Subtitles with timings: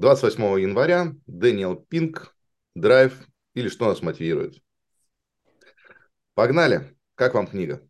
[0.00, 2.34] 28 января Дэниел Пинк,
[2.74, 3.12] Драйв
[3.52, 4.56] или что нас мотивирует?
[6.32, 6.96] Погнали.
[7.16, 7.86] Как вам книга?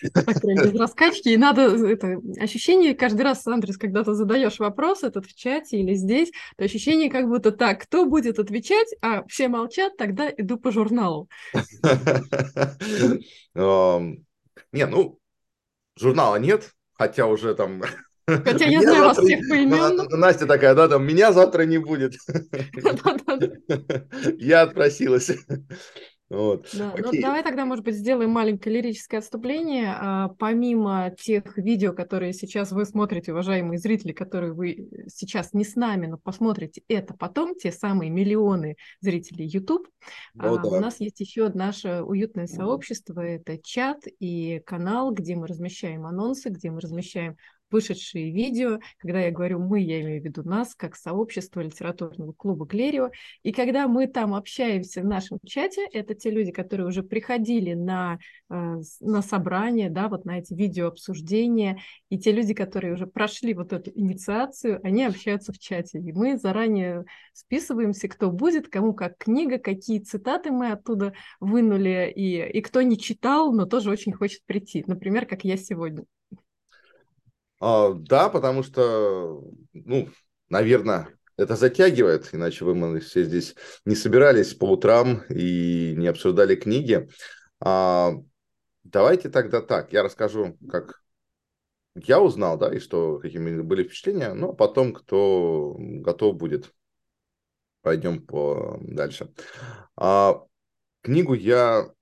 [0.00, 1.30] Без раскачки.
[1.30, 5.94] И надо это ощущение каждый раз, Андрес, когда ты задаешь вопрос этот в чате или
[5.94, 10.70] здесь, то ощущение как будто так, кто будет отвечать, а все молчат, тогда иду по
[10.70, 11.28] журналу.
[14.72, 15.18] Не, ну,
[15.96, 17.82] журнала нет, хотя уже там
[18.26, 20.04] Хотя я знаю вас всех поименно.
[20.16, 22.14] Настя такая, да, там, меня завтра не будет.
[24.38, 25.32] Я отпросилась.
[26.30, 26.68] Вот.
[26.72, 29.92] Да, ну, давай тогда, может быть, сделаем маленькое лирическое отступление.
[29.98, 35.74] А, помимо тех видео, которые сейчас вы смотрите, уважаемые зрители, которые вы сейчас не с
[35.74, 39.88] нами, но посмотрите это потом, те самые миллионы зрителей YouTube,
[40.38, 40.68] а, да.
[40.68, 46.48] у нас есть еще наше уютное сообщество, это чат и канал, где мы размещаем анонсы,
[46.50, 47.36] где мы размещаем
[47.70, 48.80] вышедшие видео.
[48.98, 53.10] Когда я говорю «мы», я имею в виду нас, как сообщество литературного клуба «Клерио».
[53.42, 58.18] И когда мы там общаемся в нашем чате, это те люди, которые уже приходили на,
[58.50, 63.72] э, на собрание, да, вот на эти видеообсуждения, и те люди, которые уже прошли вот
[63.72, 65.98] эту инициацию, они общаются в чате.
[65.98, 72.58] И мы заранее списываемся, кто будет, кому как книга, какие цитаты мы оттуда вынули, и,
[72.58, 74.84] и кто не читал, но тоже очень хочет прийти.
[74.86, 76.04] Например, как я сегодня.
[77.60, 80.08] А, да, потому что, ну,
[80.48, 86.56] наверное, это затягивает, иначе вы мы все здесь не собирались по утрам и не обсуждали
[86.56, 87.08] книги.
[87.60, 88.12] А,
[88.82, 91.02] давайте тогда так, я расскажу, как
[91.94, 96.72] я узнал, да, и что, какими были впечатления, но потом, кто готов будет,
[97.82, 99.32] пойдем по дальше.
[99.96, 100.42] А,
[101.02, 101.92] книгу я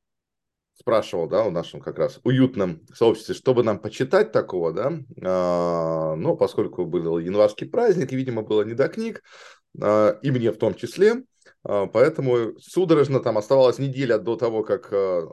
[0.79, 6.37] спрашивал, да, в нашем как раз уютном сообществе, чтобы нам почитать такого, да, а, но
[6.37, 9.23] поскольку был январский праздник, и, видимо, было не до книг,
[9.81, 11.25] а, и мне в том числе,
[11.65, 15.29] а, поэтому судорожно там оставалась неделя до того, как а,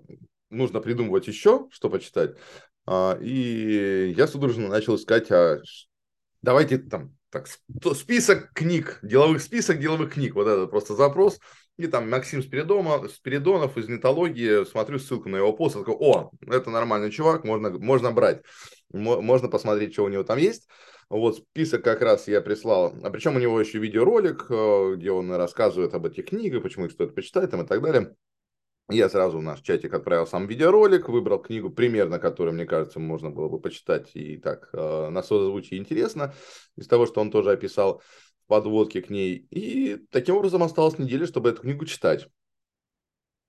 [0.49, 2.35] нужно придумывать еще, что почитать,
[2.87, 5.61] а, и я судорожно начал искать, а,
[6.41, 7.47] давайте там, так,
[7.95, 11.39] список книг, деловых список деловых книг, вот это просто запрос,
[11.77, 16.69] и там Максим Спиридонов, Спиридонов из нетологии, смотрю ссылку на его пост, такой, о, это
[16.69, 18.41] нормальный чувак, можно, можно брать,
[18.91, 20.67] можно посмотреть, что у него там есть.
[21.09, 25.31] Вот список как раз я прислал, а причем у него еще видеоролик, э, где он
[25.31, 28.15] рассказывает об этих книгах, почему их стоит почитать там и так далее.
[28.89, 33.31] Я сразу в наш чатик отправил сам видеоролик, выбрал книгу примерно, которую, мне кажется, можно
[33.31, 36.33] было бы почитать и так э, на созвучии интересно,
[36.75, 38.01] из того, что он тоже описал
[38.47, 39.47] подводки к ней.
[39.49, 42.27] И таким образом осталась неделя, чтобы эту книгу читать.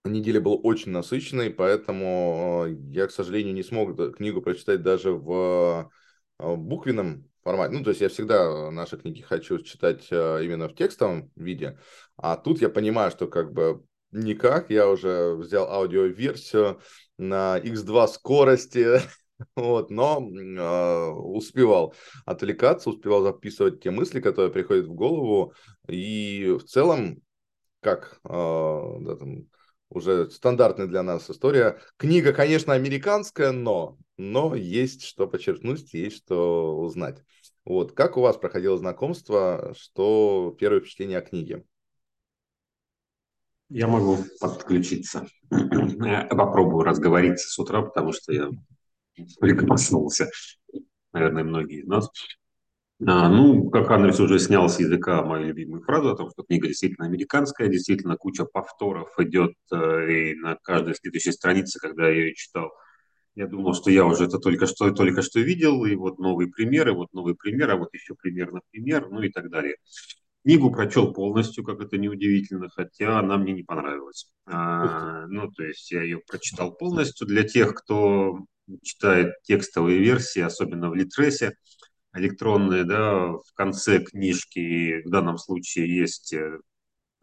[0.05, 5.91] Неделя была очень насыщенной, поэтому э, я, к сожалению, не смог книгу прочитать даже в
[6.39, 7.75] э, буквенном формате.
[7.77, 11.79] Ну, то есть я всегда наши книги хочу читать э, именно в текстовом виде,
[12.17, 14.71] а тут я понимаю, что как бы никак.
[14.71, 16.81] Я уже взял аудиоверсию
[17.19, 19.01] на X2 скорости,
[19.55, 25.53] Вот, но э, успевал отвлекаться, успевал записывать те мысли, которые приходят в голову.
[25.89, 27.23] И в целом,
[27.81, 29.47] как э, да, там,
[29.91, 31.81] уже стандартная для нас история.
[31.97, 37.23] Книга, конечно, американская, но, но есть что подчеркнуть, есть что узнать.
[37.65, 41.65] Вот, как у вас проходило знакомство, что первое впечатление о книге?
[43.69, 45.27] Я могу подключиться.
[45.51, 48.51] Попробую разговориться с утра, потому что я
[49.41, 50.29] только проснулся,
[51.13, 52.11] наверное, многие из нас.
[53.07, 56.69] А, ну, как Андрес уже снял с языка мою любимую фразу о том, что книга
[56.69, 62.35] действительно американская, действительно куча повторов идет э, и на каждой следующей странице, когда я ее
[62.35, 62.71] читал,
[63.35, 66.95] я думал, что я уже это только что, только что видел, и вот новые примеры,
[66.95, 69.77] вот новый пример, а вот еще примерно пример, ну и так далее.
[70.43, 74.31] Книгу прочел полностью, как это неудивительно, хотя она мне не понравилась.
[74.47, 77.27] А, ну, то есть я ее прочитал полностью.
[77.27, 78.39] Для тех, кто
[78.83, 81.57] читает текстовые версии, особенно в Литресе,
[82.15, 86.59] электронные, да, в конце книжки в данном случае есть э,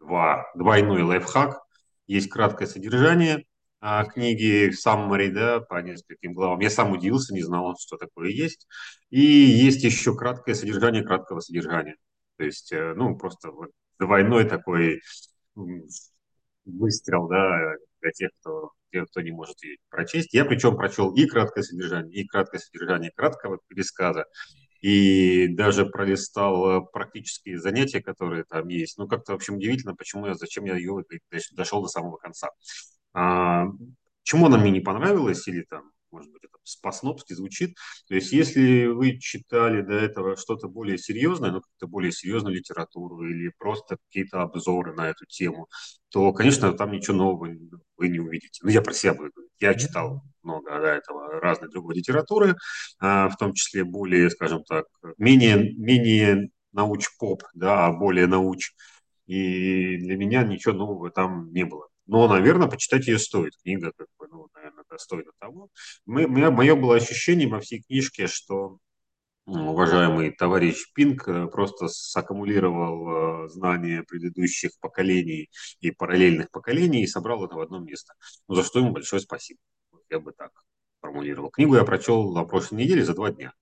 [0.00, 1.60] два, двойной лайфхак,
[2.06, 3.44] есть краткое содержание
[3.80, 6.60] а, книги summary, да, по нескольким главам.
[6.60, 8.66] Я сам удивился, не знал, что такое есть.
[9.10, 11.96] И есть еще краткое содержание краткого содержания.
[12.38, 13.50] То есть, э, ну, просто
[13.98, 15.02] двойной такой
[16.64, 17.74] выстрел, да,
[18.04, 20.32] для тех, кто тех, кто не может ее прочесть.
[20.34, 24.26] Я причем прочел и краткое содержание, и краткое содержание краткого пересказа,
[24.80, 28.98] и даже пролистал э, практические занятия, которые там есть.
[28.98, 31.02] Ну, как-то, в общем, удивительно, почему я, зачем я ее
[31.52, 32.50] дошел до самого конца.
[33.14, 33.64] А,
[34.22, 37.76] почему она мне не понравилась, или там, может быть, это по-снобски звучит.
[38.08, 43.28] То есть, если вы читали до этого что-то более серьезное, ну, как-то более серьезную литературу
[43.28, 45.68] или просто какие-то обзоры на эту тему,
[46.10, 47.50] то, конечно, там ничего нового
[47.96, 48.60] вы не увидите.
[48.62, 49.52] Ну, я про себя буду говорить.
[49.60, 52.56] Я читал много до этого разной другой литературы,
[53.00, 54.86] а, в том числе более, скажем так,
[55.18, 58.72] менее, менее науч-поп, да, а более науч.
[59.26, 61.88] И для меня ничего нового там не было.
[62.06, 63.52] Но, наверное, почитать ее стоит.
[63.62, 65.68] Книга, как бы, ну, наверное, достойна того.
[66.06, 68.78] Мы, мое было ощущение во всей книжке, что
[69.46, 77.44] уважаемый товарищ Пинк э, просто саккумулировал э, знания предыдущих поколений и параллельных поколений и собрал
[77.44, 78.14] это в одно место.
[78.48, 79.60] Ну, за что ему большое спасибо.
[80.10, 80.50] Я бы так
[81.00, 81.50] формулировал.
[81.50, 83.52] Книгу я прочел на прошлой неделе за два дня.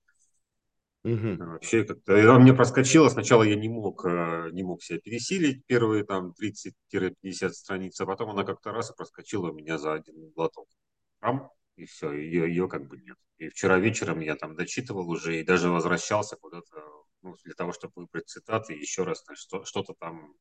[1.04, 1.36] Угу.
[1.38, 3.08] Вообще как-то она мне проскочила.
[3.08, 8.44] Сначала я не мог, не мог себя пересилить первые там 30-50 страниц, а потом она
[8.44, 10.68] как-то раз и проскочила у меня за один глоток.
[11.20, 13.16] Рам, и все, ее, ее как бы нет.
[13.38, 16.80] И вчера вечером я там дочитывал уже и даже возвращался куда-то
[17.22, 20.34] ну, для того, чтобы выбрать цитаты и еще раз что, что-то там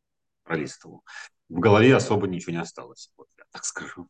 [0.44, 1.04] пролистывал.
[1.50, 4.08] В голове особо ничего не осталось, вот я так скажу.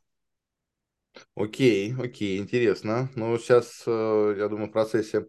[1.35, 3.09] Окей, окей, интересно.
[3.15, 5.27] Ну, сейчас, э, я думаю, в процессе...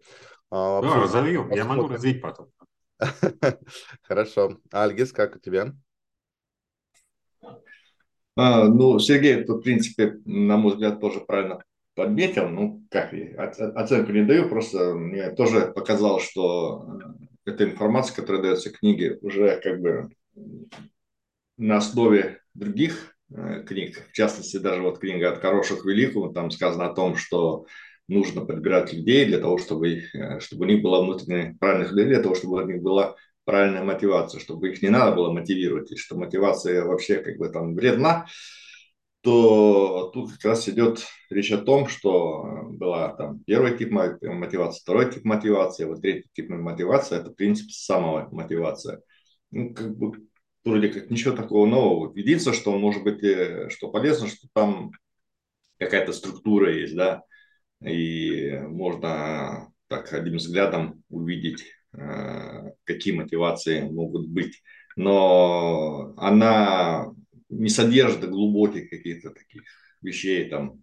[0.55, 2.51] А, да, разовьем, я могу развить потом.
[4.03, 4.59] Хорошо.
[4.71, 5.73] Альгис, как у тебя?
[8.35, 11.63] А, ну, Сергей, тут, в принципе, на мой взгляд, тоже правильно
[11.95, 13.13] подметил, ну, как,
[13.75, 16.99] оценку не даю, просто мне тоже показалось, что
[17.45, 20.09] э, эта информация, которая дается в книге, уже как бы
[21.57, 26.51] на основе других э, книг, в частности, даже вот книга «От хороших к великому», там
[26.51, 27.65] сказано о том, что
[28.07, 32.23] нужно подбирать людей для того, чтобы, э, чтобы у них была внутренняя правильных людей, для
[32.23, 33.15] того, чтобы у них была
[33.45, 37.75] правильная мотивация, чтобы их не надо было мотивировать, и что мотивация вообще как бы там
[37.75, 38.25] вредна,
[39.21, 45.11] то тут как раз идет речь о том, что была там первый тип мотивации, второй
[45.11, 49.01] тип мотивации, вот третий тип мотивации– это принцип самомотивация.
[49.51, 50.27] Ну, как бы
[50.65, 52.11] вроде как ничего такого нового.
[52.15, 54.91] Единственное, что может быть, э, что полезно, что там
[55.77, 57.23] какая-то структура есть, да,
[57.85, 64.61] и можно так одним взглядом увидеть, э, какие мотивации могут быть.
[64.95, 67.13] Но она
[67.49, 69.63] не содержит глубоких каких-то таких
[70.01, 70.81] вещей там.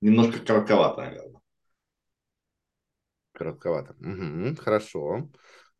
[0.00, 1.40] Немножко коротковато, наверное.
[3.32, 3.94] Коротковато.
[4.00, 5.30] Угу, хорошо.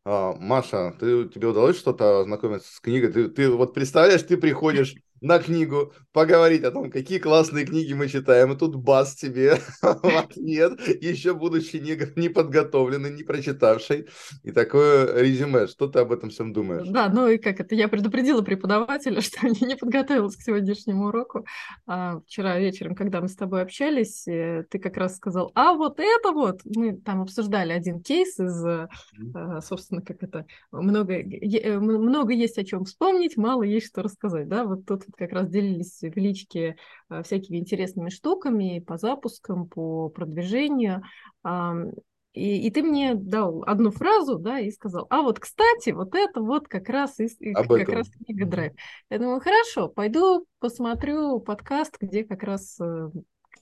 [0.05, 3.11] А, Маша, ты, тебе удалось что-то ознакомиться с книгой?
[3.11, 8.07] Ты, ты вот представляешь, ты приходишь на книгу, поговорить о том, какие классные книги мы
[8.07, 14.07] читаем, и тут бас тебе в ответ, еще будучи не, не подготовленный, не прочитавший,
[14.43, 15.67] и такое резюме.
[15.67, 16.87] Что ты об этом всем думаешь?
[16.87, 21.45] Да, ну и как это, я предупредила преподавателя, что я не подготовилась к сегодняшнему уроку.
[21.85, 25.99] А, вчера вечером, когда мы с тобой общались, э, ты как раз сказал, а вот
[25.99, 28.87] это вот, мы там обсуждали один кейс из, э,
[29.61, 34.63] собственно, как это, много, э, много есть о чем вспомнить, мало есть что рассказать, да,
[34.63, 36.77] вот тут как раз делились в личке
[37.09, 41.03] а, всякими интересными штуками по запускам, по продвижению.
[42.33, 46.41] И, и ты мне дал одну фразу, да, и сказал, а вот, кстати, вот это
[46.41, 47.95] вот как раз, из, Об как этом.
[47.95, 48.73] раз книга Драйв.
[49.09, 52.79] Я думаю, хорошо, пойду посмотрю подкаст, где как раз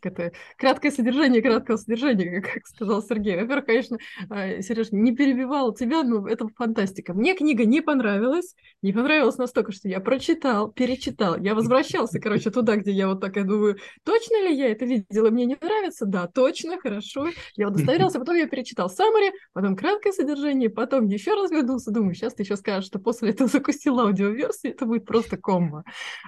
[0.06, 3.42] э, это краткое содержание краткого содержания, как сказал Сергей.
[3.42, 3.98] Во-первых, конечно,
[4.30, 7.14] а, Сереж, не перебивал тебя, но это фантастика.
[7.14, 11.38] Мне книга не понравилась, не понравилась настолько, что я прочитал, перечитал.
[11.38, 15.30] Я возвращался, короче, туда, где я вот так, я думаю, точно ли я это видела,
[15.30, 16.06] мне не нравится?
[16.06, 17.30] Да, точно, хорошо.
[17.56, 22.34] Я удостоверился, потом я перечитал summary, потом краткое содержание, потом еще раз вернулся, думаю, сейчас
[22.34, 25.84] ты еще скажешь, что после этого закусил аудиоверсию, это будет просто комбо.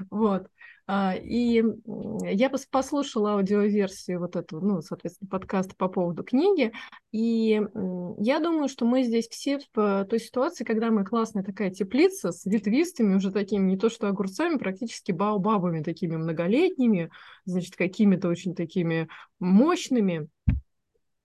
[0.09, 0.47] Вот.
[0.89, 1.61] А, и
[2.23, 6.71] я послушала аудиоверсию вот эту, ну, соответственно, подкаст по поводу книги,
[7.11, 7.61] и
[8.19, 12.45] я думаю, что мы здесь все в той ситуации, когда мы классная такая теплица с
[12.45, 17.11] ветвистыми уже такими, не то что огурцами, практически баобабами такими многолетними,
[17.43, 20.29] значит, какими-то очень такими мощными,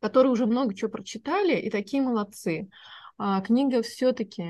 [0.00, 2.68] которые уже много чего прочитали, и такие молодцы.
[3.16, 4.44] А книга все-таки,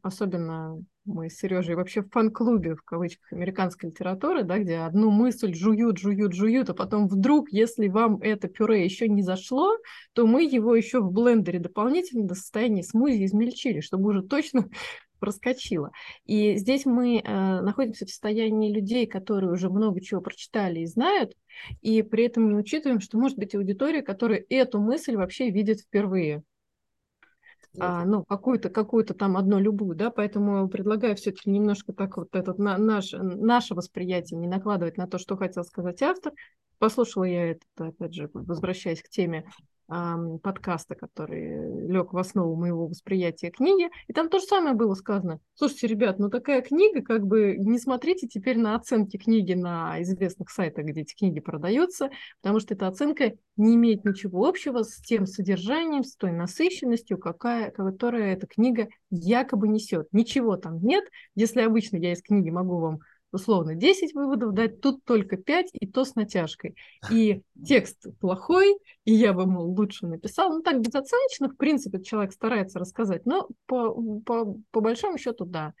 [0.00, 5.54] особенно мы с Сережей вообще в фан-клубе, в кавычках, американской литературы, да, где одну мысль
[5.54, 9.76] жуют, жуют, жуют, а потом вдруг, если вам это пюре еще не зашло,
[10.12, 14.68] то мы его еще в блендере дополнительно до состояния смузи измельчили, чтобы уже точно
[15.18, 15.90] проскочило.
[16.24, 21.32] И здесь мы э, находимся в состоянии людей, которые уже много чего прочитали и знают,
[21.80, 26.44] и при этом не учитываем, что может быть аудитория, которая эту мысль вообще видит впервые.
[27.78, 32.58] А, ну, какую-то, какую-то там одну любую, да, поэтому предлагаю все-таки немножко так вот этот
[32.58, 36.32] на, наш, наше восприятие не накладывать на то, что хотел сказать автор.
[36.78, 39.46] Послушала я это, опять же, возвращаясь к теме
[39.86, 43.90] подкаста, который лег в основу моего восприятия книги.
[44.06, 45.40] И там то же самое было сказано.
[45.54, 50.50] Слушайте, ребят, ну такая книга, как бы не смотрите теперь на оценки книги на известных
[50.50, 52.10] сайтах, где эти книги продаются,
[52.40, 57.70] потому что эта оценка не имеет ничего общего с тем содержанием, с той насыщенностью, какая,
[57.70, 60.08] которая эта книга якобы несет.
[60.12, 61.04] Ничего там нет.
[61.34, 63.00] Если обычно я из книги могу вам
[63.32, 66.76] условно 10 выводов дать, тут только 5, и то с натяжкой.
[67.10, 70.50] И текст плохой, и я бы, мол, лучше написал.
[70.50, 75.72] Ну, так, безоценочно, в принципе, человек старается рассказать, но по, по, по большому счету, да,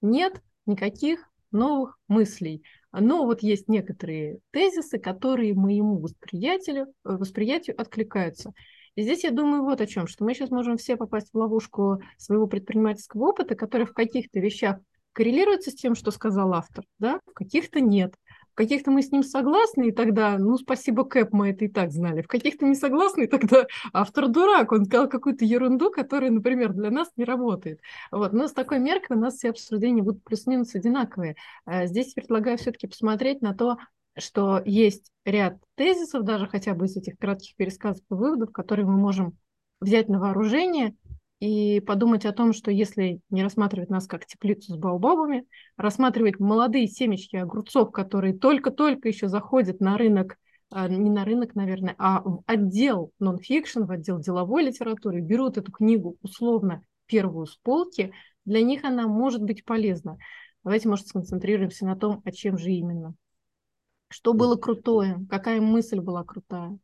[0.00, 2.62] нет никаких новых мыслей.
[2.92, 8.52] Но вот есть некоторые тезисы, которые моему восприятию, э, восприятию откликаются.
[8.96, 12.02] И здесь я думаю вот о чем, что мы сейчас можем все попасть в ловушку
[12.18, 14.78] своего предпринимательского опыта, который в каких-то вещах
[15.12, 18.14] коррелируется с тем, что сказал автор, да, в каких-то нет.
[18.52, 21.92] В каких-то мы с ним согласны, и тогда, ну, спасибо, Кэп, мы это и так
[21.92, 22.22] знали.
[22.22, 26.90] В каких-то не согласны, и тогда автор дурак, он сказал какую-то ерунду, которая, например, для
[26.90, 27.80] нас не работает.
[28.10, 28.32] Вот.
[28.32, 31.36] Но с такой меркой у нас все обсуждения будут плюс-минус одинаковые.
[31.64, 33.78] А здесь предлагаю все-таки посмотреть на то,
[34.18, 38.96] что есть ряд тезисов, даже хотя бы из этих кратких пересказов и выводов, которые мы
[38.96, 39.38] можем
[39.80, 40.94] взять на вооружение
[41.40, 46.86] и подумать о том, что если не рассматривать нас как теплицу с баобабами, рассматривать молодые
[46.86, 50.36] семечки огурцов, которые только-только еще заходят на рынок,
[50.70, 55.72] а, не на рынок, наверное, а в отдел нон-фикшн, в отдел деловой литературы, берут эту
[55.72, 58.12] книгу условно первую с полки,
[58.44, 60.18] для них она может быть полезна.
[60.62, 63.14] Давайте, может, сконцентрируемся на том, о чем же именно.
[64.08, 66.78] Что было крутое, какая мысль была крутая.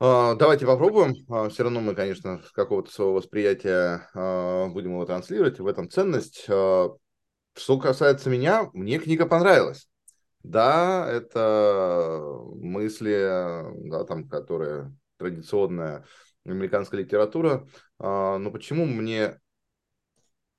[0.00, 1.14] А, давайте попробуем.
[1.28, 5.58] А, Все равно мы, конечно, с какого-то своего восприятия а, будем его транслировать.
[5.58, 6.44] В этом ценность.
[6.44, 9.88] Что касается меня, мне книга понравилась.
[10.44, 16.04] Да, это мысли, да, там, которые традиционная
[16.44, 17.66] американская литература.
[17.98, 19.40] Но почему мне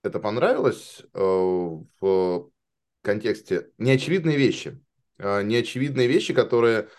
[0.03, 2.49] это понравилось в
[3.01, 4.83] контексте неочевидные вещи.
[5.17, 6.89] Неочевидные вещи, которые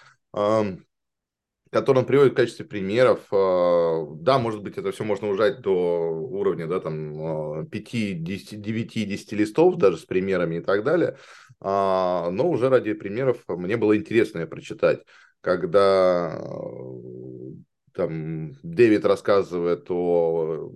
[1.71, 3.21] который он приводит в качестве примеров.
[3.33, 9.09] А, да, может быть, это все можно ужать до уровня, да, там, 5, 10, 9,
[9.09, 11.17] 10 листов, даже с примерами и так далее.
[11.61, 15.05] А, но уже ради примеров мне было интересно прочитать,
[15.41, 16.39] когда
[17.95, 20.73] там Дэвид рассказывает о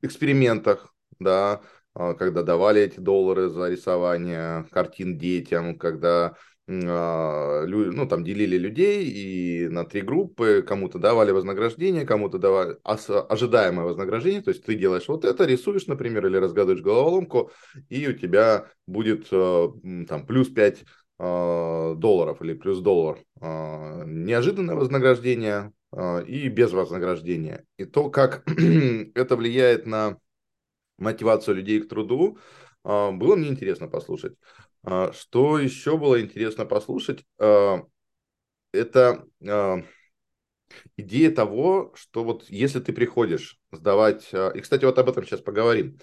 [0.00, 1.60] экспериментах, да,
[1.94, 6.34] а, когда давали эти доллары за рисование картин детям, когда а,
[6.80, 14.42] ну, там делили людей и на три группы, кому-то давали вознаграждение, кому-то давали ожидаемое вознаграждение,
[14.42, 17.50] то есть ты делаешь вот это, рисуешь, например, или разгадываешь головоломку,
[17.88, 19.68] и у тебя будет э,
[20.08, 20.84] там плюс 5
[21.18, 23.18] а, долларов или плюс доллар.
[23.40, 25.72] А, неожиданное вознаграждение
[26.26, 27.66] и без вознаграждения.
[27.76, 28.44] И то, как
[29.14, 30.16] это влияет на
[30.96, 32.38] мотивацию людей к труду,
[32.82, 34.32] было мне интересно послушать.
[34.84, 37.24] А, что еще было интересно послушать?
[37.38, 37.82] А,
[38.72, 39.82] это а,
[40.96, 45.98] идея того, что вот если ты приходишь сдавать, и, кстати, вот об этом сейчас поговорим,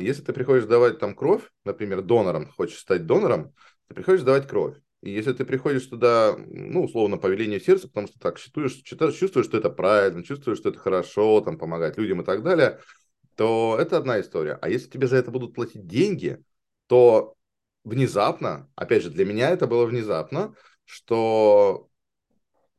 [0.00, 3.54] если ты приходишь сдавать там кровь, например, донором, хочешь стать донором,
[3.88, 4.76] ты приходишь сдавать кровь.
[5.02, 9.46] И если ты приходишь туда, ну, условно, по велению сердца, потому что так чувствуешь, чувствуешь,
[9.46, 12.80] что это правильно, чувствуешь, что это хорошо, там, помогать людям и так далее,
[13.36, 14.58] то это одна история.
[14.60, 16.42] А если тебе за это будут платить деньги,
[16.88, 17.35] то
[17.86, 21.88] внезапно, опять же, для меня это было внезапно, что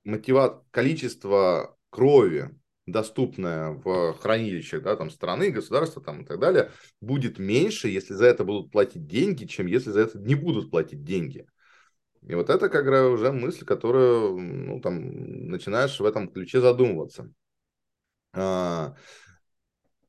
[0.04, 0.66] мотива...
[0.72, 2.54] количество крови,
[2.86, 6.72] доступное в хранилищах да, там, страны, государства там, и так далее,
[7.02, 11.04] будет меньше, если за это будут платить деньги, чем если за это не будут платить
[11.04, 11.48] деньги.
[12.22, 17.32] И вот это как раз уже мысль, которую ну, там, начинаешь в этом ключе задумываться.
[18.34, 18.96] А,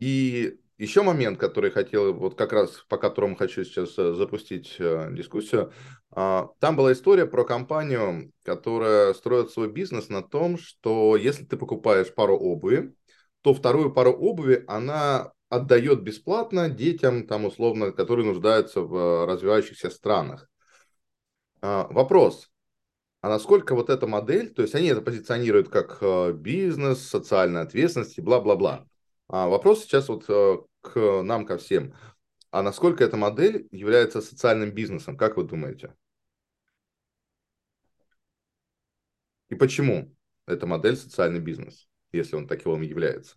[0.00, 5.12] и еще момент, который хотел, вот как раз по которому хочу сейчас э, запустить э,
[5.12, 5.72] дискуссию.
[6.12, 11.56] А, там была история про компанию, которая строит свой бизнес на том, что если ты
[11.56, 12.94] покупаешь пару обуви,
[13.42, 19.90] то вторую пару обуви она отдает бесплатно детям, там условно, которые нуждаются в э, развивающихся
[19.90, 20.48] странах.
[21.60, 22.52] А, вопрос,
[23.20, 26.00] а насколько вот эта модель, то есть они это позиционируют как
[26.36, 28.86] бизнес, социальная ответственность и бла-бла-бла.
[29.26, 31.94] А вопрос сейчас вот к нам, ко всем.
[32.50, 35.16] А насколько эта модель является социальным бизнесом?
[35.16, 35.94] Как вы думаете?
[39.48, 40.14] И почему
[40.46, 43.36] эта модель социальный бизнес, если он таковым является?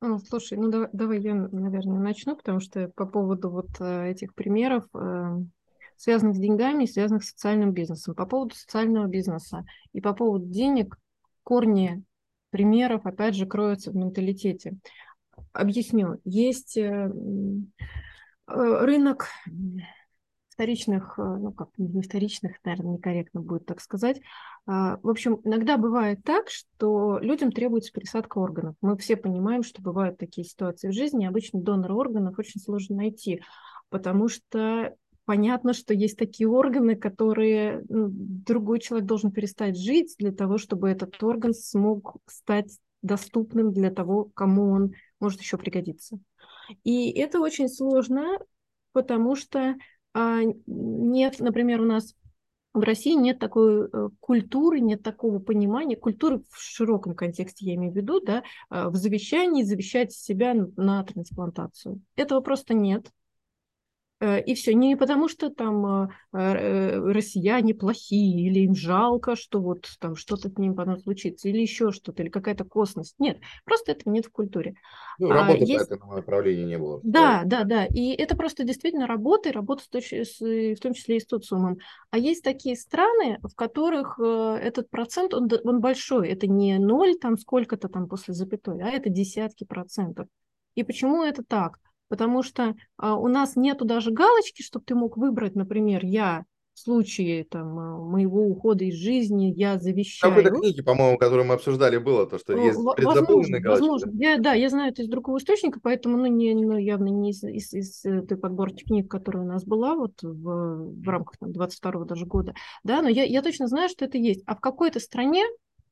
[0.00, 4.34] Ну, слушай, ну давай, давай я, наверное, начну, потому что по поводу вот э, этих
[4.34, 5.38] примеров, э,
[5.96, 8.16] связанных с деньгами, связанных с социальным бизнесом.
[8.16, 10.98] По поводу социального бизнеса и по поводу денег,
[11.44, 12.02] корни
[12.50, 14.76] примеров, опять же, кроются в менталитете.
[15.52, 16.20] Объясню.
[16.24, 17.10] Есть э,
[18.46, 19.28] рынок
[20.52, 24.20] вторичных, э, ну как, не вторичных, наверное, некорректно будет так сказать.
[24.66, 28.76] А, в общем, иногда бывает так, что людям требуется пересадка органов.
[28.80, 31.26] Мы все понимаем, что бывают такие ситуации в жизни.
[31.26, 33.42] Обычно донора органов очень сложно найти,
[33.88, 40.32] потому что понятно, что есть такие органы, которые ну, другой человек должен перестать жить для
[40.32, 46.18] того, чтобы этот орган смог стать доступным для того, кому он может еще пригодиться.
[46.84, 48.38] И это очень сложно,
[48.92, 49.76] потому что
[50.12, 52.14] а, нет, например, у нас
[52.74, 57.92] в России нет такой э, культуры, нет такого понимания, культуры в широком контексте я имею
[57.92, 62.00] в виду, да, а, в завещании завещать себя на трансплантацию.
[62.16, 63.10] Этого просто нет.
[64.22, 64.72] Э, и все.
[64.72, 70.48] Не потому, что там э, э, россияне плохие, или им жалко, что вот там что-то
[70.48, 73.16] с ним потом случится, или еще что-то, или какая-то косность.
[73.18, 74.74] Нет, просто этого нет в культуре.
[75.18, 75.88] Ну, а работы а, есть...
[75.88, 77.00] по этому направлению не было.
[77.02, 77.86] Да, да, да.
[77.86, 81.78] И это просто действительно работа, и работа в том числе и с социумом.
[82.10, 86.28] А есть такие страны, в которых этот процент, он, он большой.
[86.28, 90.28] Это не ноль, там сколько-то там после запятой, а это десятки процентов.
[90.76, 91.78] И почему это так?
[92.12, 96.80] Потому что а, у нас нету даже галочки, чтобы ты мог выбрать, например, я в
[96.80, 100.30] случае там, а, моего ухода из жизни я завещаю.
[100.30, 103.80] В какой-то книге, по-моему, которую мы обсуждали, было то, что есть предзаполненные галочки.
[103.80, 104.10] Возможно.
[104.12, 107.42] Я, да, я знаю это из другого источника, поэтому ну, не, ну, явно не из,
[107.44, 111.50] из, из э, той подборки книг, которая у нас была вот в, в рамках там,
[111.50, 112.52] 22 даже года.
[112.84, 114.42] Да, но я, я точно знаю, что это есть.
[114.44, 115.46] А в какой-то стране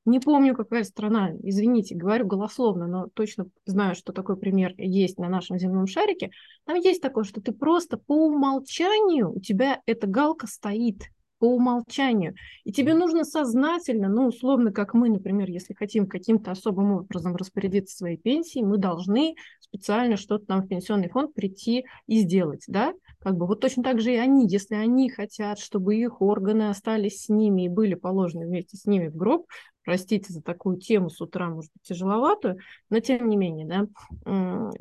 [0.04, 5.28] не помню, какая страна, извините, говорю голословно, но точно знаю, что такой пример есть на
[5.28, 6.30] нашем земном шарике.
[6.64, 11.02] Там есть такое, что ты просто по умолчанию, у тебя эта галка стоит
[11.40, 12.35] по умолчанию.
[12.64, 17.96] И тебе нужно сознательно, ну, условно, как мы, например, если хотим каким-то особым образом распорядиться
[17.96, 22.92] своей пенсией, мы должны специально что-то там в пенсионный фонд прийти и сделать, да?
[23.20, 27.24] Как бы вот точно так же и они, если они хотят, чтобы их органы остались
[27.24, 29.46] с ними и были положены вместе с ними в гроб,
[29.85, 34.73] простите за такую тему с утра, может быть, тяжеловатую, но тем не менее, да,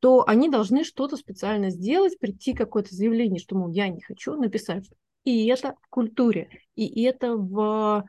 [0.00, 4.88] то они должны что-то специально сделать, прийти какое-то заявление, что, мол, я не хочу написать.
[5.24, 8.04] И это в культуре, и это в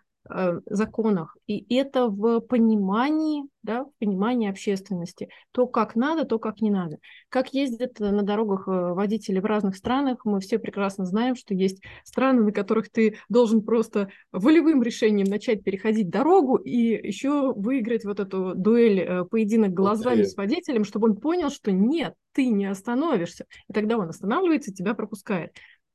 [0.65, 1.37] законах.
[1.47, 5.29] И это в понимании, да, в понимании общественности.
[5.51, 6.97] То, как надо, то, как не надо.
[7.29, 11.81] Как ездят на дорогах э, водители в разных странах, мы все прекрасно знаем, что есть
[12.03, 18.19] страны, на которых ты должен просто волевым решением начать переходить дорогу и еще выиграть вот
[18.19, 23.45] эту дуэль, э, поединок глазами с водителем, чтобы он понял, что нет, ты не остановишься.
[23.67, 25.51] И тогда он останавливается и тебя пропускает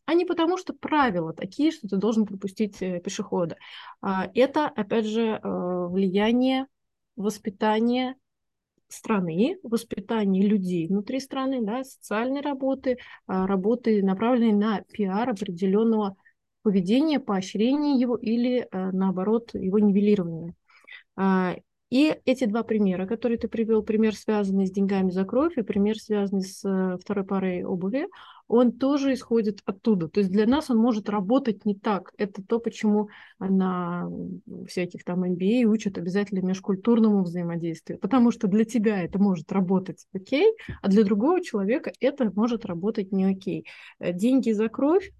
[0.07, 3.57] а не потому, что правила такие, что ты должен пропустить э, пешехода.
[4.01, 6.67] А, это, опять же, э, влияние
[7.17, 8.17] воспитания
[8.89, 16.17] страны, воспитание людей внутри страны, да, социальной работы, а, работы, направленной на пиар определенного
[16.63, 20.55] поведения, поощрения его или, э, наоборот, его нивелирования.
[21.17, 21.57] А,
[21.91, 25.99] и эти два примера, которые ты привел, пример, связанный с деньгами за кровь, и пример,
[25.99, 28.09] связанный с второй парой обуви,
[28.49, 30.09] он тоже исходит оттуда.
[30.09, 32.13] То есть для нас он может работать не так.
[32.19, 34.09] Это то, почему на
[34.69, 37.99] всяких там MBA учат обязательно межкультурному взаимодействию.
[37.99, 43.13] Потому что для тебя это может работать окей, а для другого человека это может работать
[43.13, 43.67] не окей.
[43.99, 45.11] Э, деньги за кровь,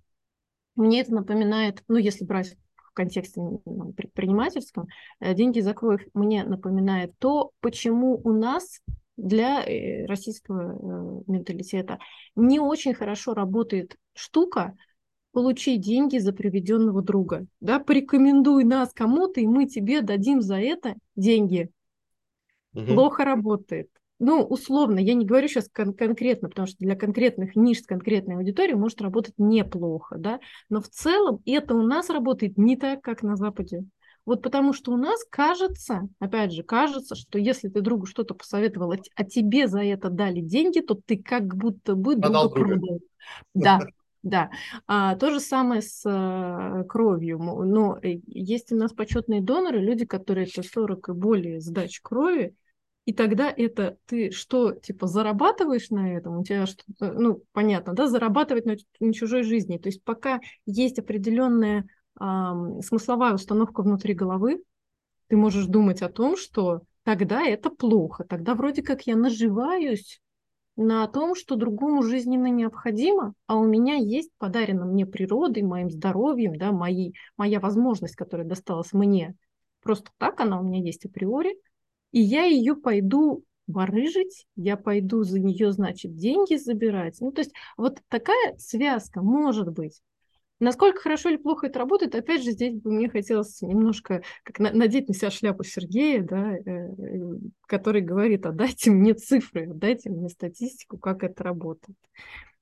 [0.77, 3.41] мне это напоминает, ну, если брать в контексте
[3.97, 4.89] предпринимательском,
[5.21, 8.81] э, деньги за кровь мне напоминает то, почему у нас
[9.17, 11.99] для э, российского э, менталитета
[12.35, 14.77] не очень хорошо работает штука
[15.33, 17.47] получить деньги за приведенного друга.
[17.61, 21.71] Да, порекомендуй нас кому-то, и мы тебе дадим за это деньги.
[22.75, 22.87] Угу.
[22.87, 23.89] Плохо работает.
[24.21, 28.37] Ну, условно, я не говорю сейчас кон- конкретно, потому что для конкретных ниш с конкретной
[28.37, 33.23] аудиторией может работать неплохо, да, но в целом это у нас работает не так, как
[33.23, 33.85] на Западе.
[34.27, 38.95] Вот потому что у нас кажется, опять же, кажется, что если ты другу что-то посоветовал,
[39.15, 43.01] а тебе за это дали деньги, то ты как будто бы друга продал.
[43.55, 43.81] Да,
[44.23, 44.51] да.
[44.87, 47.39] А, то же самое с а, кровью.
[47.39, 52.55] Но э, есть у нас почетные доноры, люди, которые это 40 и более сдач крови,
[53.07, 56.39] и тогда это ты что, типа, зарабатываешь на этом?
[56.39, 59.77] У тебя что ну, понятно, да, зарабатывать на, на чужой жизни.
[59.77, 61.87] То есть пока есть определенная
[62.19, 64.63] смысловая установка внутри головы,
[65.29, 68.25] ты можешь думать о том, что тогда это плохо.
[68.25, 70.21] Тогда вроде как я наживаюсь
[70.77, 76.57] на том, что другому жизненно необходимо, а у меня есть подарено мне природой, моим здоровьем,
[76.57, 79.35] да, моей, моя возможность, которая досталась мне.
[79.83, 81.57] Просто так она у меня есть априори,
[82.11, 87.21] и я ее пойду барыжить, я пойду за нее, значит, деньги забирать.
[87.21, 90.03] Ну, то есть вот такая связка может быть.
[90.61, 94.73] Насколько хорошо или плохо это работает, опять же, здесь бы мне хотелось немножко как на,
[94.73, 96.89] надеть на себя шляпу Сергея, да, э,
[97.67, 101.99] который говорит, а дайте мне цифры, дайте мне статистику, как это работает.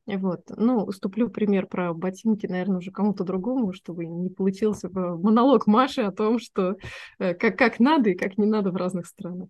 [0.06, 0.42] Вот.
[0.56, 6.10] Ну, уступлю пример про ботинки, наверное, уже кому-то другому, чтобы не получился монолог Маши о
[6.10, 6.76] том, что
[7.18, 9.48] э, как, как надо и как не надо в разных странах.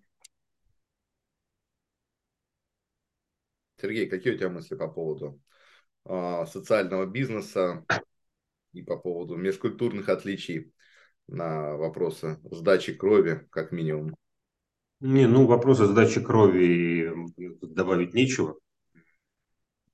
[3.81, 5.39] Сергей, какие у тебя мысли по поводу
[6.05, 7.83] э, социального бизнеса
[8.73, 10.73] и по поводу межкультурных отличий
[11.27, 14.15] на вопросы сдачи крови, как минимум?
[14.99, 17.13] Не, ну вопросы сдачи крови
[17.61, 18.57] добавить нечего.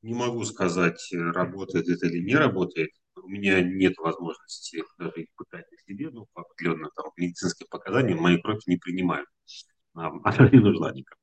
[0.01, 2.91] Не могу сказать, работает это или не работает.
[3.15, 8.41] У меня нет возможности даже испытать на себе, ну, по определенным там, медицинским показаниям, мои
[8.41, 9.27] кровь не принимают.
[9.93, 11.19] Она не нужна никому.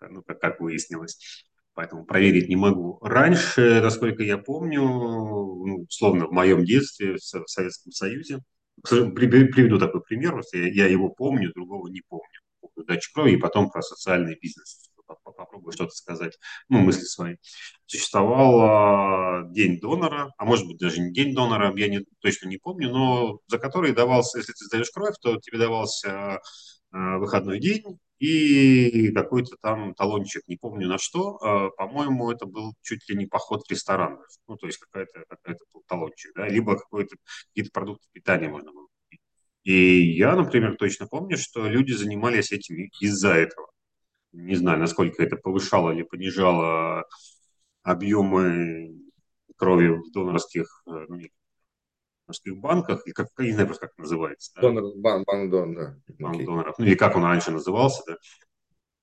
[0.00, 2.98] Ну, как, как выяснилось поэтому проверить не могу.
[3.02, 8.40] Раньше, насколько я помню, ну, условно в моем детстве в Советском Союзе,
[8.82, 12.24] приведу такой пример, я, я его помню, другого не помню.
[12.86, 14.90] Дача крови и потом про социальный бизнес.
[15.06, 17.36] Попробую что-то сказать, ну, мысли свои.
[17.86, 22.90] Существовал день донора, а может быть даже не день донора, я не, точно не помню,
[22.90, 26.40] но за который давался, если ты сдаешь кровь, то тебе давался
[26.92, 32.74] э, выходной день, и какой-то там талончик, не помню на что, а, по-моему, это был
[32.82, 36.76] чуть ли не поход в ресторан, ну, то есть какая-то какая был талончик, да, либо
[36.76, 37.16] какой-то,
[37.48, 39.20] какие-то продукты питания можно было купить.
[39.64, 43.68] И я, например, точно помню, что люди занимались этим из-за этого.
[44.32, 47.04] Не знаю, насколько это повышало или понижало
[47.82, 48.94] объемы
[49.56, 51.20] крови в донорских, э, ну,
[52.26, 54.52] морских банках, или как, я не знаю просто, как называется.
[54.56, 54.62] Да?
[54.62, 55.96] Донор, банк, банк дон, да.
[56.18, 56.44] Банк okay.
[56.44, 58.16] доноров, ну или как он раньше назывался, да.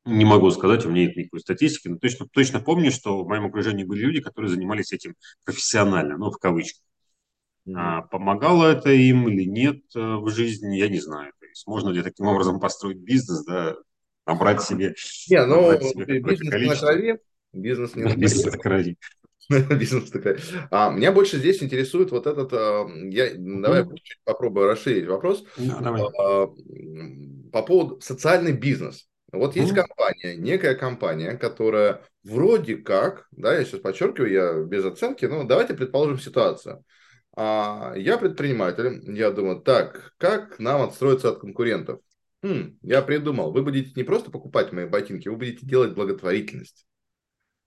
[0.06, 3.46] Не могу сказать, у меня нет никакой статистики, но точно, точно помню, что в моем
[3.46, 6.82] окружении были люди, которые занимались этим профессионально, ну, в кавычках.
[7.68, 7.74] Mm-hmm.
[7.78, 11.32] А, помогало это им или нет э, в жизни, я не знаю.
[11.40, 13.76] То есть можно ли таким образом построить бизнес, да,
[14.26, 14.96] набрать себе,
[15.30, 17.20] не, ну, бизнес на крови,
[17.54, 18.04] бизнес не
[18.52, 18.98] на крови.
[19.50, 20.38] Бизнес такая.
[20.70, 22.54] А, меня больше здесь интересует вот этот...
[22.54, 23.86] А, я, давай
[24.24, 25.44] попробую расширить вопрос.
[25.58, 26.48] А,
[27.52, 29.08] по поводу социальный бизнес.
[29.32, 35.26] Вот есть компания, некая компания, которая вроде как, да, я сейчас подчеркиваю, я без оценки,
[35.26, 36.84] но давайте предположим ситуацию.
[37.36, 42.02] А, я предприниматель, я думаю, так, как нам отстроиться от конкурентов?
[42.44, 46.86] Хм, я придумал, вы будете не просто покупать мои ботинки, вы будете делать благотворительность.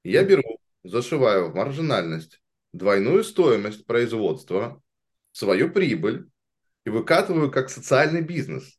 [0.03, 0.43] Я беру
[0.85, 2.41] зашиваю в маржинальность
[2.73, 4.81] двойную стоимость производства,
[5.33, 6.29] свою прибыль
[6.85, 8.79] и выкатываю как социальный бизнес.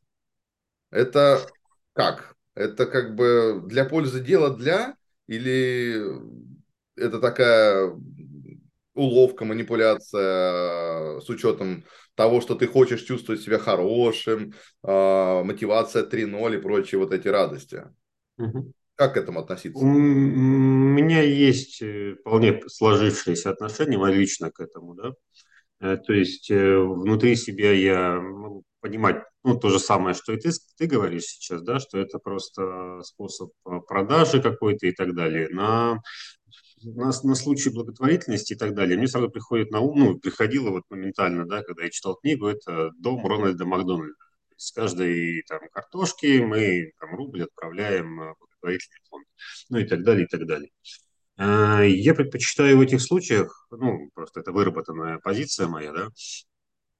[0.90, 1.46] Это
[1.92, 2.36] как?
[2.54, 6.00] Это как бы для пользы дела для или
[6.96, 7.92] это такая
[8.94, 16.60] уловка, манипуляция с учетом того, что ты хочешь чувствовать себя хорошим, а, мотивация 3.0 и
[16.60, 17.84] прочие вот эти радости.
[18.38, 18.72] Угу.
[18.96, 19.78] Как к этому относиться?
[19.78, 25.12] У меня есть э, вполне сложившееся отношение, мое лично к этому, да.
[25.80, 30.38] Э, то есть э, внутри себя я могу понимать, ну, то же самое, что и
[30.38, 33.50] ты, ты говоришь сейчас, да, что это просто способ
[33.86, 35.48] продажи какой-то и так далее.
[35.50, 36.00] На,
[36.82, 40.84] на, на случай благотворительности и так далее, мне сразу приходит на ум, ну, приходило вот
[40.88, 44.14] моментально, да, когда я читал книгу, это «Дом Рональда Макдональда».
[44.56, 48.34] С каждой там картошки мы там рубль отправляем
[48.66, 49.26] благотворительный фонд,
[49.70, 50.70] ну и так далее, и так далее.
[51.38, 56.08] А, я предпочитаю в этих случаях, ну, просто это выработанная позиция моя, да,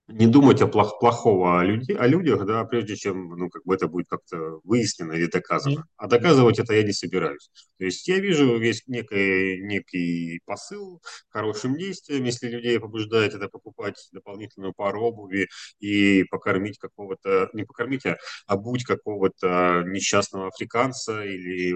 [0.08, 3.74] не думать о плох, плохого о, люди, о людях, да, прежде чем, ну, как бы
[3.74, 5.84] это будет как-то выяснено или доказано.
[5.96, 7.50] А доказывать это я не собираюсь.
[7.78, 13.96] То есть я вижу есть некий, некий посыл хорошим действием, если людей побуждает это покупать
[14.12, 15.48] дополнительную пару обуви
[15.80, 18.16] и покормить какого-то, не покормить, а
[18.46, 21.74] обуть какого-то несчастного африканца или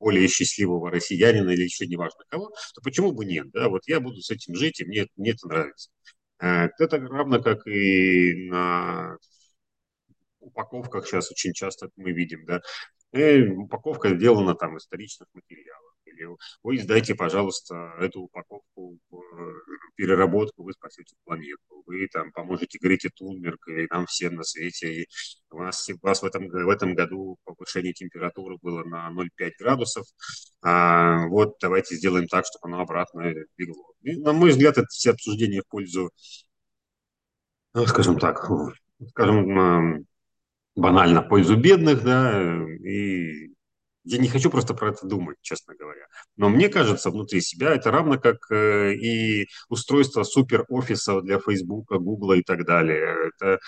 [0.00, 3.50] более счастливого россиянина или еще неважно кого, то почему бы нет?
[3.52, 3.68] Да?
[3.68, 5.90] Вот я буду с этим жить, и мне, мне это нравится.
[6.40, 9.16] Э, это равно как и на
[10.40, 12.60] упаковках сейчас очень часто мы видим, да,
[13.12, 15.87] и упаковка сделана там из вторичных материалов
[16.18, 16.28] или
[16.62, 19.22] ой, сдайте, пожалуйста, эту упаковку в
[19.96, 25.02] переработку, вы спасете планету, вы там поможете Грете Тунберг и нам всем на свете.
[25.02, 25.08] И
[25.50, 30.06] у нас, у вас в, этом, в этом году повышение температуры было на 0,5 градусов.
[30.62, 33.92] А, вот давайте сделаем так, чтобы оно обратно легло.
[34.02, 36.10] И, на мой взгляд, это все обсуждения в пользу,
[37.74, 38.50] ну, скажем так,
[39.10, 40.06] скажем,
[40.74, 42.42] банально, пользу бедных, да,
[42.84, 43.47] и
[44.08, 46.06] я не хочу просто про это думать, честно говоря.
[46.36, 51.98] Но мне кажется, внутри себя это равно как э, и устройство супер офисов для Фейсбука,
[51.98, 53.16] Гугла и так далее.
[53.28, 53.58] Это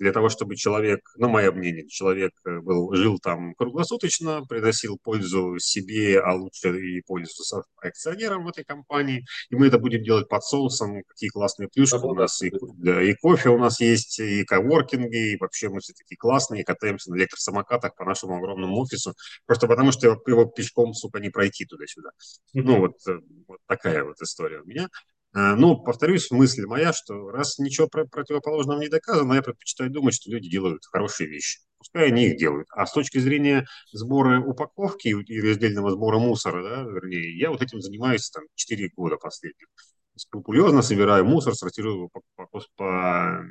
[0.00, 5.58] для того, чтобы человек, ну, мое мнение, человек э, был, жил там круглосуточно, приносил пользу
[5.58, 7.30] себе, а лучше и пользу
[7.76, 9.26] акционерам в этой компании.
[9.50, 11.02] И мы это будем делать под соусом.
[11.06, 12.40] Какие классные плюшки у нас.
[12.42, 16.64] И, да, и кофе у нас есть, и коворкинги, и вообще мы все такие классные,
[16.64, 19.14] катаемся на электросамокатах по нашему огромному офису.
[19.44, 22.10] Просто потому, что его пешком, сука, не пройти туда-сюда.
[22.70, 24.88] Ну, вот, э, вот такая вот история у меня.
[25.32, 30.30] А, ну, повторюсь, мысль моя, что раз ничего противоположного не доказано, я предпочитаю думать, что
[30.30, 31.60] люди делают хорошие вещи.
[31.78, 32.66] Пускай они их делают.
[32.72, 37.80] А с точки зрения сбора упаковки и раздельного сбора мусора, да, вернее, я вот этим
[37.80, 39.68] занимаюсь там 4 года последних.
[40.16, 43.44] Скрупулезно собираю мусор, сортирую по, по, по,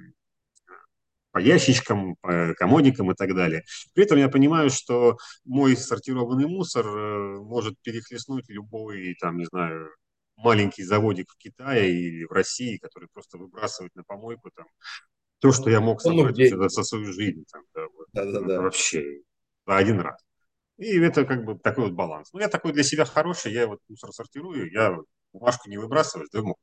[1.31, 3.63] по ящичкам, по комодикам и так далее.
[3.93, 9.89] При этом я понимаю, что мой сортированный мусор э, может перехлестнуть любой, там, не знаю,
[10.39, 14.65] маленький заводик в Китае или в России, который просто выбрасывает на помойку там
[15.39, 17.45] то, что я мог собрать за, за свою жизнь.
[17.51, 18.61] Там, да, вот, да, да, да.
[18.61, 19.21] Вообще
[19.65, 20.19] один раз.
[20.77, 22.29] И это как бы такой вот баланс.
[22.33, 24.97] Ну, я такой для себя хороший, я вот мусор сортирую, я
[25.33, 26.55] бумажку не выбрасываю, сдаю ему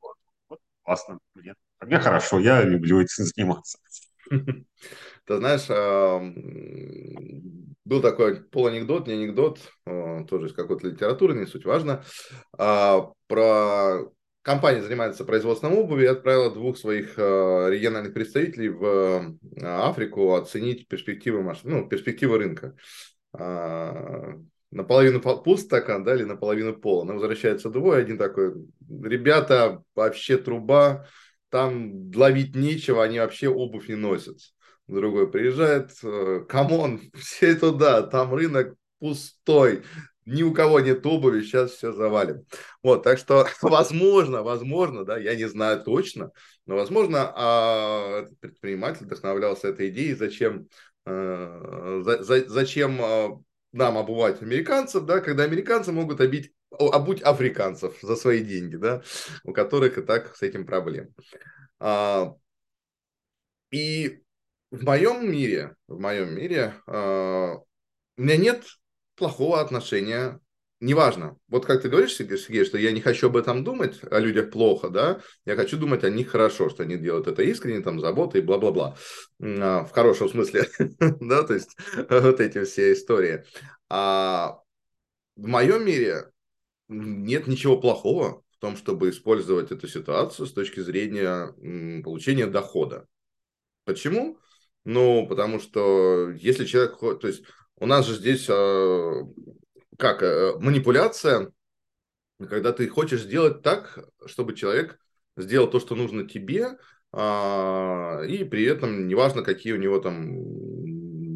[0.49, 3.79] Вот классно, мне, мне хорошо, я люблю этим заниматься.
[4.29, 5.69] Ты знаешь,
[7.87, 12.05] был такой полуанекдот, не анекдот, а, тоже из какой-то литературы, не суть важно,
[12.59, 14.11] а, про
[14.43, 21.55] компания занимается производством обуви и отправила двух своих а, региональных представителей в Африку оценить перспективы,
[21.63, 22.75] ну, перспективы рынка.
[24.73, 27.13] Наполовину пуст стакан, да, или наполовину полон.
[27.13, 28.53] Возвращается двое, один такой,
[28.89, 31.07] ребята, вообще труба,
[31.51, 34.39] там ловить нечего, они вообще обувь не носят.
[34.87, 39.83] Другой приезжает, э, come on, все туда, там рынок пустой,
[40.27, 42.45] ни у кого нет обуви, сейчас все завалим.
[42.83, 46.31] Вот, так что, возможно, возможно, да, я не знаю точно,
[46.67, 50.69] но, возможно, а, этот предприниматель вдохновлялся этой идеей, зачем,
[51.07, 53.41] э, за, за, зачем а,
[53.73, 59.03] нам обувать американцев, да, когда американцы могут обить, обуть африканцев за свои деньги, да,
[59.45, 61.15] у которых и так с этим проблем.
[61.79, 62.35] А,
[63.71, 64.23] и
[64.71, 67.57] в моем мире, в моем мире а,
[68.17, 68.65] у меня нет
[69.17, 70.41] плохого отношения
[70.81, 71.37] неважно.
[71.49, 74.89] Вот как ты говоришь, Сергей, что я не хочу об этом думать, о людях плохо,
[74.89, 78.43] да, я хочу думать о них хорошо, что они делают это искренне, там, забота и
[78.43, 78.97] бла-бла-бла.
[79.41, 81.77] А, в хорошем смысле, да, то есть
[82.11, 83.45] вот эти все истории.
[83.89, 84.59] А
[85.37, 86.31] в моем мире
[86.89, 91.53] нет ничего плохого в том, чтобы использовать эту ситуацию с точки зрения
[92.03, 93.07] получения дохода.
[93.85, 94.39] Почему?
[94.85, 97.45] Ну, потому что если человек, то есть
[97.77, 99.23] у нас же здесь а,
[99.99, 101.53] как э, манипуляция,
[102.39, 104.99] когда ты хочешь сделать так, чтобы человек
[105.37, 106.79] сделал то, что нужно тебе,
[107.13, 110.31] а, и при этом неважно, какие у него там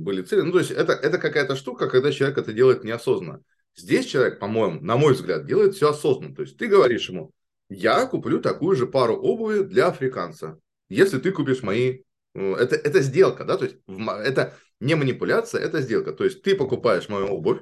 [0.03, 0.43] были цели.
[0.43, 3.43] Ну, то есть это, это какая-то штука, когда человек это делает неосознанно.
[3.81, 6.35] Здесь человек, по-моему, на мой взгляд, делает все осознанно.
[6.35, 7.33] То есть ты говоришь ему,
[7.69, 12.03] я куплю такую же пару обуви для африканца, если ты купишь мои...
[12.35, 16.12] Э, это, это сделка, да, то есть это не манипуляция, это сделка.
[16.12, 17.61] То есть ты покупаешь мою обувь,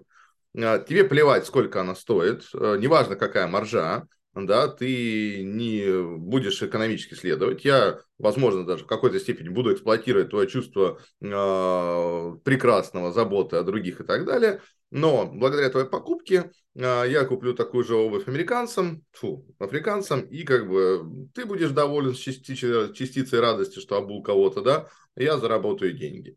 [0.57, 7.15] а, тебе плевать, сколько она стоит, э, неважно, какая маржа, да, ты не будешь экономически
[7.15, 7.65] следовать.
[7.65, 14.01] Я, возможно, даже в какой-то степени буду эксплуатировать твое чувство э, прекрасного, заботы о других
[14.01, 14.61] и так далее.
[14.91, 20.69] Но благодаря твоей покупке э, я куплю такую же обувь американцам, фу, африканцам, и как
[20.69, 26.37] бы ты будешь доволен частицей радости, что обул кого-то, да, я заработаю деньги.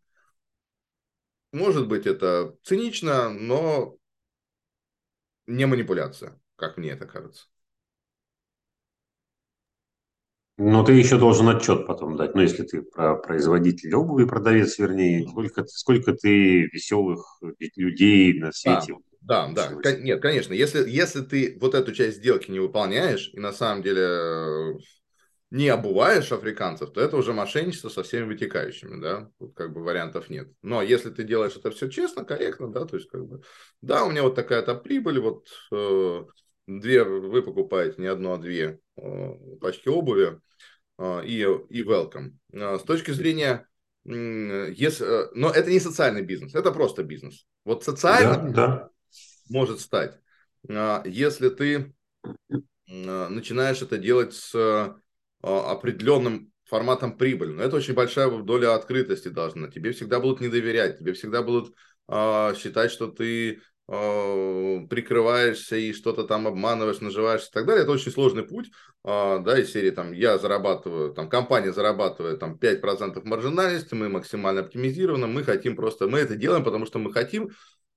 [1.53, 3.97] Может быть, это цинично, но
[5.47, 7.47] не манипуляция, как мне это кажется.
[10.63, 12.35] Но ты еще должен отчет потом дать.
[12.35, 17.41] Ну, если ты про производитель обуви, продавец, вернее, сколько, сколько ты веселых
[17.75, 18.93] людей на свете.
[19.21, 19.97] Да, да, да.
[19.97, 20.53] Нет, конечно.
[20.53, 24.73] Если, если ты вот эту часть сделки не выполняешь, и на самом деле э,
[25.49, 30.29] не обуваешь африканцев, то это уже мошенничество со всеми вытекающими, да, тут как бы вариантов
[30.29, 30.47] нет.
[30.61, 33.41] Но если ты делаешь это все честно, корректно, да, то есть как бы,
[33.81, 36.23] да, у меня вот такая-то прибыль, вот э,
[36.67, 40.50] две, вы покупаете не одну, а две э, пачки обуви э,
[41.23, 42.33] и, и welcome.
[42.53, 43.67] Э, с точки зрения,
[44.03, 47.45] если, но это не социальный бизнес, это просто бизнес.
[47.65, 48.89] Вот социальный да, да.
[49.47, 50.19] может стать,
[51.05, 51.93] если ты
[52.87, 54.95] начинаешь это делать с
[55.43, 57.51] определенным форматом прибыли.
[57.51, 59.69] Но это очень большая доля открытости должна.
[59.69, 61.75] Тебе всегда будут не доверять, тебе всегда будут
[62.09, 67.83] считать, что ты Э, прикрываешься и что-то там обманываешь, наживаешься и так далее.
[67.83, 68.71] Это очень сложный путь,
[69.03, 74.61] а, да, из серии там я зарабатываю, там компания зарабатывает там 5% маржинальности, мы максимально
[74.61, 77.49] оптимизированы, мы хотим просто, мы это делаем, потому что мы хотим,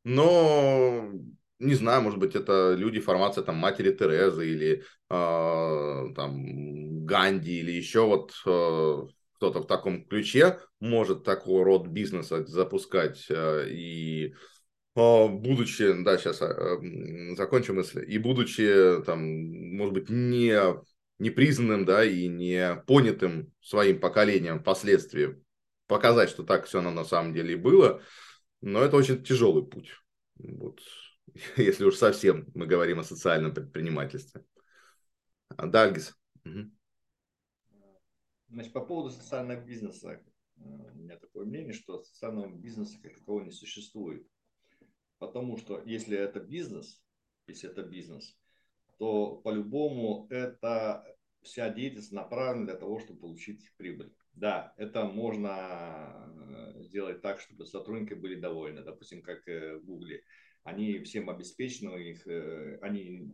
[0.03, 1.11] но
[1.59, 7.71] не знаю, может быть, это люди, формация там матери Терезы или э, там Ганди или
[7.71, 14.35] еще вот э, кто-то в таком ключе может такого род бизнеса запускать э, и
[14.95, 16.79] будучи, да, сейчас а,
[17.37, 20.57] закончу мысль, и будучи, там, может быть, не,
[21.19, 25.43] не признанным, да, и не понятым своим поколением впоследствии,
[25.87, 28.03] показать, что так все оно на самом деле и было,
[28.61, 29.91] но это очень тяжелый путь.
[30.37, 30.81] Вот.
[31.57, 34.45] Если уж совсем мы говорим о социальном предпринимательстве.
[35.57, 36.15] Дальгис.
[36.45, 36.71] Угу.
[38.49, 40.21] Значит, по поводу социального бизнеса.
[40.57, 44.27] Э, у меня такое мнение, что социального бизнеса как такового не существует.
[45.19, 47.03] Потому что если это бизнес,
[47.47, 48.37] если это бизнес,
[48.99, 51.05] то по-любому это
[51.43, 54.13] вся деятельность направлена для того, чтобы получить прибыль.
[54.33, 56.33] Да, это можно
[56.77, 58.83] э, сделать так, чтобы сотрудники были довольны.
[58.83, 60.09] Допустим, как э, в Google.
[60.65, 63.31] Они всем обеспечены, их, э, они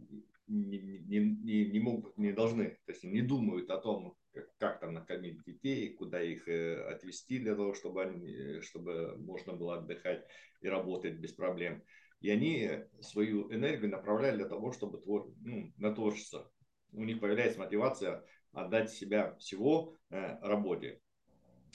[0.46, 4.16] не, не, не, не могут, не должны, то есть не думают о том,
[4.58, 10.24] как, там накормить детей, куда их отвезти для того, чтобы, они, чтобы можно было отдыхать
[10.60, 11.82] и работать без проблем.
[12.20, 16.50] И они свою энергию направляют для того, чтобы твор, ну, на творчество.
[16.92, 21.00] У них появляется мотивация отдать себя всего э, работе.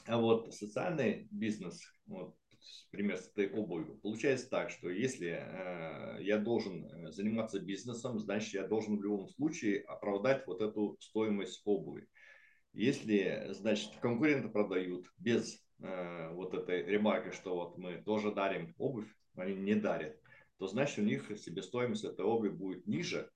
[0.06, 2.36] А вот социальный бизнес, вот,
[2.92, 8.54] пример с этой обувью, получается так, что если э, я должен э, заниматься бизнесом, значит
[8.54, 12.08] я должен в любом случае оправдать вот эту стоимость обуви.
[12.76, 19.08] Если, значит, конкуренты продают без э, вот этой ремарки, что вот мы тоже дарим обувь,
[19.36, 20.20] они не дарят,
[20.58, 23.30] то значит у них себестоимость этой обуви будет ниже,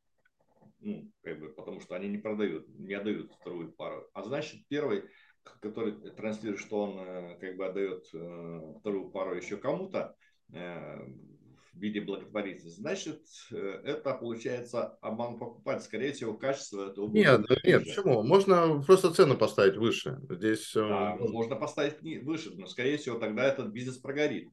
[0.79, 4.09] ну, как бы, потому что они не продают, не отдают вторую пару.
[4.13, 5.05] А значит, первый,
[5.61, 10.15] который транслирует, что он э, как бы отдает э, вторую пару еще кому-то
[10.51, 10.97] э,
[11.73, 15.83] в виде благотворительности, значит, это получается обман покупать.
[15.83, 18.23] Скорее всего, качество этого Нет, нет, почему?
[18.23, 20.19] Можно просто цену поставить выше.
[20.29, 20.71] Здесь...
[20.73, 24.49] Да, можно поставить выше, но, скорее всего, тогда этот бизнес прогорит.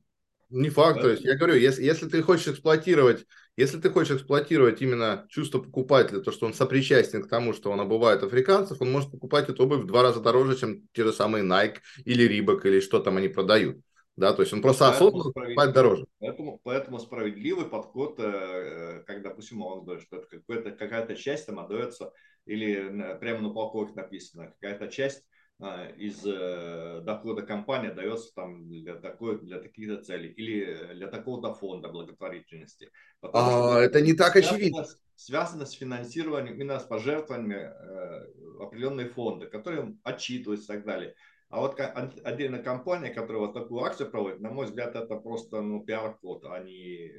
[0.49, 3.27] Не факт, то есть я говорю, если, если ты хочешь эксплуатировать,
[3.57, 7.81] если ты хочешь эксплуатировать именно чувство покупателя, то, что он сопричастен к тому, что он
[7.81, 11.43] обувает африканцев, он может покупать эту обувь в два раза дороже, чем те же самые
[11.43, 13.79] Nike или Reebok или что там они продают.
[14.17, 16.07] Да, то есть он просто осознанно покупает дороже.
[16.19, 22.13] Поэтому, поэтому справедливый подход, э, как, допустим, он говорит, что это какая-то часть там отдается,
[22.47, 25.23] или прямо на упаковке написано, какая-то часть
[25.59, 31.55] а, из э, дохода компании дается там для, такой, для таких целей или для такого-то
[31.55, 32.91] фонда благотворительности.
[33.23, 34.87] а, это не так связано, очевидно.
[35.15, 41.15] Связано с финансированием, именно с пожертвованиями э, определенные фонды, которые отчитываются и так далее.
[41.49, 45.85] А вот отдельная компания, которая вот такую акцию проводит, на мой взгляд, это просто ну,
[45.85, 47.13] пиар-код, а не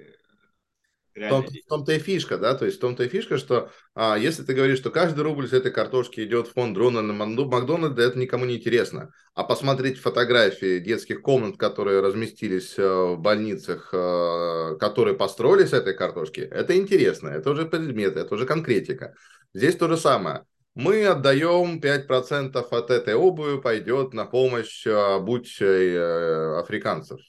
[1.17, 4.17] в, том, в том-то и фишка, да, то есть в том-то и фишка, что а,
[4.17, 8.03] если ты говоришь, что каждый рубль с этой картошки идет в фонд дрона на Макдональда,
[8.03, 9.11] это никому не интересно.
[9.33, 15.95] А посмотреть фотографии детских комнат, которые разместились э, в больницах, э, которые построились с этой
[15.95, 19.15] картошки, это интересно, это уже предметы, это уже конкретика.
[19.53, 20.43] Здесь то же самое.
[20.77, 27.19] Мы отдаем 5% от этой обуви, пойдет на помощь э, будь африканцев.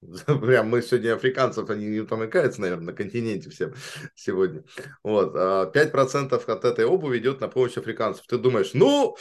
[0.26, 3.74] Прям мы сегодня африканцев, они не помыкаются, наверное, на континенте всем
[4.14, 4.64] сегодня.
[5.02, 5.34] Вот.
[5.34, 8.26] 5% а от этой обуви идет на помощь африканцев.
[8.26, 9.16] Ты думаешь, ну,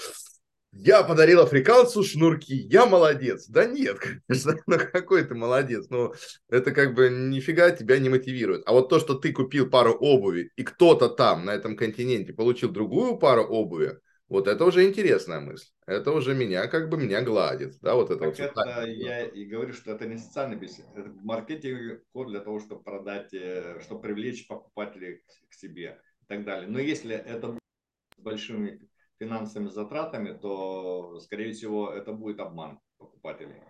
[0.71, 3.47] я подарил африканцу шнурки, я молодец.
[3.47, 5.87] Да нет, конечно, ну какой ты молодец.
[5.89, 6.13] Ну,
[6.49, 8.63] это как бы нифига тебя не мотивирует.
[8.65, 12.69] А вот то, что ты купил пару обуви, и кто-то там на этом континенте получил
[12.69, 13.97] другую пару обуви,
[14.29, 15.67] вот это уже интересная мысль.
[15.85, 17.77] Это уже меня как бы меня гладит.
[17.81, 20.85] Да, вот это, вот это я и говорю, что это не социальный бизнес.
[20.95, 26.43] Это маркетинг код для того, чтобы продать, э, чтобы привлечь покупателей к себе и так
[26.43, 26.67] далее.
[26.67, 27.57] Но если это
[28.17, 28.81] с большими
[29.19, 33.61] финансовыми затратами, то, скорее всего, это будет обман покупателей.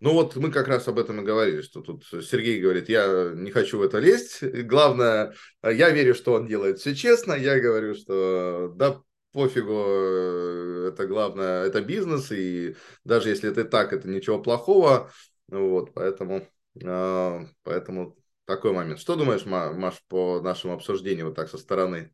[0.00, 3.50] Ну вот мы как раз об этом и говорили, что тут Сергей говорит, я не
[3.50, 4.44] хочу в это лезть.
[4.44, 7.32] Главное, я верю, что он делает все честно.
[7.32, 9.02] Я говорю, что да,
[9.32, 15.10] пофигу, это главное, это бизнес, и даже если это так, это ничего плохого.
[15.48, 16.46] Вот, поэтому,
[16.84, 19.00] а, поэтому такой момент.
[19.00, 22.12] Что думаешь, Маш, по нашему обсуждению вот так со стороны?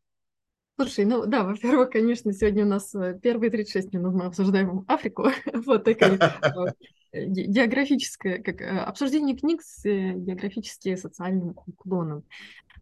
[0.76, 5.28] Слушай, ну да, во-первых, конечно, сегодня у нас э, первые 36 минут мы обсуждаем Африку.
[5.52, 6.18] вот такая
[7.12, 12.24] э, географическое, как э, обсуждение книг с географически социальным уклоном.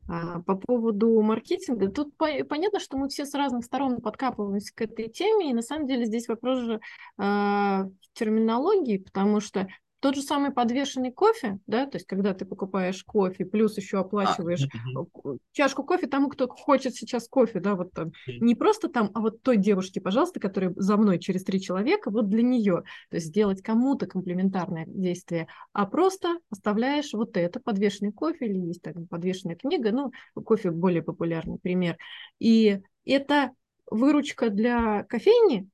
[0.08, 4.80] А, по поводу маркетинга, тут по понятно, что мы все с разных сторон подкапываемся к
[4.80, 6.80] этой теме, и на самом деле здесь вопрос же э,
[7.18, 9.68] в терминологии, потому что
[10.02, 14.66] тот же самый подвешенный кофе, да, то есть когда ты покупаешь кофе, плюс еще оплачиваешь
[14.96, 19.20] а, чашку кофе тому, кто хочет сейчас кофе, да, вот там, не просто там, а
[19.20, 23.28] вот той девушке, пожалуйста, которая за мной через три человека, вот для нее, то есть
[23.28, 29.54] сделать кому-то комплементарное действие, а просто оставляешь вот это, подвешенный кофе, или есть там подвешенная
[29.54, 30.10] книга, ну,
[30.42, 31.96] кофе более популярный пример,
[32.40, 33.52] и это
[33.88, 35.68] выручка для кофейни,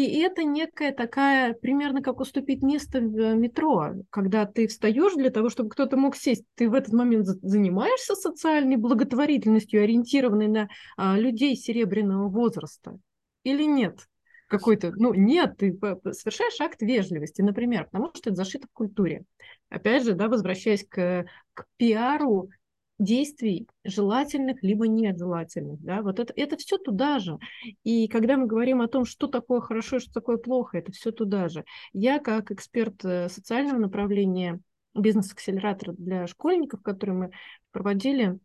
[0.00, 5.30] и это некая такая, примерно как уступить место в э, метро, когда ты встаешь для
[5.30, 6.44] того, чтобы кто-то мог сесть.
[6.54, 12.98] Ты в этот момент занимаешься социальной благотворительностью, ориентированной на а, людей серебряного возраста
[13.42, 14.06] или нет?
[14.48, 15.76] Какой-то, ну нет, ты
[16.12, 19.24] совершаешь акт вежливости, например, потому что это зашито в культуре.
[19.70, 21.24] Опять же, да, возвращаясь к,
[21.54, 22.50] к пиару
[22.98, 25.80] действий желательных либо нежелательных.
[25.82, 26.02] Да?
[26.02, 27.38] Вот это, это все туда же.
[27.84, 31.12] И когда мы говорим о том, что такое хорошо и что такое плохо, это все
[31.12, 31.64] туда же.
[31.92, 34.60] Я как эксперт э, социального направления
[34.94, 37.30] бизнес-акселератор для школьников, который мы
[37.70, 38.38] проводили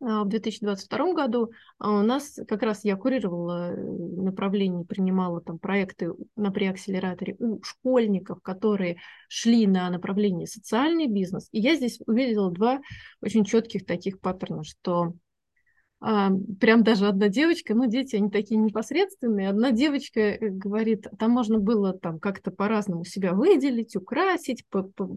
[0.00, 6.12] в 2022 году а у нас как раз я курировала э, направление, принимала там проекты
[6.36, 11.48] на преакселераторе у школьников, которые шли на направление социальный бизнес.
[11.52, 12.80] И я здесь увидела два
[13.22, 15.14] очень четких таких паттерна, что
[15.98, 16.30] а,
[16.60, 21.58] прям даже одна девочка, ну, дети, они такие непосредственные, одна девочка э, говорит, там можно
[21.58, 24.64] было там как-то по-разному себя выделить, украсить,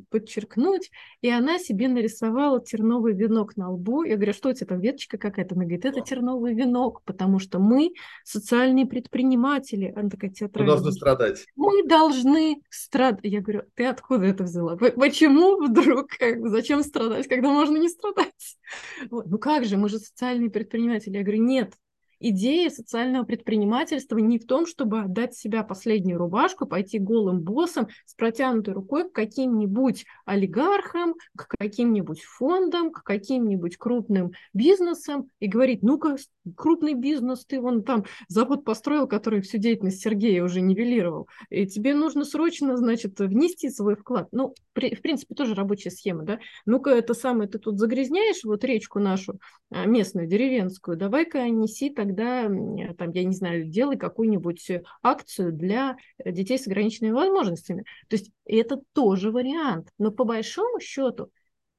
[0.09, 0.89] подчеркнуть,
[1.21, 4.03] и она себе нарисовала терновый венок на лбу.
[4.03, 5.55] Я говорю, что у тебя там веточка какая-то?
[5.55, 7.91] Она говорит, это терновый венок, потому что мы
[8.23, 9.93] социальные предприниматели.
[9.95, 10.75] Она такая театральная.
[10.75, 11.45] Мы должны страдать.
[11.57, 13.19] Мы должны страдать.
[13.23, 14.77] Я говорю, ты откуда это взяла?
[14.77, 16.07] Почему вдруг?
[16.19, 18.29] Зачем страдать, когда можно не страдать?
[19.11, 21.17] Ну как же, мы же социальные предприниматели предпринимателей.
[21.17, 21.73] Я говорю, нет,
[22.19, 28.13] идея социального предпринимательства не в том, чтобы отдать себя последнюю рубашку, пойти голым боссом с
[28.13, 36.17] протянутой рукой к каким-нибудь олигархам, к каким-нибудь фондам, к каким-нибудь крупным бизнесам и говорить, ну-ка,
[36.55, 41.93] крупный бизнес, ты вон там завод построил, который всю деятельность Сергея уже нивелировал, и тебе
[41.93, 44.27] нужно срочно, значит, внести свой вклад.
[44.31, 46.39] Ну, при, в принципе, тоже рабочая схема, да?
[46.65, 49.39] Ну-ка, это самое, ты тут загрязняешь вот речку нашу
[49.71, 54.71] а, местную, деревенскую, давай-ка неси тогда, там, я не знаю, делай какую-нибудь
[55.03, 57.83] акцию для детей с ограниченными возможностями.
[58.07, 61.29] То есть это тоже вариант, но по большому счету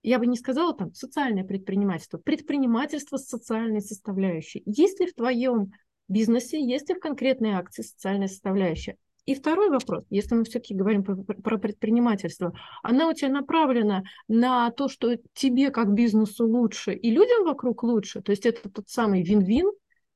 [0.03, 4.63] я бы не сказала там социальное предпринимательство, предпринимательство с социальной составляющей.
[4.67, 5.73] Есть ли в твоем
[6.09, 8.97] бизнесе, есть ли в конкретной акции социальная составляющая?
[9.27, 14.71] И второй вопрос, если мы все-таки говорим про, про предпринимательство, она у тебя направлена на
[14.71, 19.23] то, что тебе как бизнесу лучше и людям вокруг лучше, то есть это тот самый
[19.23, 19.71] вин-вин,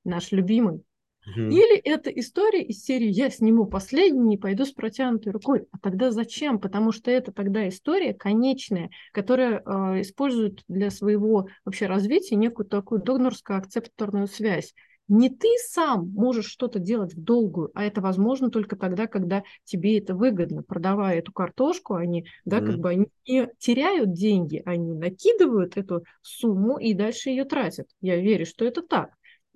[0.05, 0.83] наш любимый,
[1.27, 5.67] или это история из серии «Я сниму последний и пойду с протянутой рукой».
[5.73, 6.59] А тогда зачем?
[6.59, 13.01] Потому что это тогда история конечная, которая э, использует для своего вообще развития некую такую
[13.03, 14.75] донорско-акцепторную связь.
[15.07, 19.99] Не ты сам можешь что-то делать в долгую, а это возможно только тогда, когда тебе
[19.99, 20.63] это выгодно.
[20.63, 22.67] Продавая эту картошку, они, да, mm.
[22.67, 27.87] как бы они не теряют деньги, они накидывают эту сумму и дальше ее тратят.
[28.01, 29.11] Я верю, что это так.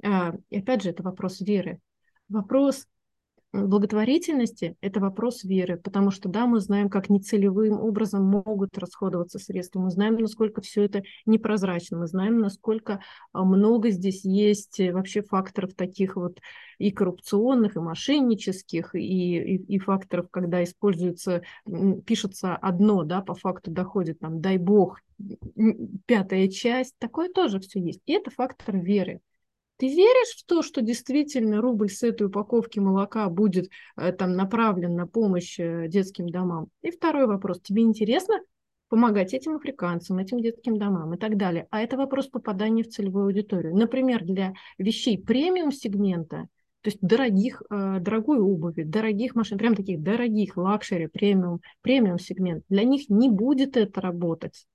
[0.04, 1.80] А, и опять же, это вопрос веры.
[2.28, 2.86] Вопрос
[3.52, 9.80] благотворительности– это вопрос веры, потому что, да, мы знаем, как нецелевым образом могут расходоваться средства,
[9.80, 13.00] мы знаем, насколько все это непрозрачно, мы знаем, насколько
[13.32, 16.40] а, много здесь есть вообще факторов таких вот
[16.78, 21.42] и коррупционных, и мошеннических, и, и, и факторов, когда используется,
[22.04, 25.00] пишется одно, да, по факту доходит там, дай бог,
[26.06, 28.00] пятая часть, такое тоже все есть.
[28.06, 29.20] И это фактор веры.
[29.78, 34.96] Ты веришь в то, что действительно рубль с этой упаковки молока будет э, там направлен
[34.96, 36.66] на помощь э, детским домам?
[36.82, 37.60] И второй вопрос.
[37.60, 38.40] Тебе интересно
[38.88, 41.68] помогать этим африканцам, этим детским домам и так далее?
[41.70, 43.76] А это вопрос попадания в целевую аудиторию.
[43.76, 46.48] Например, для вещей премиум-сегмента
[46.82, 52.64] То есть дорогих, э, дорогой обуви, дорогих машин, прям таких дорогих, luxury, премиум, премиум сегмент,
[52.68, 54.66] для них не будет это работать.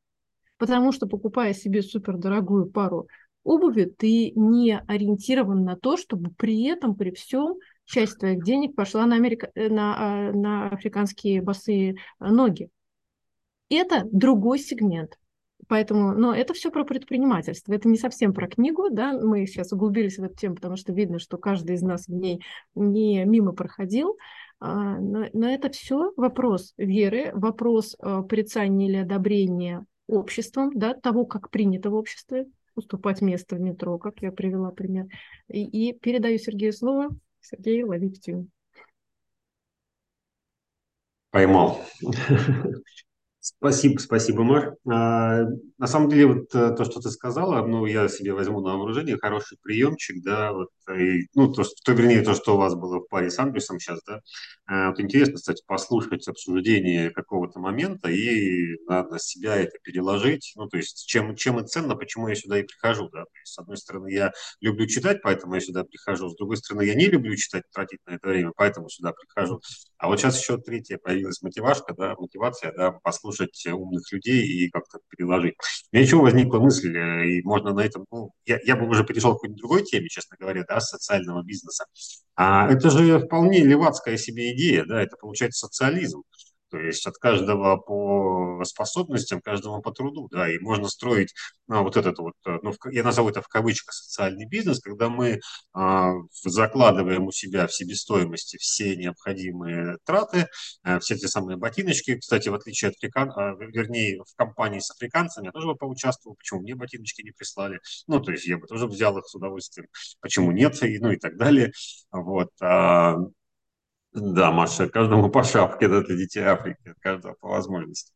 [0.58, 3.10] Потому что покупая себе супердорогую пару
[3.44, 9.06] обуви, ты не ориентирован на то, чтобы при этом, при всем, часть твоих денег пошла
[9.06, 9.52] на, Америка...
[9.56, 12.70] Э, на, а, на африканские босые ноги.
[13.70, 15.18] Это другой сегмент.
[15.68, 17.74] Поэтому, но это все про предпринимательство.
[17.74, 21.20] Это не совсем про книгу, да, мы сейчас углубились в эту тему, потому что видно,
[21.20, 22.44] что каждый из нас в ней
[22.76, 24.18] не мимо проходил.
[24.60, 31.50] А, но, но это все вопрос веры, вопрос порицания или одобрения обществом, да, того, как
[31.50, 32.46] принято в обществе,
[32.76, 35.08] уступать место в метро, как я привела пример.
[35.48, 37.10] И, и передаю Сергею слово.
[37.42, 38.48] Сергей, лови птицу.
[41.32, 41.82] Поймал.
[43.46, 44.78] Спасибо, спасибо, Мар.
[44.90, 45.42] А,
[45.78, 49.18] на самом деле, вот э, то, что ты сказала, ну, я себе возьму на вооружение,
[49.18, 53.08] хороший приемчик, да, вот, и, ну, то, что, вернее, то, что у вас было в
[53.10, 54.22] паре с Андреасом сейчас, да,
[54.66, 60.70] а, вот интересно, кстати, послушать обсуждение какого-то момента и на, на себя это переложить, ну,
[60.70, 63.60] то есть, чем, чем и ценно, почему я сюда и прихожу, да, то есть, с
[63.60, 64.32] одной стороны, я
[64.62, 68.12] люблю читать, поэтому я сюда прихожу, с другой стороны, я не люблю читать, тратить на
[68.12, 69.60] это время, поэтому сюда прихожу,
[70.04, 75.00] а вот сейчас еще третья появилась мотивашка, да, мотивация, да, послушать умных людей и как-то
[75.08, 75.56] переложить.
[75.94, 79.06] У меня еще возникла мысль, э, и можно на этом, ну, я, я бы уже
[79.06, 81.86] перешел к какой-нибудь другой теме, честно говоря, да, социального бизнеса.
[82.36, 86.24] А это же вполне левацкая себе идея, да, это получается социализм.
[86.74, 91.32] То есть от каждого по способностям, каждому по труду, да, и можно строить
[91.68, 95.40] ну, вот этот вот, э, ну, я назову это в кавычках социальный бизнес, когда мы
[95.74, 96.14] а,
[96.44, 100.48] закладываем у себя в себестоимости все необходимые траты,
[100.82, 104.90] а, все те самые ботиночки, кстати, в отличие от африкан, а, вернее, в компании с
[104.90, 108.66] африканцами я тоже бы поучаствовал, почему мне ботиночки не прислали, ну, то есть я бы
[108.66, 109.90] тоже взял их с удовольствием,
[110.22, 111.72] почему нет, и, ну, и так далее,
[112.12, 113.18] вот, а,
[114.14, 118.14] да, Маша, каждому по шапке, да, для детей Африки, каждого по возможности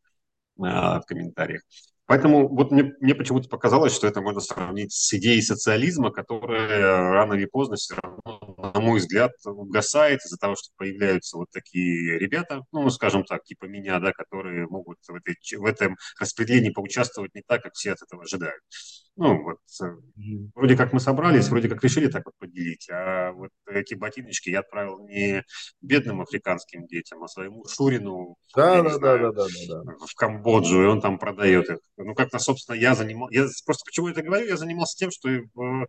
[0.60, 1.62] а, в комментариях.
[2.08, 7.34] Поэтому вот мне, мне почему-то показалось, что это можно сравнить с идеей социализма, которая рано
[7.34, 12.62] или поздно все равно, на мой взгляд, угасает из-за того, что появляются вот такие ребята,
[12.72, 17.42] ну, скажем так, типа меня, да, которые могут в, этой, в этом распределении поучаствовать не
[17.46, 18.62] так, как все от этого ожидают.
[19.20, 19.96] Ну, вот, э,
[20.54, 24.60] вроде как мы собрались, вроде как решили так вот поделить, а вот эти ботиночки я
[24.60, 25.42] отправил не
[25.82, 30.06] бедным африканским детям, а своему Шурину да, да, знаю, да, да, да, да.
[30.06, 31.78] в Камбоджу, и он там продает их.
[32.04, 35.28] Ну, как-то, собственно, я занимался, я просто почему я это говорю, я занимался тем, что
[35.54, 35.86] в,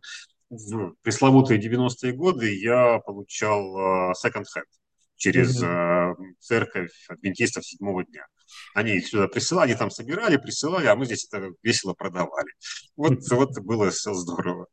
[0.49, 4.79] в пресловутые 90-е годы я получал секонд-хенд uh,
[5.15, 8.25] через uh, церковь адвентистов седьмого дня.
[8.73, 12.49] Они их сюда присылали, они там собирали, присылали, а мы здесь это весело продавали.
[12.95, 14.67] Вот, вот было все здорово.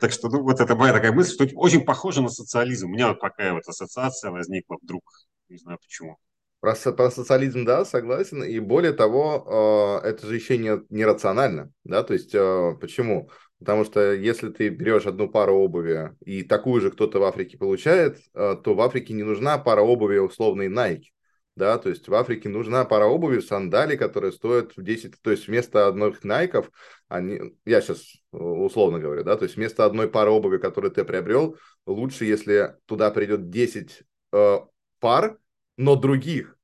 [0.00, 2.88] Так что, ну, вот это моя такая мысль, что очень похоже на социализм.
[2.88, 5.02] У меня вот такая вот ассоциация возникла вдруг,
[5.48, 6.18] не знаю почему.
[6.62, 8.42] Про, про социализм, да, согласен.
[8.42, 13.28] И более того, э, это же еще не, не рационально, да, то есть э, почему?
[13.58, 18.18] Потому что если ты берешь одну пару обуви и такую же кто-то в Африке получает,
[18.34, 21.12] э, то в Африке не нужна пара обуви условной Nike
[21.56, 25.48] да, то есть в Африке нужна пара обуви, сандали, которые стоят в 10, то есть
[25.48, 26.70] вместо одних найков,
[27.08, 28.02] они, я сейчас
[28.32, 31.56] условно говорю, да, то есть вместо одной пары обуви, которую ты приобрел,
[31.86, 34.02] лучше, если туда придет 10
[34.32, 34.58] э,
[34.98, 35.38] пар,
[35.82, 36.56] но других,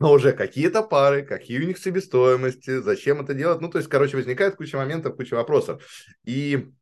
[0.00, 4.16] но уже какие-то пары, какие у них себестоимости, зачем это делать, ну, то есть, короче,
[4.16, 5.82] возникает куча моментов, куча вопросов,
[6.24, 6.72] и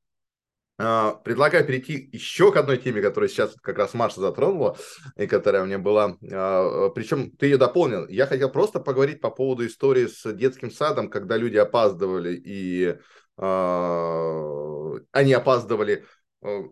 [0.79, 4.77] а, предлагаю перейти еще к одной теме, которая сейчас как раз Маша затронула,
[5.17, 6.19] и которая у меня была.
[6.33, 8.07] А, Причем ты ее дополнил.
[8.09, 12.99] Я хотел просто поговорить по поводу истории с детским садом, когда люди опаздывали, и
[13.39, 16.05] а, они опаздывали,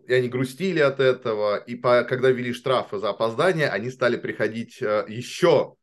[0.07, 4.79] и они грустили от этого, и по, когда ввели штрафы за опоздание, они стали приходить
[4.81, 5.75] еще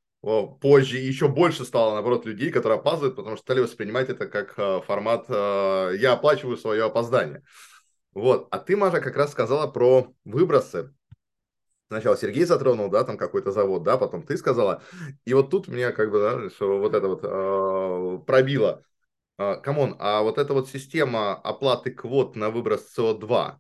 [0.61, 5.29] позже еще больше стало, наоборот, людей, которые опаздывают, потому что стали воспринимать это как формат
[5.29, 7.43] «я оплачиваю свое опоздание».
[8.15, 10.95] Вот, а ты, Маша, как раз сказала про выбросы.
[11.89, 14.83] Сначала Сергей затронул, да, там какой-то завод, да, потом ты сказала.
[15.25, 18.83] И вот тут меня как бы, да, что вот это вот э, пробило.
[19.37, 23.57] Come on, э, а вот эта вот система оплаты квот на выброс СО2,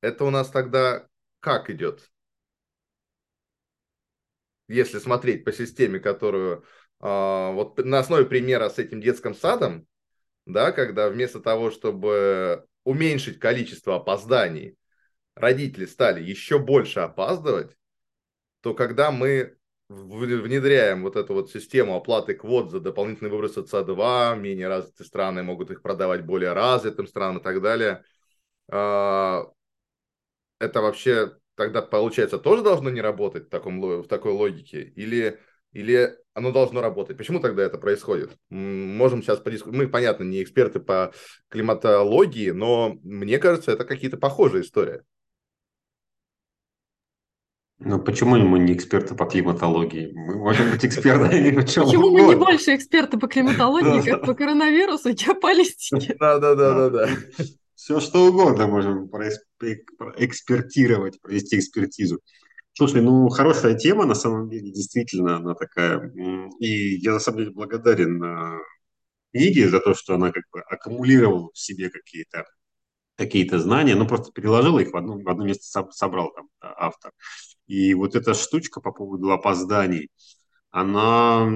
[0.00, 1.06] это у нас тогда
[1.40, 2.10] как идет?
[4.68, 6.64] Если смотреть по системе, которую
[7.00, 9.86] э, вот на основе примера с этим детским садом,
[10.44, 14.76] да, когда вместо того, чтобы уменьшить количество опозданий,
[15.34, 17.76] родители стали еще больше опаздывать,
[18.60, 19.56] то когда мы
[19.88, 25.70] внедряем вот эту вот систему оплаты квот за дополнительный выброс СО2, менее развитые страны могут
[25.70, 28.04] их продавать более развитым странам и так далее,
[28.68, 29.46] а,
[30.58, 34.82] это вообще тогда, получается, тоже должно не работать в, таком, в такой логике?
[34.96, 35.40] Или,
[35.72, 37.16] или оно должно работать?
[37.16, 38.36] Почему тогда это происходит?
[38.50, 39.86] Можем сейчас подискутировать.
[39.86, 41.12] Мы, понятно, не эксперты по
[41.48, 45.02] климатологии, но мне кажется, это какие-то похожие истории.
[47.78, 50.10] Ну, почему мы не эксперты по климатологии?
[50.14, 55.12] Мы можем быть экспертами Почему мы не больше эксперты по климатологии, как по коронавирусу и
[55.12, 56.16] геополитике?
[56.18, 57.08] Да-да-да-да-да.
[57.86, 59.08] Все что угодно можем
[60.16, 62.18] экспертировать, провести экспертизу.
[62.72, 66.12] Слушай, ну хорошая тема, на самом деле, действительно, она такая.
[66.58, 68.58] И я на самом деле благодарен э,
[69.32, 72.42] книге за то, что она как бы аккумулировала в себе какие-то
[73.14, 77.12] какие-то знания, ну просто переложила их в одно, в одно место, собрал там автор.
[77.68, 80.08] И вот эта штучка по поводу опозданий,
[80.72, 81.48] она...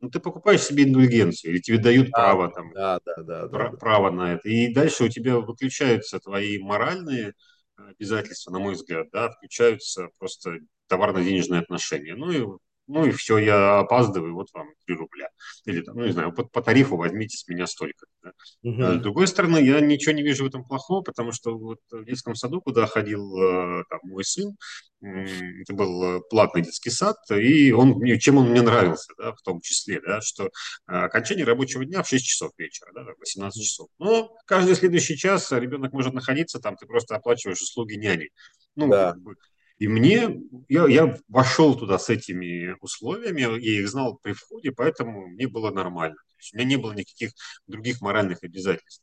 [0.00, 3.70] Ну, ты покупаешь себе индульгенцию, или тебе дают да, право, там, да, да, да, пр-
[3.70, 4.48] да, право на это.
[4.48, 7.34] И дальше у тебя выключаются твои моральные
[7.76, 12.14] обязательства, на мой взгляд, да, включаются просто товарно-денежные отношения.
[12.14, 12.58] Ну и
[12.88, 15.28] ну и все, я опаздываю, вот вам 3 рубля.
[15.66, 18.06] Или там, ну не знаю, по, по тарифу возьмите с меня столько.
[18.22, 18.32] Да.
[18.62, 18.82] Угу.
[18.82, 22.04] А с другой стороны, я ничего не вижу в этом плохого, потому что вот в
[22.04, 24.56] детском саду, куда ходил э, там, мой сын,
[25.00, 30.00] это был платный детский сад, и он, чем он мне нравился, да, в том числе,
[30.00, 30.48] да, что э,
[30.86, 33.88] окончание рабочего дня в 6 часов вечера, да, 18 часов.
[33.98, 38.30] Но каждый следующий час ребенок может находиться там, ты просто оплачиваешь услуги няни.
[38.74, 39.12] Ну, да.
[39.12, 39.34] как бы,
[39.78, 45.28] и мне, я, я вошел туда с этими условиями, я их знал при входе, поэтому
[45.28, 46.16] мне было нормально.
[46.16, 47.32] То есть у меня не было никаких
[47.66, 49.02] других моральных обязательств.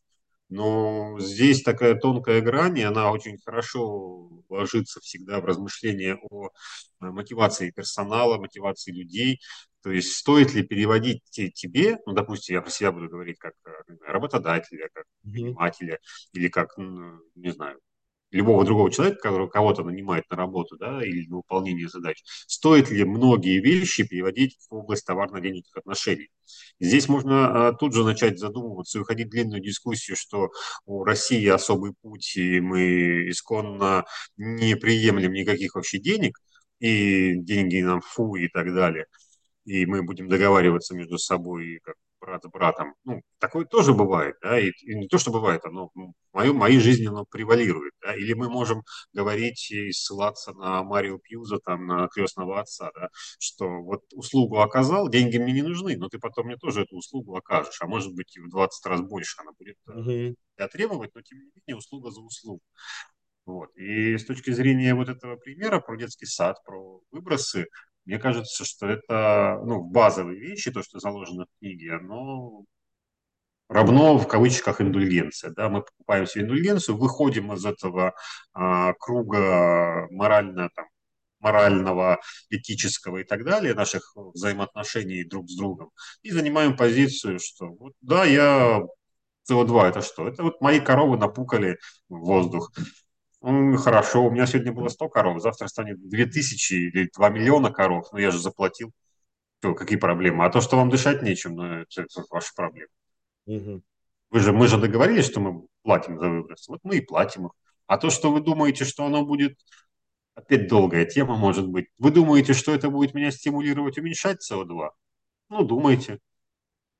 [0.49, 6.49] Но здесь такая тонкая грань, и она очень хорошо ложится всегда в размышления о
[6.99, 9.39] мотивации персонала, мотивации людей.
[9.81, 13.53] То есть стоит ли переводить тебе, ну, допустим, я про себя буду говорить как
[14.05, 15.99] работодателя, как предпринимателя,
[16.33, 17.79] или как, не знаю,
[18.31, 23.03] любого другого человека, который кого-то нанимает на работу да, или на выполнение задач, стоит ли
[23.05, 26.29] многие вещи переводить в область товарно-денежных отношений.
[26.79, 30.49] И здесь можно а, тут же начать задумываться и уходить в длинную дискуссию, что
[30.85, 34.05] у России особый путь, и мы исконно
[34.37, 36.39] не приемлем никаких вообще денег,
[36.79, 39.05] и деньги нам фу и так далее.
[39.65, 42.95] И мы будем договариваться между собой как брат с братом.
[43.03, 46.79] Ну, такое тоже бывает, да, и, и не то, что бывает, оно в мою, моей
[46.79, 52.07] жизни оно превалирует, да, или мы можем говорить и ссылаться на Марио Пьюза, там, на
[52.07, 53.09] крестного отца, да,
[53.39, 57.35] что вот услугу оказал, деньги мне не нужны, но ты потом мне тоже эту услугу
[57.35, 60.35] окажешь, а может быть и в 20 раз больше она будет угу.
[60.71, 62.61] требовать, но тем не менее услуга за услугу.
[63.45, 63.75] Вот.
[63.77, 67.67] И с точки зрения вот этого примера про детский сад, про выбросы,
[68.05, 72.65] мне кажется, что это ну, базовые вещи, то, что заложено в книге, оно
[73.67, 75.51] равно в кавычках индульгенция.
[75.51, 75.69] Да?
[75.69, 78.13] Мы покупаем себе индульгенцию, выходим из этого
[78.53, 80.85] а, круга морально, там,
[81.39, 85.91] морального, этического и так далее, наших взаимоотношений друг с другом,
[86.23, 88.81] и занимаем позицию, что вот, да, я
[89.49, 90.27] СО2 это что?
[90.27, 91.77] Это вот мои коровы напукали
[92.09, 92.71] в воздух.
[93.47, 98.07] Ну, хорошо, у меня сегодня было 100 коров, завтра станет 2000 или 2 миллиона коров,
[98.11, 98.91] ну я же заплатил.
[99.59, 100.45] Что, какие проблемы?
[100.45, 102.89] А то, что вам дышать нечем, ну это, это ваша проблема.
[103.45, 103.83] Угу.
[104.31, 106.67] Вы же, мы же договорились, что мы платим за выброс.
[106.67, 107.51] Вот мы и платим их.
[107.85, 109.59] А то, что вы думаете, что оно будет,
[110.33, 111.85] опять долгая тема может быть.
[111.99, 114.89] Вы думаете, что это будет меня стимулировать уменьшать СО2?
[115.49, 116.17] Ну, думайте.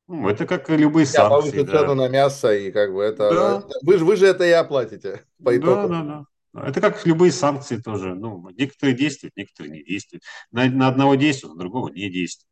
[0.07, 1.57] Ну, это как любые санкции.
[1.57, 1.79] Я да.
[1.79, 3.33] цену на мясо, и как бы это...
[3.33, 3.63] Да.
[3.81, 5.87] Вы, вы же это и оплатите по итогу.
[5.87, 6.25] Да, да, да.
[6.63, 8.15] Это как любые санкции тоже.
[8.15, 10.23] Ну, некоторые действуют, некоторые не действуют.
[10.51, 12.49] На, на одного действуют, на другого не действуют.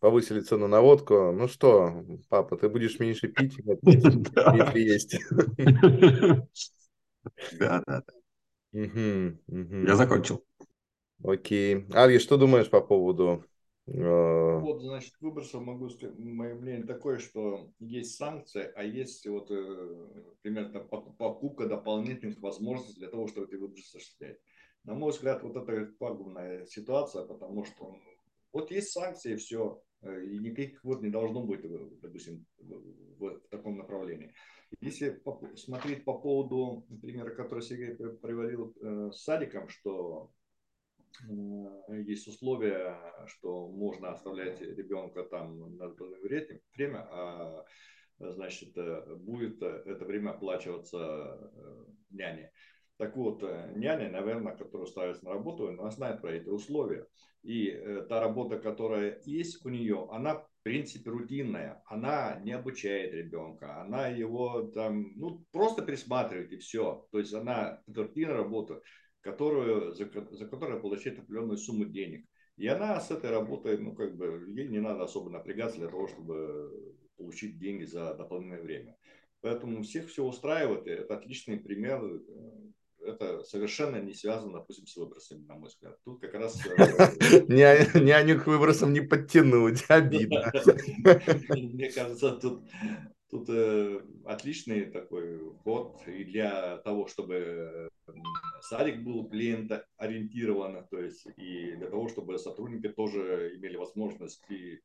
[0.00, 1.32] Повысили цену на водку.
[1.32, 5.16] Ну что, папа, ты будешь меньше пить, если есть.
[7.58, 8.12] Да, да, да.
[8.72, 10.44] Я закончил.
[11.24, 11.86] Окей.
[11.92, 13.44] Ави, что думаешь по поводу.
[14.60, 20.34] Вот, значит, выбросов могу сказать, мое мнение такое, что есть санкции, а есть вот э,
[20.42, 24.38] примерно покупка дополнительных возможностей для того, чтобы эти выбросы осуществлять.
[24.84, 27.96] На мой взгляд, вот это пагубная ситуация, потому что
[28.52, 33.78] вот есть санкции, все, э, и никаких вот не должно быть, э, допустим, в, таком
[33.78, 34.32] направлении.
[34.80, 35.20] Если
[35.56, 38.74] смотреть по поводу примера, который Сергей приводил
[39.12, 40.30] с садиком, что
[41.88, 42.96] есть условия,
[43.26, 45.88] что можно оставлять ребенка там на
[46.22, 47.64] время, а
[48.18, 48.74] значит,
[49.22, 52.52] будет это время оплачиваться э, няне.
[52.98, 57.06] Так вот, э, няня, наверное, которая ставится на работу, она знает про эти условия.
[57.42, 61.82] И э, та работа, которая есть у нее, она в принципе рутинная.
[61.86, 67.08] Она не обучает ребенка, она его там, ну, просто присматривает и все.
[67.10, 68.80] То есть она, это рутинная работа,
[69.22, 72.26] которую, за, за которую получает определенную сумму денег.
[72.56, 76.06] И она с этой работой, ну, как бы, ей не надо особо напрягаться для того,
[76.08, 78.96] чтобы получить деньги за дополнительное время.
[79.40, 80.86] Поэтому всех все устраивает.
[80.86, 82.20] Это отличный пример э,
[83.04, 85.98] это совершенно не связано, допустим, с выбросами, на мой взгляд.
[86.04, 86.60] Тут как раз...
[86.66, 90.52] Э, няню к выбросам не подтянуть, обидно.
[91.48, 92.62] Мне кажется, тут
[93.32, 97.88] Тут э, отличный такой ход и для того, чтобы
[98.60, 104.78] садик был клиента ориентирован, то есть и для того, чтобы сотрудники тоже имели возможность и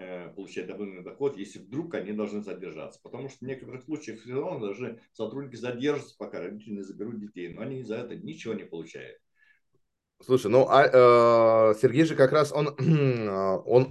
[0.00, 3.00] Э, получать дополнительный доход, если вдруг они должны задержаться.
[3.02, 7.52] Потому что в некоторых случаях все равно даже сотрудники задержатся, пока родители не заберут детей,
[7.52, 9.18] но они за это ничего не получают.
[10.22, 10.84] Слушай, ну а,
[11.72, 12.68] э, Сергей же как раз он,
[13.66, 13.90] он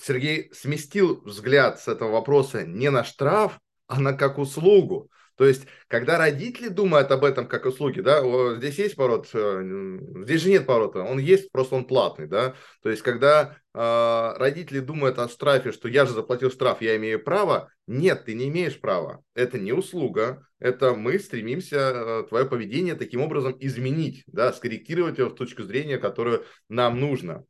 [0.00, 5.10] Сергей сместил взгляд с этого вопроса не на штраф, а на как услугу.
[5.36, 8.22] То есть, когда родители думают об этом как услуги, да,
[8.56, 12.54] здесь есть пород, э, здесь же нет поворота, он есть, просто он платный, да.
[12.82, 17.22] То есть, когда э, родители думают о штрафе, что я же заплатил штраф, я имею
[17.22, 19.22] право, нет, ты не имеешь права.
[19.34, 25.30] Это не услуга, это мы стремимся э, твое поведение таким образом изменить, да, скорректировать его
[25.30, 27.44] в точку зрения, которую нам нужно.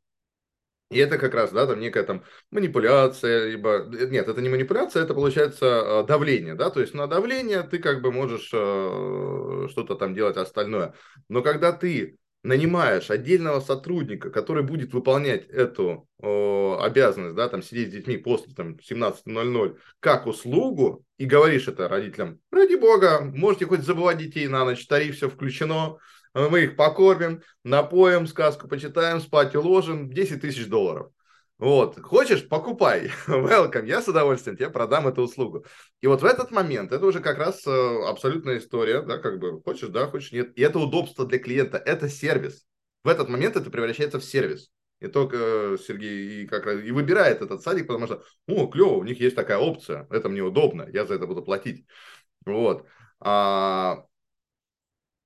[0.93, 3.89] И это как раз, да, там некая там манипуляция, либо...
[3.93, 7.79] Э, нет, это не манипуляция, это получается э, давление, да, то есть на давление ты
[7.79, 10.93] как бы можешь э, что-то там делать остальное.
[11.29, 17.89] Но когда ты нанимаешь отдельного сотрудника, который будет выполнять эту э, обязанность, да, там сидеть
[17.89, 23.81] с детьми после там 17.00 как услугу, и говоришь это родителям, ради бога, можете хоть
[23.81, 25.97] забывать детей на ночь, тариф все включено,
[26.33, 31.11] мы их покормим, напоим, сказку почитаем, спать уложим, 10 тысяч долларов.
[31.63, 35.65] Вот, хочешь, покупай, welcome, я с удовольствием тебе продам эту услугу.
[36.01, 39.61] И вот в этот момент, это уже как раз э, абсолютная история, да, как бы,
[39.61, 40.51] хочешь, да, хочешь, нет.
[40.57, 42.65] И это удобство для клиента, это сервис.
[43.05, 44.71] В этот момент это превращается в сервис.
[44.99, 48.95] И только э, Сергей и, как раз, и выбирает этот садик, потому что, ну, клево,
[48.95, 51.85] у них есть такая опция, это мне удобно, я за это буду платить.
[52.45, 52.85] Вот.
[53.21, 54.03] А,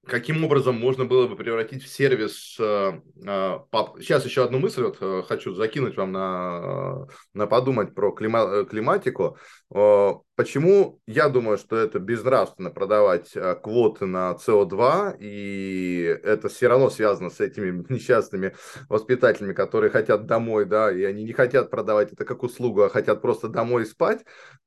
[0.07, 2.55] каким образом можно было бы превратить в сервис...
[2.55, 8.65] Сейчас э, еще одну мысль вот э, хочу закинуть вам на, на подумать про клима,
[8.65, 9.37] климатику.
[9.69, 16.89] Почему я думаю, что это безнравственно продавать э, квоты на СО2, и это все равно
[16.91, 18.55] связано с этими несчастными
[18.87, 23.21] воспитателями, которые хотят домой, да, и они не хотят продавать это как услугу, а хотят
[23.21, 24.23] просто домой спать,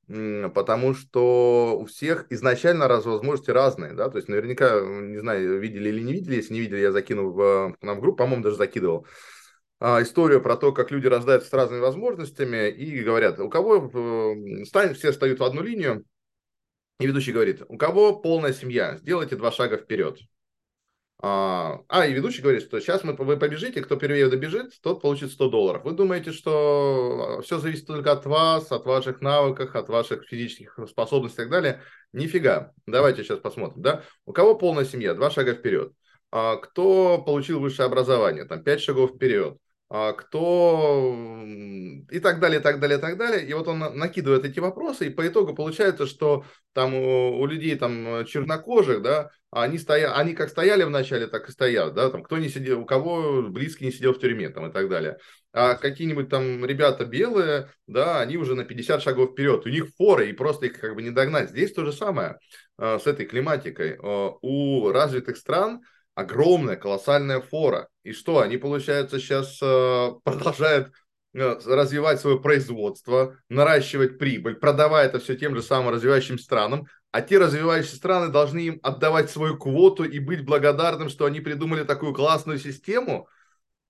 [0.07, 5.87] потому что у всех изначально раз возможности разные, да, то есть наверняка, не знаю, видели
[5.87, 9.07] или не видели, если не видели, я закинул в, нам в группу, по-моему, даже закидывал,
[9.81, 14.97] историю про то, как люди рождаются с разными возможностями и говорят, у кого э, станет,
[14.97, 16.05] все встают в одну линию,
[16.99, 20.19] и ведущий говорит, у кого полная семья, сделайте два шага вперед.
[21.23, 25.31] А, а, и ведущий говорит, что сейчас мы, вы побежите, кто первее добежит, тот получит
[25.31, 25.83] 100 долларов.
[25.83, 31.41] Вы думаете, что все зависит только от вас, от ваших навыков, от ваших физических способностей
[31.41, 31.81] и так далее?
[32.11, 32.71] Нифига.
[32.87, 33.83] Давайте сейчас посмотрим.
[33.83, 34.03] Да?
[34.25, 35.13] У кого полная семья?
[35.13, 35.93] Два шага вперед.
[36.31, 38.45] А, кто получил высшее образование?
[38.45, 39.57] Там пять шагов вперед.
[39.93, 41.43] А, кто
[42.09, 43.45] и так далее, и так далее, и так далее.
[43.45, 48.25] И вот он накидывает эти вопросы, и по итогу получается, что там у, людей там
[48.25, 52.47] чернокожих, да, они, стоя, они как стояли вначале, так и стоят, да, там кто не
[52.47, 55.17] сидел, у кого близкий не сидел в тюрьме, там и так далее.
[55.51, 60.29] А какие-нибудь там ребята белые, да, они уже на 50 шагов вперед, у них форы,
[60.29, 61.49] и просто их как бы не догнать.
[61.49, 62.37] Здесь то же самое
[62.77, 63.97] э, с этой климатикой.
[64.01, 65.81] Э, у развитых стран
[66.21, 67.87] огромная, колоссальная фора.
[68.03, 70.91] И что, они, получается, сейчас э, продолжают
[71.33, 77.21] э, развивать свое производство, наращивать прибыль, продавая это все тем же самым развивающим странам, а
[77.21, 82.13] те развивающие страны должны им отдавать свою квоту и быть благодарным, что они придумали такую
[82.13, 83.27] классную систему.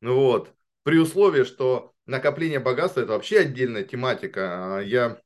[0.02, 0.54] Ну вот,
[0.84, 4.78] при условии, что накопление богатства– это вообще отдельная тематика.
[4.78, 5.22] А я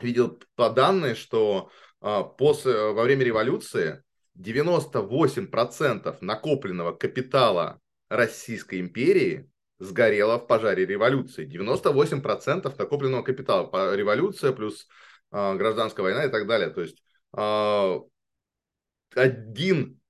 [0.00, 1.70] видел по данным, что
[2.00, 4.02] а, после, во время революции
[4.38, 11.46] 98% накопленного капитала Российской империи сгорело в пожаре революции.
[11.46, 13.94] 98% накопленного капитала.
[13.94, 14.86] Революция плюс
[15.32, 16.70] э, гражданская война и так далее.
[16.70, 17.02] То есть
[17.36, 18.00] э,
[19.14, 20.00] один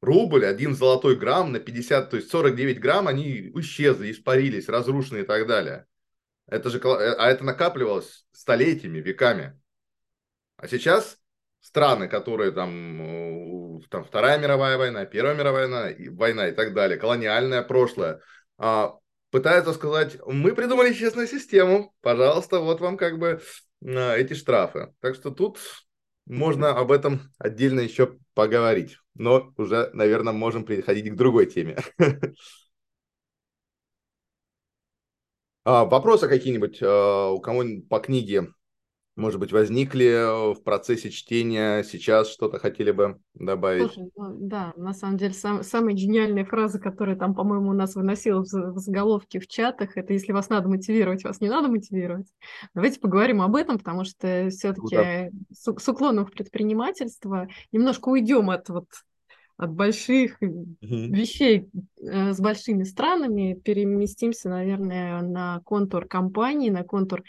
[0.00, 5.24] рубль, один золотой грамм на 50, то есть 49 грамм, они исчезли, испарились, разрушены и
[5.24, 5.86] так далее.
[6.46, 9.58] Это же, а это накапливалось столетиями, веками.
[10.56, 11.18] А сейчас
[11.62, 17.62] страны, которые там, там Вторая мировая война, Первая мировая война, война и так далее, колониальное
[17.62, 18.20] прошлое,
[18.58, 18.96] а,
[19.30, 23.40] пытаются сказать, мы придумали честную систему, пожалуйста, вот вам как бы
[23.80, 24.92] эти штрафы.
[25.00, 25.58] Так что тут
[26.26, 31.78] можно об этом отдельно еще поговорить, но уже, наверное, можем переходить к другой теме.
[35.64, 38.48] А, вопросы какие-нибудь а, у кого-нибудь по книге
[39.14, 43.92] может быть, возникли э, в процессе чтения сейчас что-то хотели бы добавить?
[43.92, 47.94] Слушай, ну, да, на самом деле сам, самая гениальная фраза, которая там, по-моему, у нас
[47.94, 52.26] выносила в, в заголовке в чатах, это если вас надо мотивировать, вас не надо мотивировать.
[52.74, 55.28] Давайте поговорим об этом, потому что все-таки да.
[55.50, 58.86] с, с уклоном в предпринимательство немножко уйдем от вот
[59.58, 60.66] от больших угу.
[60.80, 61.68] вещей
[62.00, 67.22] э, с большими странами, переместимся, наверное, на контур компании, на контур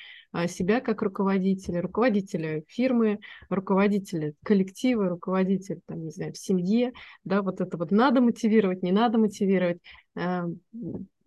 [0.48, 3.20] себя как руководителя, руководителя фирмы,
[3.50, 8.92] руководителя коллектива, руководителя, там, не знаю, в семье, да, вот это вот надо мотивировать, не
[8.92, 9.80] надо мотивировать.
[10.16, 10.44] Э,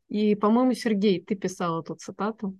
[0.08, 2.58] и, по-моему, Сергей, ты писал эту цитату.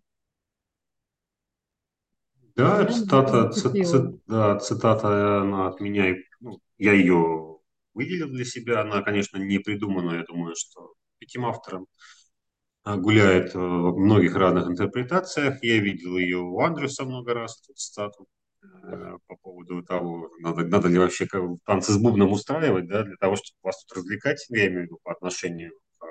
[2.56, 7.58] Да, цитата, цитата, да, цитата она от меня, ну, я ее
[7.92, 8.80] выделил для себя.
[8.80, 12.15] Она, конечно, не придумана, я думаю, что этим автором а,
[12.94, 15.62] гуляет в многих разных интерпретациях.
[15.62, 18.26] Я видел ее у Андрюса много раз, эту цитату
[18.62, 21.26] э, по поводу того, надо, надо ли вообще
[21.64, 24.98] танцы с бубном устраивать, да, для того, чтобы вас тут развлекать, я имею в виду
[25.02, 26.06] по отношению к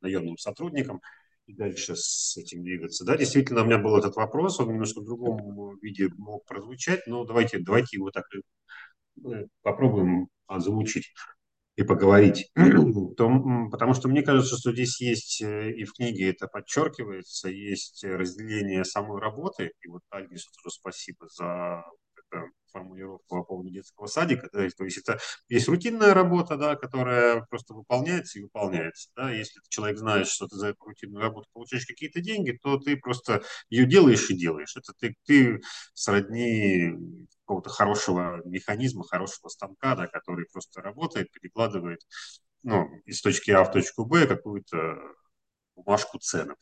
[0.00, 1.00] наемным сотрудникам,
[1.46, 3.04] и дальше с этим двигаться.
[3.04, 7.24] Да, действительно, у меня был этот вопрос, он немножко в другом виде мог прозвучать, но
[7.24, 11.12] давайте, давайте его так э, попробуем озвучить
[11.82, 12.50] и поговорить.
[13.16, 18.04] То, потому что мне кажется, что здесь есть, э, и в книге это подчеркивается, есть
[18.04, 19.72] разделение самой работы.
[19.82, 21.84] И вот Альгису тоже спасибо за
[22.72, 24.48] формулировку по поводу детского садика.
[24.48, 25.18] То есть, то есть это
[25.48, 29.10] есть рутинная работа, да, которая просто выполняется и выполняется.
[29.14, 29.30] Да.
[29.30, 33.42] Если человек знает, что ты за эту рутинную работу получаешь какие-то деньги, то ты просто
[33.68, 34.74] ее делаешь и делаешь.
[34.76, 35.60] Это ты, ты
[35.94, 36.94] сродни
[37.44, 42.00] какого-то хорошего механизма, хорошего станка, да, который просто работает, перекладывает
[42.62, 44.98] ну, из точки А в точку Б какую-то
[45.76, 46.56] бумажку С, например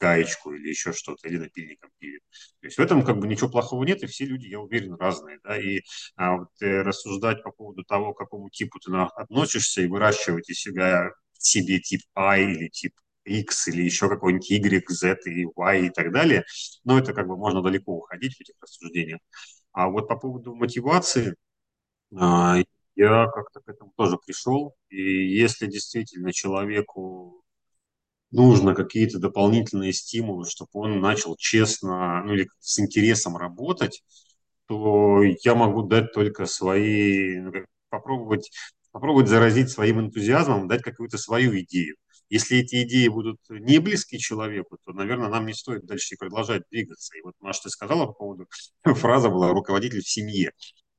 [0.00, 2.22] гаечку или еще что-то, или напильником пилит.
[2.60, 5.38] То есть в этом как бы ничего плохого нет, и все люди, я уверен, разные.
[5.42, 5.58] Да?
[5.58, 5.80] И
[6.16, 10.60] а, вот, э, рассуждать по поводу того, к какому типу ты относишься, и выращивать из
[10.60, 12.92] себя себе тип I или тип
[13.24, 16.44] X или еще какой-нибудь Y, Z и Y и так далее,
[16.84, 19.20] но это как бы можно далеко уходить в этих рассуждениях.
[19.76, 21.36] А вот по поводу мотивации,
[22.16, 22.58] а,
[22.96, 24.74] я как-то к этому тоже пришел.
[24.90, 25.02] И
[25.36, 27.42] если действительно человеку
[28.30, 34.02] нужно какие-то дополнительные стимулы, чтобы он начал честно, ну или с интересом работать,
[34.66, 37.52] то я могу дать только свои, ну,
[37.90, 38.50] попробовать,
[38.92, 41.96] попробовать заразить своим энтузиазмом, дать какую-то свою идею.
[42.28, 47.16] Если эти идеи будут не близки человеку, то, наверное, нам не стоит дальше продолжать двигаться.
[47.16, 48.46] И вот, Маша, ты сказала по поводу,
[48.84, 50.52] фраза была «руководитель в семье».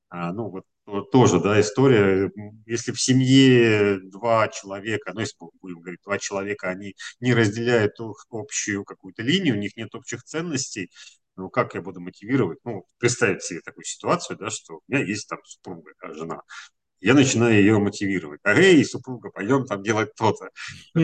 [0.09, 0.65] А, ну, вот
[1.11, 2.32] тоже, да, история,
[2.65, 7.93] если в семье два человека, ну, если будем говорить, два человека, они не разделяют
[8.30, 10.89] общую какую-то линию, у них нет общих ценностей,
[11.36, 12.59] ну, как я буду мотивировать?
[12.63, 16.41] Ну, представить себе такую ситуацию, да, что у меня есть там супруга, жена,
[17.00, 18.39] я начинаю ее мотивировать.
[18.43, 20.50] А эй, супруга, пойдем там делать то-то.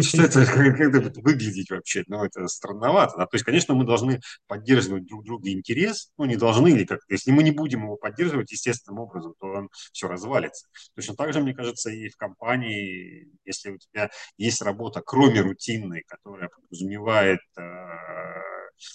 [0.02, 0.46] Что это,
[0.78, 2.04] как, будет выглядеть вообще?
[2.08, 3.18] Ну, это странновато.
[3.18, 3.26] Да?
[3.26, 7.32] То есть, конечно, мы должны поддерживать друг друга интерес, ну, не должны или как Если
[7.32, 10.68] мы не будем его поддерживать естественным образом, то он все развалится.
[10.96, 16.04] Точно так же, мне кажется, и в компании, если у тебя есть работа, кроме рутинной,
[16.08, 17.62] которая подразумевает э,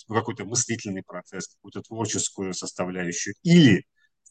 [0.08, 3.84] ну, какой-то мыслительный процесс, какую-то творческую составляющую, или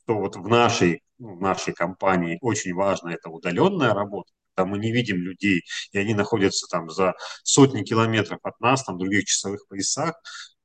[0.08, 4.78] что вот в нашей, ну, в нашей компании очень важно это удаленная работа, когда мы
[4.80, 9.26] не видим людей, и они находятся там за сотни километров от нас, там в других
[9.26, 10.16] часовых поясах,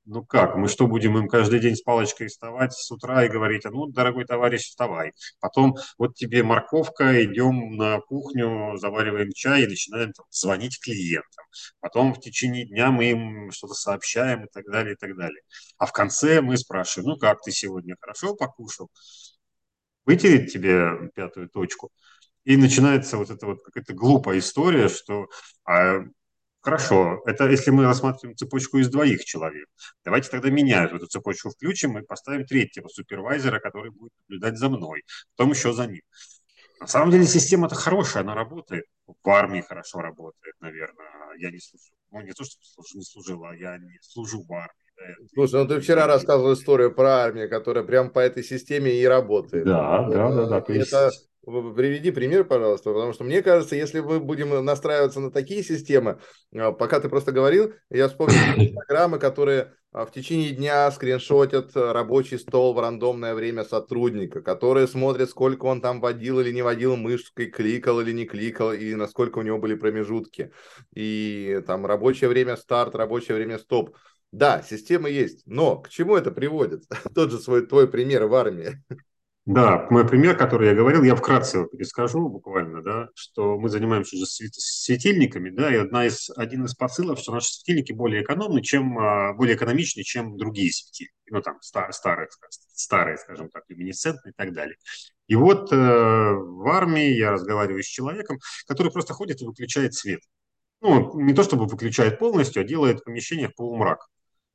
[0.04, 3.66] ну как, мы что, будем им каждый день с палочкой вставать с утра и говорить,
[3.66, 5.12] а ну, дорогой товарищ, вставай.
[5.40, 11.44] Потом вот тебе морковка, идем на кухню, завариваем чай и начинаем там, звонить клиентам.
[11.80, 15.42] Потом в течение дня мы им что-то сообщаем и так далее, и так далее.
[15.78, 18.88] А в конце мы спрашиваем, ну как ты сегодня, хорошо покушал?
[20.04, 21.90] Вытереть тебе пятую точку?
[22.44, 25.28] И начинается вот эта вот какая-то глупая история, что
[25.64, 26.04] а,
[26.62, 29.66] Хорошо, это если мы рассматриваем цепочку из двоих человек.
[30.04, 35.02] Давайте тогда меня эту цепочку включим и поставим третьего супервайзера, который будет наблюдать за мной,
[35.34, 36.02] потом еще за ним.
[36.78, 38.84] На самом деле система-то хорошая, она работает.
[39.06, 41.34] В армии хорошо работает, наверное.
[41.36, 41.94] Я не служу.
[42.12, 42.56] Ну, не то, что
[42.94, 44.81] не служила, я не служу в армии.
[45.34, 49.64] Слушай, ну ты вчера рассказывал историю про армию, которая прям по этой системе и работает.
[49.64, 50.72] Да, да, да, да.
[50.72, 50.92] Есть...
[50.92, 51.10] Это
[51.44, 56.20] Приведи пример, пожалуйста, потому что мне кажется, если мы будем настраиваться на такие системы,
[56.54, 58.36] а, пока ты просто говорил, я вспомнил
[58.76, 65.30] программы, которые а, в течение дня скриншотят рабочий стол в рандомное время сотрудника, которые смотрят,
[65.30, 69.42] сколько он там водил или не водил мышкой, кликал или не кликал, и насколько у
[69.42, 70.52] него были промежутки.
[70.94, 73.96] И там рабочее время старт, рабочее время стоп.
[74.32, 76.84] Да, система есть, но к чему это приводит?
[77.14, 78.82] Тот же свой твой пример в армии.
[79.44, 84.24] Да, мой пример, который я говорил, я вкратце перескажу буквально, да, что мы занимаемся уже
[84.26, 89.32] светильниками, да, и одна из, один из посылов, что наши светильники более экономны, чем, а,
[89.32, 92.28] более экономичны, чем другие светильники, ну, там, старые, старые,
[92.72, 94.76] старые скажем так, люминесцентные и так далее.
[95.26, 100.20] И вот э, в армии я разговариваю с человеком, который просто ходит и выключает свет.
[100.80, 104.06] Ну, не то чтобы выключает полностью, а делает в помещениях полумрак.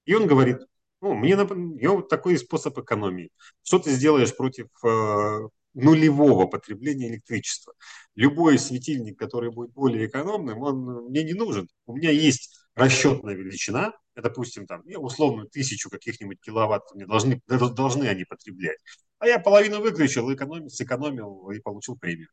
[0.07, 0.59] И он говорит,
[1.01, 1.37] ну, мне
[1.79, 3.29] я вот такой способ экономии.
[3.61, 7.73] Что ты сделаешь против э, нулевого потребления электричества?
[8.15, 11.67] Любой светильник, который будет более экономным, он мне не нужен.
[11.85, 18.05] У меня есть расчетная величина, допустим, там, я условно тысячу каких-нибудь киловатт мне должны, должны
[18.05, 18.77] они потреблять.
[19.19, 22.29] А я половину выключил, экономил, сэкономил и получил премию.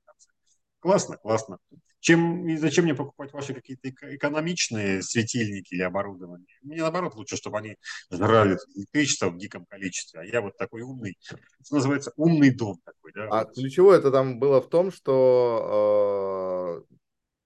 [0.84, 1.56] Классно, классно.
[1.98, 6.46] Чем, и зачем мне покупать ваши какие-то экономичные светильники или оборудование?
[6.60, 7.76] Мне наоборот лучше, чтобы они
[8.10, 10.20] жрали электричество в диком количестве.
[10.20, 11.38] А я вот такой умный, что
[11.76, 13.12] называется, умный дом такой.
[13.14, 13.28] Да?
[13.30, 16.96] А ключевое это там было в том, что э,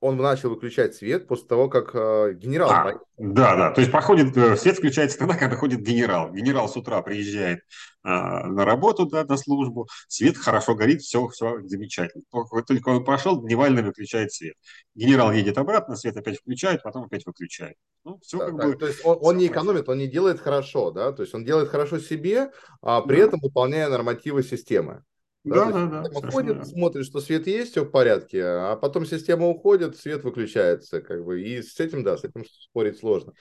[0.00, 2.70] он начал выключать свет после того, как э, генерал...
[2.70, 6.32] А, да, да, то есть походит, э, свет включается тогда, когда ходит генерал.
[6.32, 7.62] Генерал с утра приезжает э,
[8.04, 12.22] на работу, да, на службу, свет хорошо горит, все, все замечательно.
[12.30, 14.54] Только, только он пошел, дневально выключает свет.
[14.94, 17.74] Генерал едет обратно, свет опять включает, потом опять выключает.
[18.04, 18.76] Ну, все да, как так, бы...
[18.76, 21.70] То есть он, он не экономит, он не делает хорошо, да, то есть он делает
[21.70, 23.24] хорошо себе, а при да.
[23.24, 25.02] этом выполняя нормативы системы.
[25.48, 26.02] Да, да, да.
[26.02, 31.00] да ходит, смотрит, что свет есть, все в порядке, а потом система уходит, свет выключается,
[31.00, 33.32] как бы, и с этим, да, с этим спорить сложно.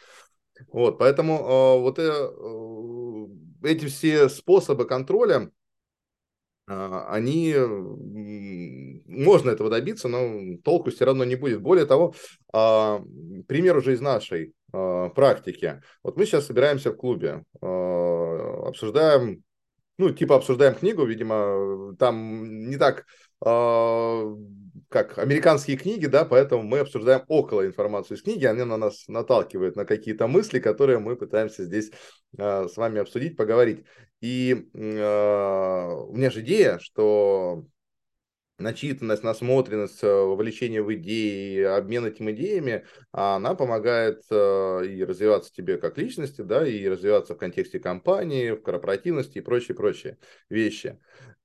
[0.72, 5.52] Вот, поэтому э, вот э, эти все способы контроля,
[6.68, 7.54] э, они,
[9.06, 11.62] можно этого добиться, но толку все равно не будет.
[11.62, 12.16] Более того,
[12.54, 13.00] э,
[13.48, 15.82] пример уже из нашей э, практики.
[16.04, 19.44] Вот мы сейчас собираемся в клубе, э, обсуждаем
[19.98, 23.06] ну, типа обсуждаем книгу, видимо, там не так,
[23.46, 24.36] э,
[24.90, 29.76] как американские книги, да, поэтому мы обсуждаем около информацию из книги, она на нас наталкивает
[29.76, 31.92] на какие-то мысли, которые мы пытаемся здесь
[32.38, 33.84] э, с вами обсудить, поговорить.
[34.22, 37.66] И э, у меня же идея, что
[38.60, 45.78] начитанность, насмотренность, э, вовлечение в идеи, обмен этими идеями, она помогает э, и развиваться тебе
[45.78, 50.18] как личности, да, и развиваться в контексте компании, в корпоративности и прочие-прочие
[50.50, 51.00] вещи.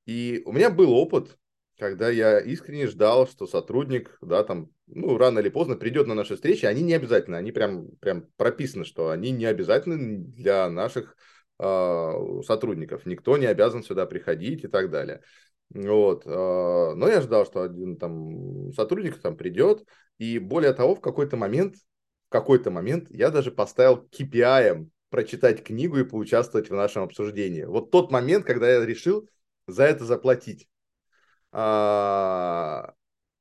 [0.06, 1.36] И у меня был опыт,
[1.78, 6.34] когда я искренне ждал, что сотрудник, да, там, ну, рано или поздно придет на наши
[6.34, 11.16] встречи, они не обязательно, они прям, прям прописаны, что они не обязательны для наших
[11.58, 12.12] э,
[12.46, 13.04] сотрудников.
[13.04, 15.22] Никто не обязан сюда приходить и так далее.
[15.74, 16.22] Вот.
[16.26, 19.86] А, но я ждал, что один там сотрудник там придет.
[20.18, 21.76] И более того, в какой-то момент,
[22.28, 27.64] в какой-то момент я даже поставил KPI прочитать книгу и поучаствовать в нашем обсуждении.
[27.64, 29.28] Вот тот момент, когда я решил
[29.66, 30.68] за это заплатить.
[31.52, 32.94] А,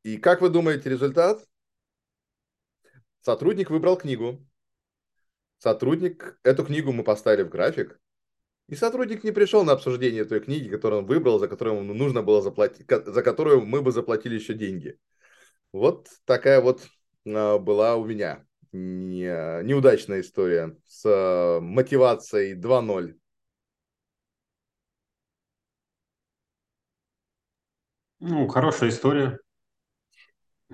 [0.03, 1.45] и как вы думаете результат?
[3.21, 4.45] Сотрудник выбрал книгу.
[5.59, 7.99] Сотрудник, эту книгу мы поставили в график.
[8.71, 12.23] И сотрудник не пришел на обсуждение той книги, которую он выбрал, за которую ему нужно
[12.23, 14.97] было заплатить, за которую мы бы заплатили еще деньги.
[15.73, 16.87] Вот такая вот
[17.27, 19.25] а, была у меня не,
[19.63, 23.19] неудачная история с а, мотивацией 2.0.
[28.21, 29.37] Ну, хорошая история.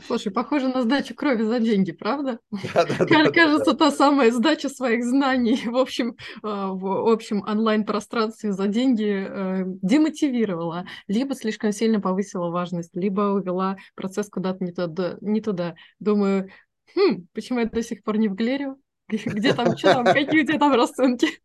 [0.06, 2.40] Слушай, похоже на сдачу крови за деньги, правда?
[2.74, 8.52] Да, да, да, Кажется, та самая сдача своих знаний в общем, а, в общем онлайн-пространстве
[8.52, 15.18] за деньги э, демотивировала, либо слишком сильно повысила важность, либо увела процесс куда-то не туда.
[15.22, 15.76] Не туда.
[16.00, 16.50] Думаю,
[16.96, 18.76] хм, почему я до сих пор не в Глере?
[19.10, 21.28] Где там, что там, какие у тебя там расценки?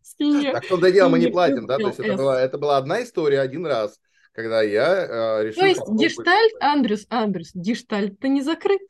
[0.52, 1.78] Так что дело мы не платим, да?
[1.78, 3.98] То есть это была одна история один раз
[4.32, 5.60] когда я э, решил...
[5.60, 8.80] То есть гештальт, Андрюс, Андрюс, гештальт-то не закрыт?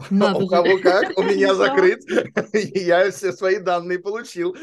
[0.10, 2.00] Надо у кого как, у меня закрыт,
[2.52, 4.54] я все свои данные получил.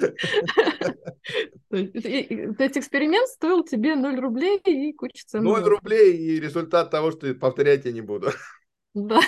[1.69, 5.43] То есть эксперимент стоил тебе 0 рублей и куча цен.
[5.43, 8.32] 0 рублей и результат того, что повторять я не буду.
[8.93, 9.19] Да.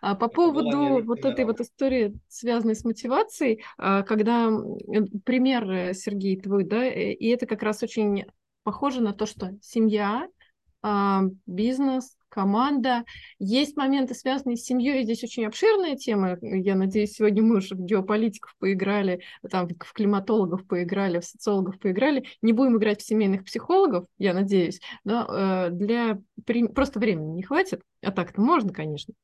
[0.00, 4.50] А по поводу вот этой вот истории, связанной с мотивацией, а, когда
[5.26, 8.24] пример, э, Сергей, твой, да, э, и это как раз очень
[8.62, 10.28] похоже на то, что семья,
[10.82, 13.04] а, бизнес, команда.
[13.38, 15.04] Есть моменты, связанные с семьей.
[15.04, 16.38] Здесь очень обширная тема.
[16.40, 22.24] Я надеюсь, сегодня мы уже в геополитиков поиграли, там, в климатологов поиграли, в социологов поиграли.
[22.40, 24.80] Не будем играть в семейных психологов, я надеюсь.
[25.04, 26.18] Но э, для...
[26.74, 27.82] Просто времени не хватит.
[28.02, 29.14] А так-то можно, конечно.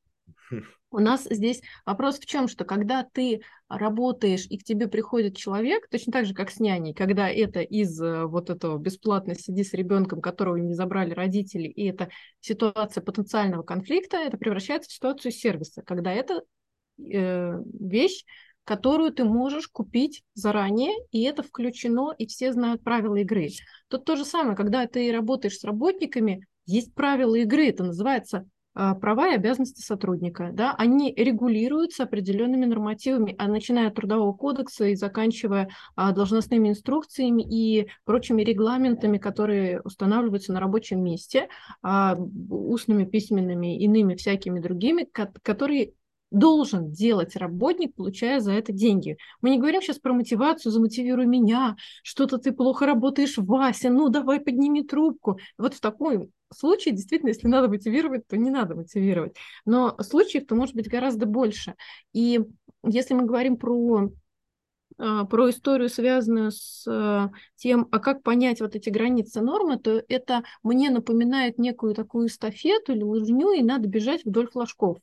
[0.90, 5.86] У нас здесь вопрос в чем, что когда ты работаешь и к тебе приходит человек,
[5.90, 9.74] точно так же, как с няней, когда это из э, вот этого бесплатно сиди с
[9.74, 12.08] ребенком, которого не забрали родители, и это
[12.40, 16.42] ситуация потенциального конфликта, это превращается в ситуацию сервиса, когда это
[16.98, 18.24] э, вещь,
[18.64, 23.48] которую ты можешь купить заранее, и это включено, и все знают правила игры.
[23.88, 29.28] Тут то же самое, когда ты работаешь с работниками, есть правила игры, это называется права
[29.28, 35.68] и обязанности сотрудника, да, они регулируются определенными нормативами, а начиная от трудового кодекса и заканчивая
[35.96, 41.48] а, должностными инструкциями и прочими регламентами, которые устанавливаются на рабочем месте,
[41.82, 42.16] а,
[42.50, 45.08] устными, письменными, иными всякими другими,
[45.42, 45.94] которые
[46.30, 49.16] должен делать работник, получая за это деньги.
[49.40, 54.40] Мы не говорим сейчас про мотивацию, замотивируй меня, что-то ты плохо работаешь, Вася, ну давай
[54.40, 55.38] подними трубку.
[55.56, 59.36] Вот в таком случае, действительно, если надо мотивировать, то не надо мотивировать.
[59.64, 61.74] Но случаев-то может быть гораздо больше.
[62.12, 62.40] И
[62.84, 64.10] если мы говорим про
[64.98, 70.02] а, про историю, связанную с а, тем, а как понять вот эти границы нормы, то
[70.08, 74.98] это мне напоминает некую такую эстафету или лыжню, и надо бежать вдоль флажков.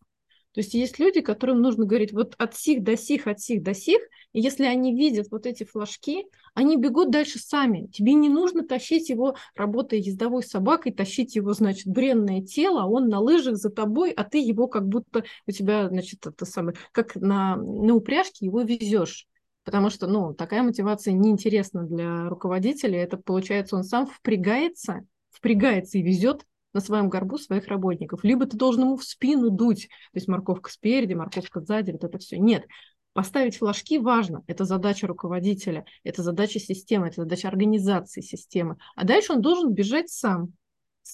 [0.55, 3.73] То есть есть люди, которым нужно говорить вот от сих до сих, от сих до
[3.73, 3.99] сих,
[4.31, 7.87] и если они видят вот эти флажки, они бегут дальше сами.
[7.87, 13.09] Тебе не нужно тащить его, работая ездовой собакой, тащить его, значит, бренное тело, а он
[13.09, 17.15] на лыжах за тобой, а ты его как будто у тебя, значит, это самое, как
[17.15, 19.27] на, на упряжке его везешь.
[19.65, 23.03] Потому что, ну, такая мотивация неинтересна для руководителя.
[23.03, 25.01] Это, получается, он сам впрягается,
[25.31, 26.45] впрягается и везет
[26.75, 28.23] на своем горбу своих работников.
[28.23, 32.19] Либо ты должен ему в спину дуть, то есть морковка спереди, морковка сзади, вот это
[32.19, 32.37] все.
[32.37, 32.65] Нет,
[33.13, 38.75] Поставить флажки важно, это задача руководителя, это задача системы, это задача организации системы.
[38.93, 40.49] А дальше он должен бежать сам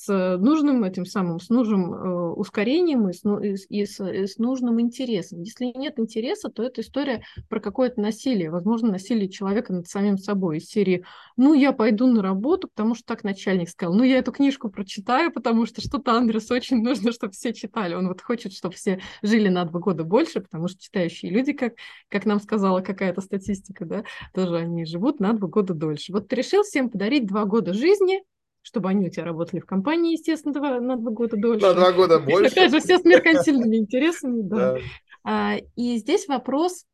[0.02, 4.26] с нужным этим самым, с нужным э, ускорением и с, ну, и, и, с, и
[4.26, 5.42] с нужным интересом.
[5.42, 10.58] Если нет интереса, то это история про какое-то насилие, возможно, насилие человека над самим собой
[10.58, 11.06] из серии
[11.38, 15.32] «ну, я пойду на работу, потому что так начальник сказал, ну, я эту книжку прочитаю,
[15.32, 19.50] потому что что-то Андрес очень нужно, чтобы все читали, он вот хочет, чтобы все жили
[19.50, 21.74] на два года больше, потому что читающие люди, как,
[22.10, 26.12] как нам сказала какая-то статистика, да, тоже они живут на два года дольше.
[26.12, 28.24] Вот ты решил всем подарить два года жизни,
[28.62, 31.66] чтобы они у тебя работали в компании, естественно, два, на два года дольше.
[31.66, 32.52] На два года больше.
[32.52, 34.42] Опять же, все с меркантильными интересами.
[34.52, 34.78] Да.
[35.24, 36.86] А, и здесь вопрос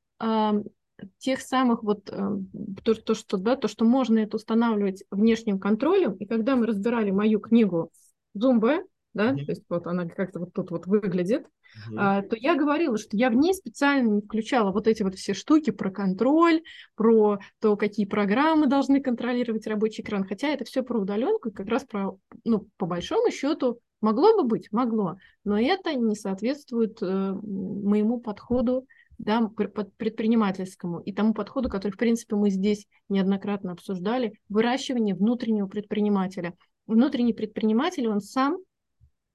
[1.19, 6.13] тех самых вот то, то, что, да, то, что можно это устанавливать внешним контролем.
[6.13, 7.91] И когда мы разбирали мою книгу
[8.33, 8.79] Зумба,
[9.17, 9.45] да, mm-hmm.
[9.45, 11.95] то есть вот она как-то вот тут вот выглядит, mm-hmm.
[11.97, 15.71] а, то я говорила, что я в ней специально включала вот эти вот все штуки
[15.71, 16.61] про контроль,
[16.95, 21.67] про то, какие программы должны контролировать рабочий экран, хотя это все про удаленку, и как
[21.67, 27.05] раз про, ну, по большому счету, могло бы быть, могло, но это не соответствует э,
[27.43, 28.87] моему подходу
[29.17, 29.49] да,
[29.97, 36.53] предпринимательскому и тому подходу, который, в принципе, мы здесь неоднократно обсуждали, выращивание внутреннего предпринимателя.
[36.85, 38.57] Внутренний предприниматель, он сам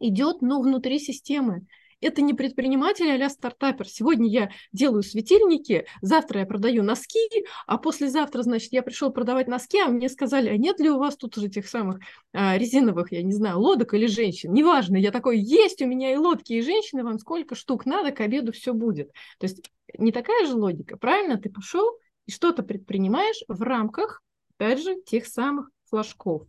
[0.03, 1.67] идет, но внутри системы.
[2.03, 3.89] Это не предприниматель а стартапер.
[3.89, 7.21] Сегодня я делаю светильники, завтра я продаю носки,
[7.67, 11.17] а послезавтра, значит, я пришел продавать носки, а мне сказали, а нет ли у вас
[11.17, 12.01] тут уже тех самых
[12.33, 14.53] а, резиновых, я не знаю, лодок или женщин?
[14.53, 18.21] Неважно, я такой, есть у меня и лодки, и женщины, вам сколько штук надо, к
[18.21, 19.13] обеду все будет.
[19.39, 19.63] То есть
[19.97, 21.39] не такая же логика, правильно?
[21.39, 21.87] Ты пошел
[22.27, 24.23] и что-то предпринимаешь в рамках,
[24.57, 26.49] опять же, тех самых флажков.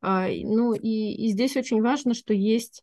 [0.00, 2.82] А, ну и, и здесь очень важно, что есть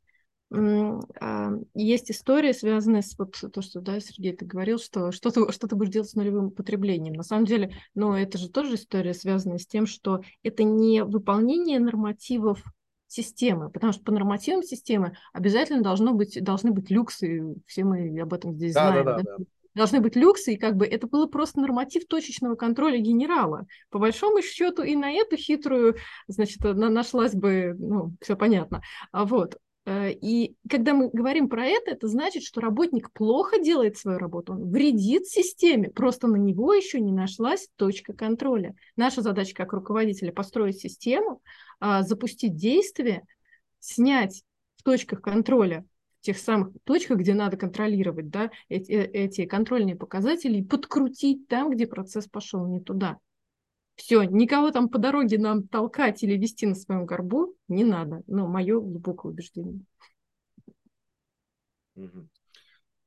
[1.73, 5.67] есть история, связанная с вот то, что, да, Сергей, ты говорил, что что ты, что
[5.67, 7.13] ты будешь делать с нулевым потреблением.
[7.13, 11.79] На самом деле, ну, это же тоже история, связанная с тем, что это не выполнение
[11.79, 12.63] нормативов
[13.07, 18.33] системы, потому что по нормативам системы обязательно должно быть, должны быть люксы, все мы об
[18.33, 19.05] этом здесь да, знаем.
[19.05, 19.45] Да, да, да?
[19.75, 23.65] Должны быть люксы, и как бы это было просто норматив точечного контроля генерала.
[23.89, 25.95] По большому счету и на эту хитрую,
[26.27, 28.81] значит, нашлась бы, ну, все понятно.
[29.11, 29.57] А вот.
[29.85, 34.53] Э, и когда мы говорим про это, это значит, что работник плохо делает свою работу,
[34.53, 38.75] он вредит системе, просто на него еще не нашлась точка контроля.
[38.95, 41.41] Наша задача как руководителя построить систему,
[41.79, 43.23] а, запустить действие,
[43.79, 44.43] снять
[44.77, 45.85] в точках контроля
[46.23, 51.69] тех самых точках, где надо контролировать да, эти, э, эти контрольные показатели и подкрутить там,
[51.69, 53.17] где процесс пошел не туда.
[53.95, 58.23] Все, никого там по дороге нам толкать или вести на своем горбу не надо.
[58.27, 59.81] Ну, мое глубокое убеждение.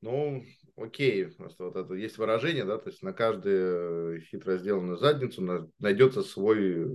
[0.02, 0.44] Ну,
[0.76, 6.22] окей, просто вот это есть выражение, да, то есть на каждую хитро сделанную задницу найдется
[6.22, 6.86] свой...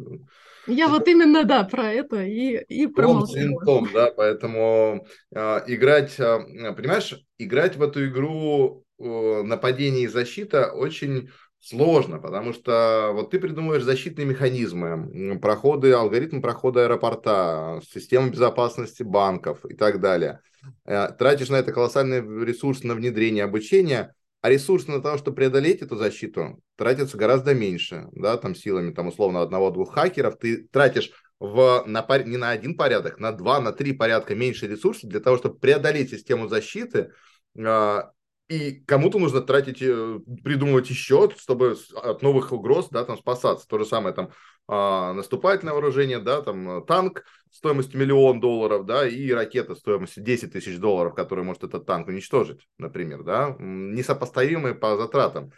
[0.68, 3.88] Я вот именно, да, про это и, и промолчала.
[3.94, 5.06] да, поэтому
[5.36, 11.32] э, играть, э, понимаешь, играть в эту игру э, нападение и защита очень
[11.62, 19.64] сложно, потому что вот ты придумываешь защитные механизмы, проходы, алгоритм прохода аэропорта, систему безопасности банков
[19.66, 20.42] и так далее.
[20.86, 25.84] Э, тратишь на это колоссальный ресурс на внедрение обучения, а ресурс на то, чтобы преодолеть
[25.84, 31.84] эту защиту, тратится гораздо меньше, да, там силами, там условно одного-двух хакеров, ты тратишь в,
[31.86, 35.60] на, не на один порядок, на два, на три порядка меньше ресурсов для того, чтобы
[35.60, 37.12] преодолеть систему защиты,
[37.58, 38.12] а,
[38.52, 43.65] и кому-то нужно тратить, э, придумывать еще, чтобы от новых угроз, да, там спасаться.
[43.65, 44.32] То же самое там
[44.68, 50.52] а, наступательное вооружение, да, там э, танк стоимостью миллион долларов, да, и ракета стоимостью 10
[50.52, 55.53] тысяч долларов, которая может этот танк уничтожить, например, да, несопоставимые по затратам.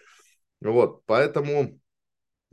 [0.61, 1.79] Вот, поэтому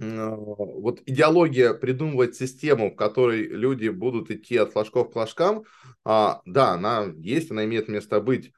[0.00, 5.64] а, вот идеология придумывать систему, в которой люди будут идти от флажков к флажкам,
[6.02, 8.54] а, да, она есть, она имеет место быть,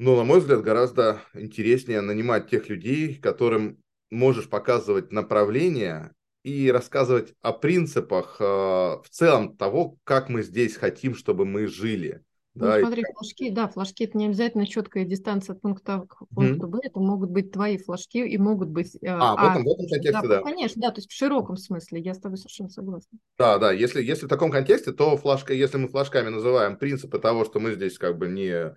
[0.00, 7.34] но, на мой взгляд, гораздо интереснее нанимать тех людей, которым можешь показывать направление и рассказывать
[7.42, 12.24] о принципах э, в целом того, как мы здесь хотим, чтобы мы жили.
[12.60, 13.12] Ну, да, смотри, и...
[13.12, 16.70] флажки, да, флажки это не обязательно четкая дистанция от пункта А к пункту mm-hmm.
[16.70, 18.96] Б, это могут быть твои флажки и могут быть...
[18.96, 20.42] Э, а, а, в этом, в этом контексте, да, да.
[20.42, 23.18] Конечно, да, то есть в широком смысле, я с тобой совершенно согласна.
[23.38, 27.46] Да, да, если, если в таком контексте, то флажка, если мы флажками называем принципы того,
[27.46, 28.74] что мы здесь как бы не э,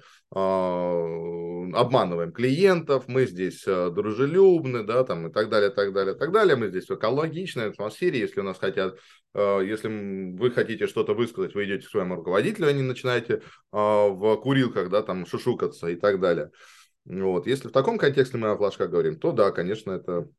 [1.73, 6.56] обманываем клиентов, мы здесь э, дружелюбны, да, там и так далее, так далее, так далее,
[6.56, 8.95] мы здесь в экологичной атмосфере, если у нас хотят
[9.34, 9.88] Э, если
[10.38, 13.41] вы хотите что-то высказать, вы идете к своему руководителю, а не начинаете
[13.72, 16.52] а, в курилках, да, там, шушукаться и так далее.
[17.06, 17.48] Вот.
[17.48, 20.30] Если в таком контексте мы о флажках говорим, то да, конечно, это,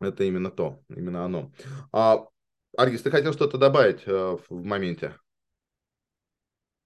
[0.00, 1.52] это именно то, именно оно.
[1.92, 2.26] А,
[2.76, 5.16] Аргис, ты хотел что-то добавить э, в моменте?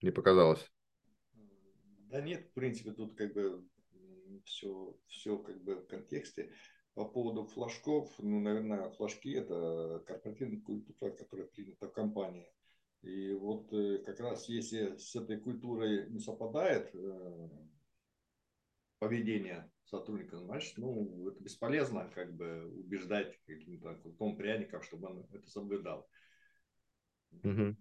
[0.02, 0.66] Не показалось?
[2.16, 3.62] Да нет, в принципе, тут как бы
[4.46, 6.50] все, все как бы в контексте.
[6.94, 12.50] По поводу флажков, ну, наверное, флажки– это корпоративная культура, которая принята в компании.
[13.02, 17.48] И вот э, как раз если с этой культурой не совпадает э,
[18.98, 25.50] поведение сотрудника, значит, ну, это бесполезно как бы убеждать каким-то крутом пряником, чтобы он это
[25.50, 26.08] соблюдал.
[27.44, 27.76] Угу.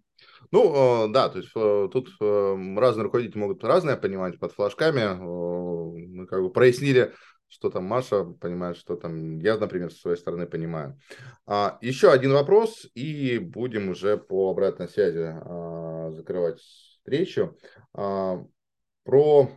[0.52, 5.16] Ну, э, да, то есть тут разные руководители могут разное понимать под флажками.
[5.16, 7.14] Мы как бы прояснили
[7.48, 11.00] что там Маша понимает, что там я, например, со своей стороны понимаю.
[11.46, 17.58] А, еще один вопрос, и будем уже по обратной связи а, закрывать встречу.
[17.94, 18.44] А,
[19.04, 19.50] про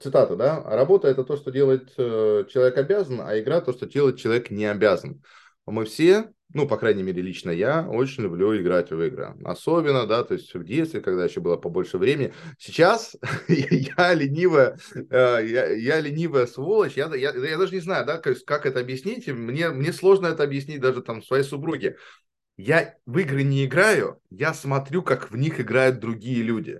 [0.00, 0.64] цитата, да?
[0.64, 4.66] Работа это то, что делает э, человек обязан, а игра то, что делает человек не
[4.66, 5.22] обязан.
[5.66, 9.34] Мы все ну, по крайней мере, лично я очень люблю играть в игры.
[9.44, 12.32] Особенно, да, то есть в детстве, когда еще было побольше времени.
[12.58, 13.16] Сейчас
[13.48, 16.96] я ленивая, э, я, я ленивая сволочь.
[16.96, 19.26] Я, я, я даже не знаю, да, как, как это объяснить.
[19.26, 21.96] Мне, мне сложно это объяснить даже там своей супруге.
[22.56, 26.78] Я в игры не играю, я смотрю, как в них играют другие люди.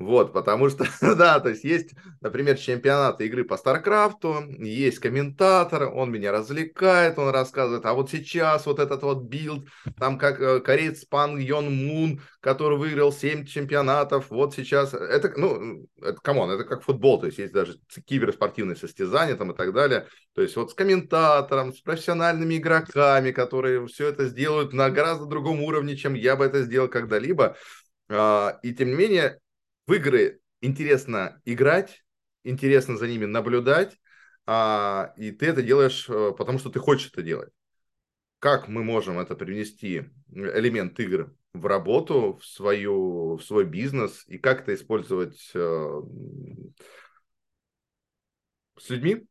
[0.00, 1.90] Вот, потому что, да, то есть есть,
[2.22, 8.64] например, чемпионаты игры по Старкрафту, есть комментатор, он меня развлекает, он рассказывает, а вот сейчас
[8.64, 14.30] вот этот вот build, там как э, кореец Пан Йон Мун, который выиграл 7 чемпионатов,
[14.30, 18.76] вот сейчас, это, ну, это, come on, это как футбол, то есть есть даже киберспортивные
[18.76, 24.08] состязания там и так далее, то есть вот с комментатором, с профессиональными игроками, которые все
[24.08, 27.54] это сделают на гораздо другом уровне, чем я бы это сделал когда-либо,
[28.08, 29.38] а, и тем не менее,
[29.90, 32.04] в игры интересно играть,
[32.44, 33.98] интересно за ними наблюдать,
[34.46, 37.50] а, и ты это делаешь, э, потому что ты хочешь это делать.
[38.38, 44.38] Как мы можем это привнести, элемент игр, в работу, в, свою, в свой бизнес, и
[44.38, 46.02] как это использовать э,
[48.78, 49.26] с людьми?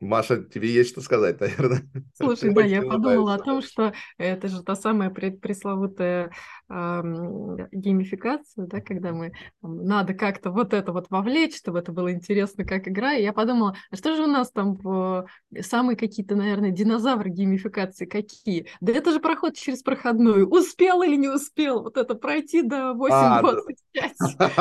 [0.00, 1.82] Маша, тебе есть что сказать, наверное.
[2.14, 6.30] Слушай, да, я подумала о том, что это же та самая пресловутая
[6.68, 12.64] геймификация, да, когда мы там, надо как-то вот это вот вовлечь, чтобы это было интересно
[12.64, 13.14] как игра.
[13.14, 15.26] И я подумала, а что же у нас там в...
[15.60, 18.66] самые какие-то, наверное, динозавры геймификации какие?
[18.80, 20.48] Да это же проход через проходную.
[20.48, 23.62] Успел или не успел вот это пройти до 8.25?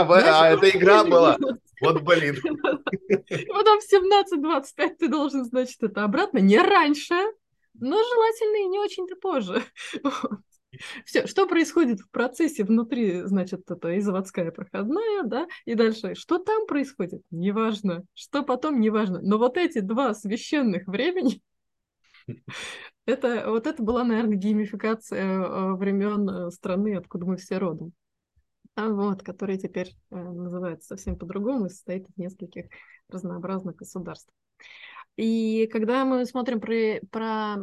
[0.07, 1.37] А, это игра была?
[1.81, 2.35] Вот блин.
[2.43, 7.15] Потом в 17.25 ты должен, значит, это обратно, не раньше,
[7.73, 9.63] но желательно и не очень-то позже.
[11.05, 16.39] Все, что происходит в процессе внутри, значит, это и заводская проходная, да, и дальше, что
[16.39, 19.19] там происходит, неважно, что потом, неважно.
[19.21, 21.41] Но вот эти два священных времени,
[23.05, 27.93] это, вот это была, наверное, геймификация э, времен э, страны, откуда мы все родом.
[28.77, 32.67] А вот, который теперь э, называется совсем по-другому и состоит из нескольких
[33.09, 34.29] разнообразных государств.
[35.15, 37.55] И когда мы смотрим про, про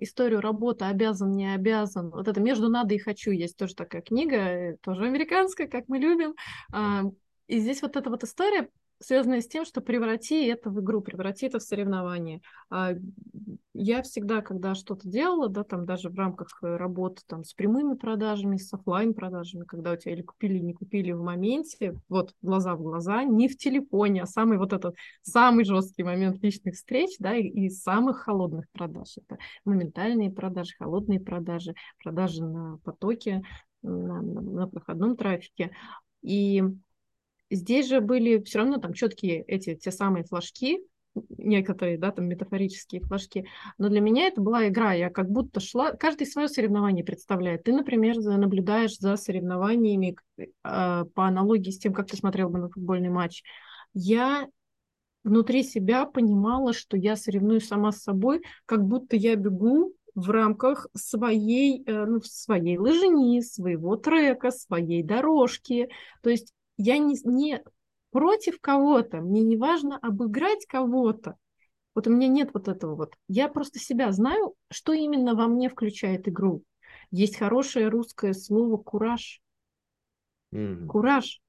[0.00, 4.36] историю работы «Обязан, не обязан», вот это «Между надо и хочу» есть тоже такая книга,
[4.36, 6.34] э, тоже американская, как мы любим.
[6.74, 7.04] А,
[7.46, 8.68] и здесь вот эта вот история
[9.00, 12.42] связанная с тем, что преврати это в игру, преврати это в соревнование.
[12.68, 12.92] А,
[13.72, 17.94] я всегда, когда что-то делала, да, там даже в рамках э, работы там, с прямыми
[17.94, 22.34] продажами, с офлайн продажами, когда у тебя или купили, или не купили в моменте, вот
[22.42, 27.16] глаза в глаза, не в телефоне, а самый вот этот самый жесткий момент личных встреч,
[27.18, 29.16] да, и, и самых холодных продаж.
[29.16, 33.42] Это моментальные продажи, холодные продажи, продажи на потоке,
[33.82, 35.70] на, на, на проходном трафике.
[36.22, 36.62] И
[37.50, 40.80] Здесь же были все равно там четкие эти те самые флажки,
[41.36, 43.46] некоторые, да, там метафорические флажки.
[43.78, 44.92] Но для меня это была игра.
[44.92, 45.92] Я как будто шла...
[45.92, 47.64] Каждый свое соревнование представляет.
[47.64, 52.68] Ты, например, наблюдаешь за соревнованиями э, по аналогии с тем, как ты смотрел бы на
[52.68, 53.42] футбольный матч.
[53.92, 54.46] Я
[55.24, 60.86] внутри себя понимала, что я соревнуюсь сама с собой, как будто я бегу в рамках
[60.94, 65.88] своей, э, ну, своей лыжни, своего трека, своей дорожки.
[66.22, 67.62] То есть я не, не
[68.10, 71.36] против кого-то, мне не важно обыграть кого-то.
[71.94, 73.14] Вот у меня нет вот этого вот.
[73.28, 76.62] Я просто себя знаю, что именно во мне включает игру.
[77.10, 79.40] Есть хорошее русское слово «кураж».
[80.52, 80.86] Mm-hmm.
[80.86, 81.40] Кураж.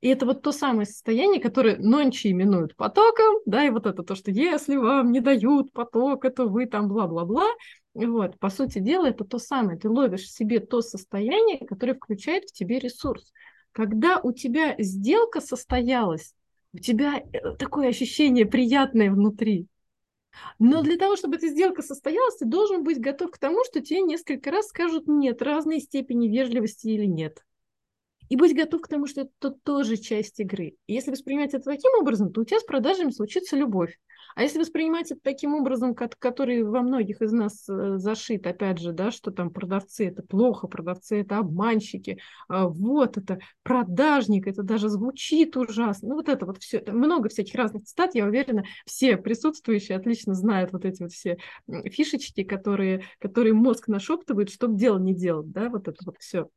[0.00, 4.16] И это вот то самое состояние, которое нонче именуют потоком, да, и вот это то,
[4.16, 7.46] что если вам не дают поток, это вы там бла-бла-бла.
[7.94, 9.78] Вот, по сути дела, это то самое.
[9.78, 13.32] Ты ловишь в себе то состояние, которое включает в тебе ресурс.
[13.72, 16.34] Когда у тебя сделка состоялась,
[16.74, 19.66] у тебя э, такое ощущение приятное внутри.
[20.58, 24.02] Но для того, чтобы эта сделка состоялась, ты должен быть готов к тому, что тебе
[24.02, 27.44] несколько раз скажут нет, разной степени вежливости или нет.
[28.28, 30.76] И быть готов к тому, что это тоже часть игры.
[30.86, 33.98] И если воспринимать это таким образом, то у тебя с продажами случится любовь.
[34.34, 38.92] А если воспринимать это таким образом, который во многих из нас э, зашит, опять же,
[38.92, 42.18] да, что там продавцы это плохо, продавцы это обманщики,
[42.48, 46.08] а вот это продажник, это даже звучит ужасно.
[46.08, 50.72] Ну вот это вот все, много всяких разных цитат, я уверена, все присутствующие отлично знают
[50.72, 51.36] вот эти вот все
[51.90, 56.48] фишечки, которые, которые мозг нашептывает, чтобы дело не делать, да, вот это вот все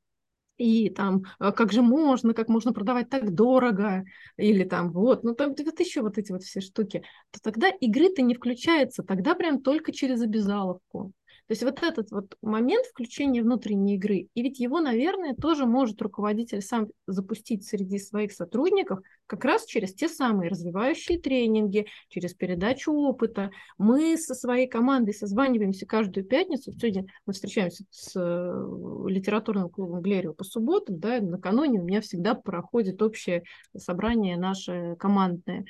[0.57, 4.06] и там, а как же можно, как можно продавать так дорого,
[4.38, 8.22] или там вот, ну там вот еще вот эти вот все штуки, то тогда игры-то
[8.22, 11.11] не включается, тогда прям только через обязаловку.
[11.47, 16.01] То есть вот этот вот момент включения внутренней игры, и ведь его, наверное, тоже может
[16.01, 22.91] руководитель сам запустить среди своих сотрудников как раз через те самые развивающие тренинги, через передачу
[22.91, 23.51] опыта.
[23.77, 26.72] Мы со своей командой созваниваемся каждую пятницу.
[26.72, 30.99] Сегодня мы встречаемся с э, литературным клубом Глерио по субботам.
[30.99, 33.43] Да, накануне у меня всегда проходит общее
[33.77, 35.65] собрание наше командное.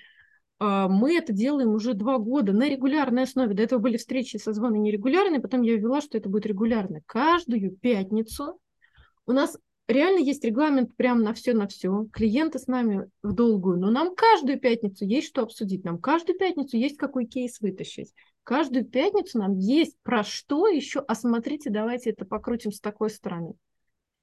[0.59, 3.53] А, мы это делаем уже два года на регулярной основе.
[3.53, 7.01] До этого были встречи, созвоны нерегулярные, потом я ввела, что это будет регулярно.
[7.05, 8.59] Каждую пятницу
[9.25, 9.57] у нас
[9.87, 12.07] реально есть регламент прям на все, на все.
[12.13, 16.77] Клиенты с нами в долгую, но нам каждую пятницу есть что обсудить, нам каждую пятницу
[16.77, 18.13] есть какой кейс вытащить.
[18.43, 23.55] Каждую пятницу нам есть про что еще, а смотрите, давайте это покрутим с такой стороны.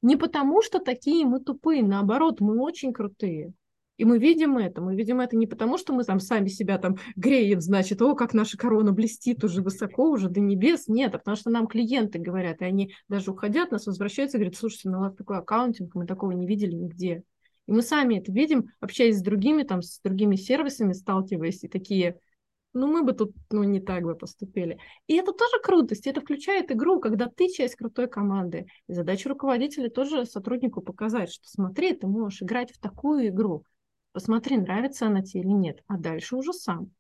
[0.01, 3.53] Не потому, что такие мы тупые, наоборот, мы очень крутые.
[3.99, 4.81] И мы видим это.
[4.81, 8.35] Мы видим это не потому, что мы там сами себя там греем, значит, о, как
[8.35, 10.89] наша корона блестит уже высоко, уже до небес.
[10.89, 14.57] Нет, а потому что нам клиенты говорят, и они даже уходят, нас возвращаются и говорят,
[14.57, 17.23] слушайте, ну у вас такой аккаунтинг, мы такого не видели нигде.
[17.67, 22.19] И мы сами это видим, общаясь с другими, там, с другими сервисами, сталкиваясь, и такие,
[22.73, 24.79] ну, мы бы тут, ну, не так бы поступили.
[25.07, 28.67] И это тоже крутость, это включает игру, когда ты часть крутой команды.
[28.89, 33.65] И задача руководителя тоже сотруднику показать, что смотри, ты можешь играть в такую игру,
[34.13, 36.93] Посмотри, нравится она тебе или нет, а дальше уже сам.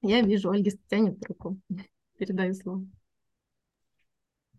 [0.00, 1.60] Я вижу, Ольга тянет руку.
[2.18, 2.86] Передаю слово.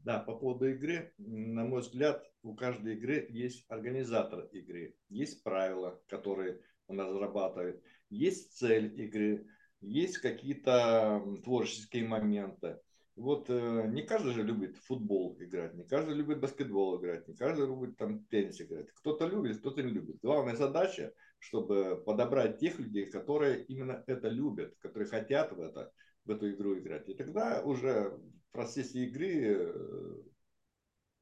[0.04, 6.02] Да, по поводу игры, на мой взгляд, у каждой игры есть организатор игры, есть правила,
[6.08, 9.48] которые он разрабатывает, есть цель игры,
[9.82, 12.80] есть какие-то творческие моменты.
[13.20, 17.68] Вот э, не каждый же любит футбол играть, не каждый любит баскетбол играть, не каждый
[17.68, 18.90] любит там теннис играть.
[18.94, 20.20] Кто-то любит, кто-то не любит.
[20.24, 25.92] Главная задача, чтобы подобрать тех людей, которые именно это любят, которые хотят в, это,
[26.24, 27.10] в эту игру играть.
[27.10, 30.16] И тогда уже в процессе игры э,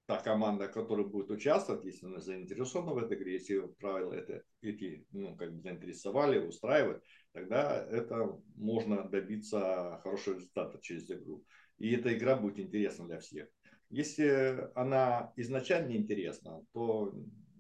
[0.07, 5.05] та команда, которая будет участвовать, если она заинтересована в этой игре, если правила это, эти
[5.11, 7.03] ну, как бы заинтересовали, устраивают,
[7.33, 11.43] тогда это можно добиться хорошего результата через игру.
[11.77, 13.49] И эта игра будет интересна для всех.
[13.89, 17.13] Если она изначально неинтересна, то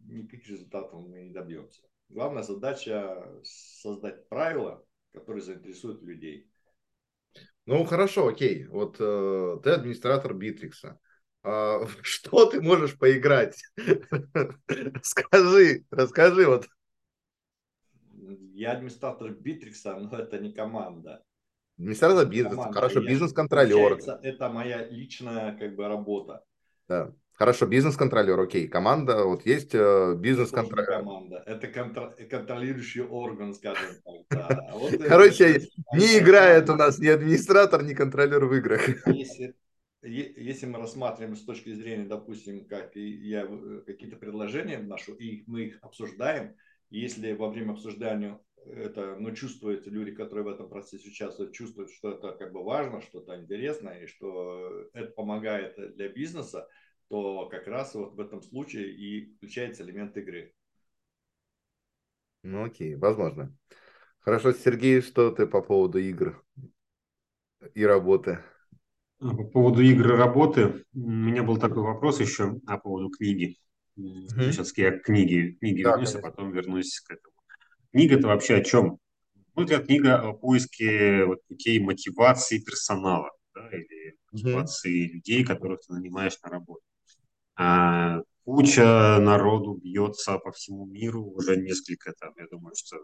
[0.05, 1.81] никаких результатов мы не добьемся.
[2.07, 6.49] Главная задача создать правила, которые заинтересуют людей.
[7.65, 8.65] Ну хорошо, окей.
[8.67, 10.97] Вот э, ты администратор Битрикса.
[11.47, 13.63] А, что ты можешь поиграть?
[15.01, 16.67] Скажи, расскажи вот.
[18.53, 21.23] Я администратор Битрикса, но это не команда.
[21.77, 23.99] Администратор бизнеса, хорошо, бизнес-контролер.
[24.23, 26.43] Это моя личная как бы работа.
[26.89, 27.13] Да.
[27.33, 28.67] Хорошо, бизнес-контролер, окей.
[28.67, 30.87] Команда, вот есть э, бизнес-контролер.
[30.87, 32.15] команда, это контр...
[32.31, 34.49] контролирующий орган, скажем так.
[34.49, 34.69] Да.
[34.73, 38.89] Вот Короче, это, не играет у нас ни администратор, ни контролер в играх.
[39.05, 39.53] Если
[40.01, 45.63] если мы рассматриваем с точки зрения, допустим, как я э, какие-то предложения вношу, и мы
[45.65, 46.55] их обсуждаем,
[46.89, 52.11] если во время обсуждения это, ну, чувствуют люди, которые в этом процессе участвуют, чувствуют, что
[52.11, 56.67] это как бы важно, что-то интересное, и что это помогает для бизнеса,
[57.07, 60.53] то как раз вот в этом случае и включается элемент игры.
[62.43, 63.55] Ну окей, возможно.
[64.19, 66.43] Хорошо, Сергей, что ты по поводу игр
[67.73, 68.43] и работы?
[69.19, 73.57] А, по поводу игры работы, у меня был такой вопрос еще по поводу книги.
[73.97, 74.51] Mm-hmm.
[74.51, 76.27] Сейчас я к книге, книге да, вернусь, конечно.
[76.27, 77.33] а потом вернусь к этому.
[77.91, 78.99] Книга это вообще о чем?
[79.55, 85.13] Ну, это книга о поиске вот путей мотивации персонала да, или мотивации mm-hmm.
[85.13, 86.81] людей, которых ты нанимаешь на работу.
[87.55, 92.97] А, куча народу бьется по всему миру, уже несколько там, я думаю, что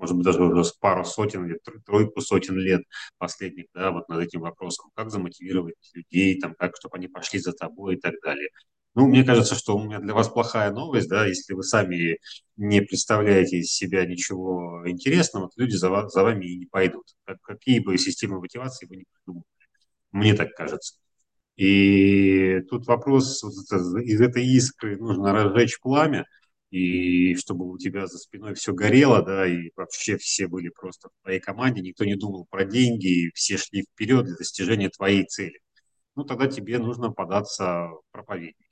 [0.00, 2.82] может быть, даже уже пару сотен или тройку сотен лет
[3.18, 7.52] последних, да, вот над этим вопросом, как замотивировать людей, там, как, чтобы они пошли за
[7.52, 8.48] тобой и так далее.
[8.94, 12.18] Ну, мне кажется, что у меня для вас плохая новость, да, если вы сами
[12.56, 17.04] не представляете из себя ничего интересного, то люди за, за вами и не пойдут.
[17.24, 19.44] Как, какие бы системы мотивации вы не придумали.
[20.12, 20.96] Мне так кажется.
[21.56, 26.26] И тут вопрос, из этой искры нужно разжечь пламя,
[26.70, 31.22] и чтобы у тебя за спиной все горело, да, и вообще все были просто в
[31.22, 35.60] твоей команде, никто не думал про деньги, и все шли вперед для достижения твоей цели.
[36.14, 38.68] Ну, тогда тебе нужно податься в проповедник,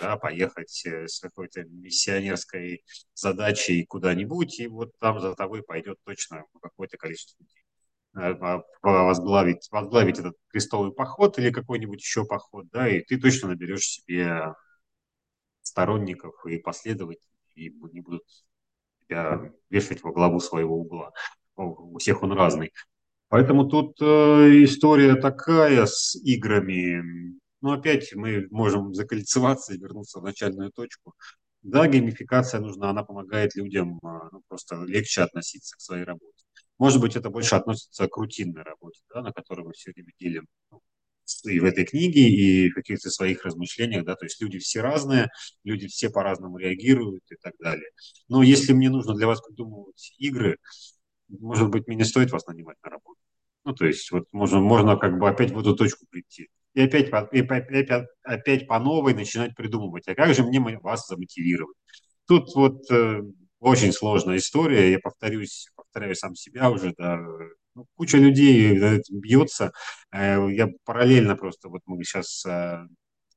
[0.00, 2.82] да, поехать э, с какой-то миссионерской
[3.14, 7.62] задачей куда-нибудь, и вот там за тобой пойдет точно какое-то количество людей
[8.16, 13.86] э, возглавить, возглавить этот крестовый поход или какой-нибудь еще поход, да, и ты точно наберешь
[13.86, 14.54] себе
[15.78, 17.22] сторонников и последователей,
[17.54, 18.24] и не будут
[19.06, 21.12] тебя вешать во главу своего угла.
[21.56, 22.72] У всех он разный.
[23.28, 24.04] Поэтому тут э,
[24.64, 27.38] история такая с играми.
[27.60, 31.14] Ну, опять мы можем закольцеваться и вернуться в начальную точку.
[31.62, 36.44] Да, геймификация нужна, она помогает людям э, ну, просто легче относиться к своей работе.
[36.78, 40.46] Может быть, это больше относится к рутинной работе, да, на которой мы все время делим
[40.70, 40.80] ну,
[41.44, 45.28] и в этой книге, и в каких-то своих размышлениях, да, то есть люди все разные,
[45.64, 47.90] люди все по-разному реагируют и так далее.
[48.28, 50.58] Но если мне нужно для вас придумывать игры,
[51.28, 53.18] может быть, мне не стоит вас нанимать на работу.
[53.64, 56.48] Ну, то есть вот можно, можно как бы опять в эту точку прийти.
[56.74, 61.76] И опять, и опять, опять по новой начинать придумывать, а как же мне вас замотивировать?
[62.26, 63.22] Тут вот э,
[63.60, 67.20] очень сложная история, я повторюсь, повторяю сам себя уже, да,
[67.78, 68.76] ну, куча людей
[69.10, 69.72] бьется.
[70.12, 72.80] Э, я параллельно просто, вот мы сейчас э,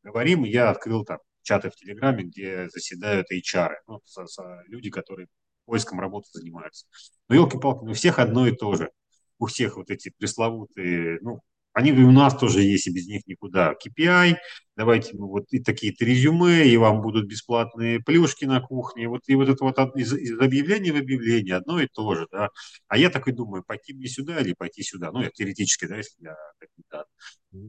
[0.04, 5.28] говорим, я открыл там чаты в Телеграме, где заседают HR, ну, со, со, люди, которые
[5.66, 6.88] поиском работы занимаются.
[7.30, 8.90] Но елки-палки, у всех одно и то же.
[9.38, 11.42] У всех вот эти пресловутые, ну,
[11.74, 13.74] они у нас тоже есть, и без них никуда.
[13.74, 14.36] KPI,
[14.76, 19.08] давайте мы вот и такие-то резюме, и вам будут бесплатные плюшки на кухне.
[19.08, 22.28] Вот, и вот это вот из, из объявления в объявление одно и то же.
[22.32, 22.50] Да.
[22.88, 25.12] А я такой думаю, пойти мне сюда или пойти сюда.
[25.12, 27.08] Ну, я теоретически, да, если я кандидат.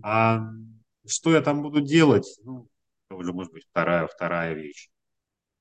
[0.03, 0.51] А
[1.07, 2.27] что я там буду делать?
[2.43, 2.69] Ну,
[3.09, 4.89] это уже может быть вторая, вторая вещь.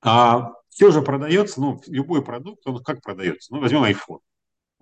[0.00, 3.54] А все же продается, ну, любой продукт, он как продается?
[3.54, 4.18] Ну, возьмем iPhone.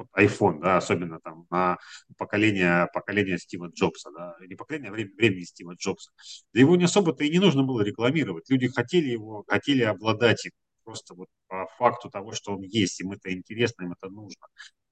[0.00, 1.78] Вот iPhone, да, особенно там на
[2.18, 6.10] поколение, поколение Стива Джобса, да, не поколение, а времени, времени Стива Джобса.
[6.52, 8.48] Да его не особо-то и не нужно было рекламировать.
[8.50, 10.52] Люди хотели его, хотели обладать им
[10.84, 14.46] просто вот по факту того, что он есть, им это интересно, им это нужно.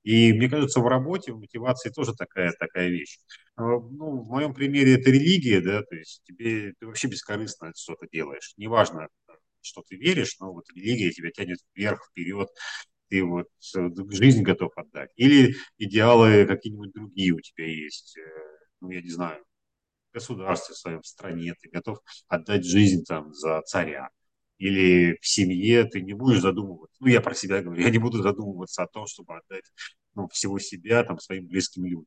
[0.05, 3.19] И мне кажется, в работе, в мотивации тоже такая, такая вещь.
[3.57, 8.07] А, ну, в моем примере это религия, да, то есть тебе ты вообще бескорыстно что-то
[8.11, 8.55] делаешь.
[8.57, 9.09] Неважно,
[9.61, 12.49] что ты веришь, но вот религия тебя тянет вверх, вперед,
[13.09, 15.11] ты вот э, жизнь готов отдать.
[15.17, 18.23] Или идеалы какие-нибудь другие у тебя есть, э,
[18.81, 19.45] ну, я не знаю,
[20.11, 21.99] в государстве в своем, в стране, ты готов
[22.29, 24.09] отдать жизнь там за царя.
[24.59, 28.23] Или в семье ты не будешь задумываться, ну, я про себя говорю, я не буду
[28.23, 29.65] задумываться о том, чтобы отдать
[30.15, 32.07] ну, всего себя там своим близким людям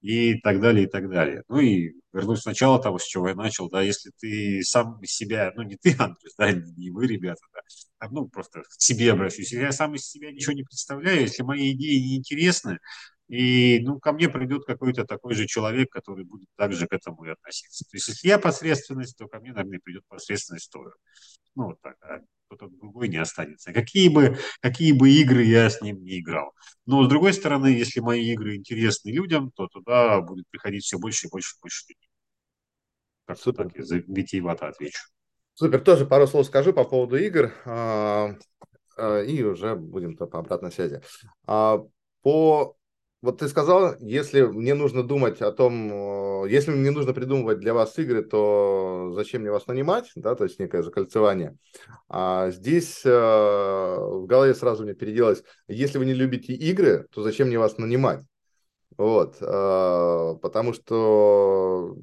[0.00, 1.42] и так далее, и так далее.
[1.48, 5.62] Ну и вернусь сначала того, с чего я начал, да, если ты сам себя, ну
[5.62, 7.60] не ты, Андрей, да, не вы, ребята, да,
[7.98, 11.72] а, ну просто к себе обращусь, я сам из себя ничего не представляю, если мои
[11.72, 12.78] идеи не интересны,
[13.30, 17.30] и, ну, ко мне придет какой-то такой же человек, который будет также к этому и
[17.30, 17.84] относиться.
[17.84, 20.90] То есть, если я посредственность, то ко мне, наверное, придет посредственность тоже.
[21.54, 22.20] Ну, вот так, а
[22.50, 23.72] кто-то другой не останется.
[23.72, 26.52] Какие бы, какие бы игры я с ним не играл.
[26.86, 31.28] Но, с другой стороны, если мои игры интересны людям, то туда будет приходить все больше
[31.28, 32.08] и больше и больше людей.
[33.26, 33.64] Как Супер.
[33.64, 35.00] так я за витиевато отвечу.
[35.54, 35.80] Супер.
[35.80, 37.52] Тоже пару слов скажу по поводу игр.
[37.64, 38.34] А,
[38.96, 41.00] а, и уже будем по обратной связи.
[41.46, 41.80] А,
[42.22, 42.76] по
[43.22, 47.74] вот ты сказал, если мне нужно думать о том, э, если мне нужно придумывать для
[47.74, 51.56] вас игры, то зачем мне вас нанимать, да, то есть некое закольцевание.
[52.08, 57.48] А здесь э, в голове сразу мне переделалось, если вы не любите игры, то зачем
[57.48, 58.24] мне вас нанимать?
[58.96, 61.96] Вот, э, потому что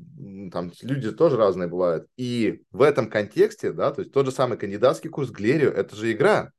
[0.51, 2.07] там люди тоже разные бывают.
[2.15, 6.11] И в этом контексте, да, то есть тот же самый кандидатский курс Глерию, это же
[6.11, 6.51] игра.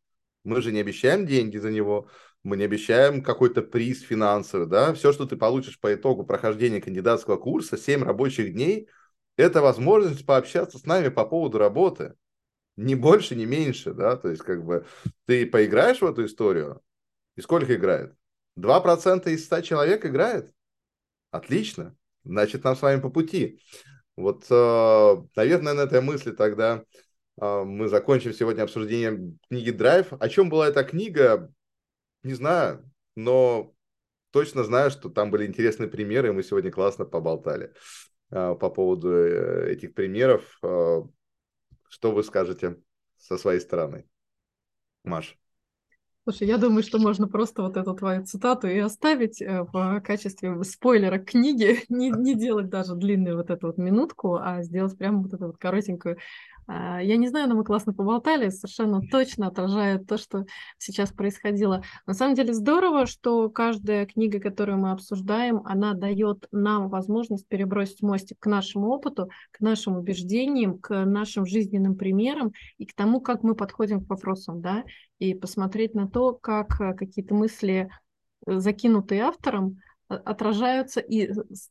[0.42, 2.08] Мы же не обещаем деньги за него,
[2.44, 7.36] мы не обещаем какой-то приз финансовый, да, все, что ты получишь по итогу прохождения кандидатского
[7.36, 8.88] курса, 7 рабочих дней,
[9.36, 12.14] это возможность пообщаться с нами по поводу работы,
[12.76, 14.86] ни больше, ни меньше, да, то есть как бы
[15.26, 16.80] ты поиграешь в эту историю,
[17.36, 18.14] и сколько играет?
[18.56, 20.52] 2% из 100 человек играет?
[21.30, 23.60] Отлично, значит, нам с вами по пути.
[24.16, 26.82] Вот, э, наверное, на этой мысли тогда
[27.40, 30.12] э, мы закончим сегодня обсуждение книги «Драйв».
[30.12, 31.52] О чем была эта книга?
[32.22, 33.74] Не знаю, но
[34.30, 37.72] точно знаю, что там были интересные примеры, и мы сегодня классно поболтали
[38.30, 40.58] а, по поводу э, этих примеров.
[40.62, 41.02] А,
[41.88, 42.76] что вы скажете
[43.16, 44.06] со своей стороны?
[45.04, 45.38] Маш.
[46.24, 50.62] Слушай, я думаю, что можно просто вот эту твою цитату и оставить э, в качестве
[50.62, 55.32] спойлера книги, не, не делать даже длинную вот эту вот минутку, а сделать прямо вот
[55.32, 56.18] эту вот коротенькую
[56.68, 60.44] я не знаю, но мы классно поболтали, совершенно точно отражает то, что
[60.76, 61.82] сейчас происходило.
[62.06, 68.02] На самом деле здорово, что каждая книга, которую мы обсуждаем, она дает нам возможность перебросить
[68.02, 73.42] мостик к нашему опыту, к нашим убеждениям, к нашим жизненным примерам и к тому, как
[73.42, 74.84] мы подходим к вопросам, да,
[75.18, 77.88] и посмотреть на то, как э, какие-то мысли,
[78.46, 79.78] э, закинутые автором,
[80.08, 81.30] отражаются и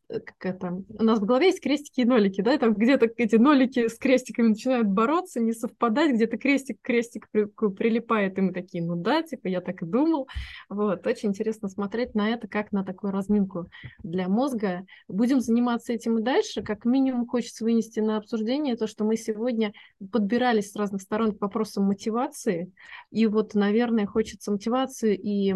[0.09, 3.35] как это, у нас в голове есть крестики и нолики, да, и там где-то эти
[3.35, 8.83] нолики с крестиками начинают бороться, не совпадать, где-то крестик к крестику прилипает, и мы такие,
[8.83, 10.27] ну да, типа я так и думал.
[10.69, 13.69] Вот, очень интересно смотреть на это, как на такую разминку
[14.03, 14.85] для мозга.
[15.07, 16.61] Будем заниматься этим и дальше.
[16.61, 19.73] Как минимум хочется вынести на обсуждение то, что мы сегодня
[20.11, 22.71] подбирались с разных сторон к вопросам мотивации,
[23.09, 25.55] и вот, наверное, хочется мотивации и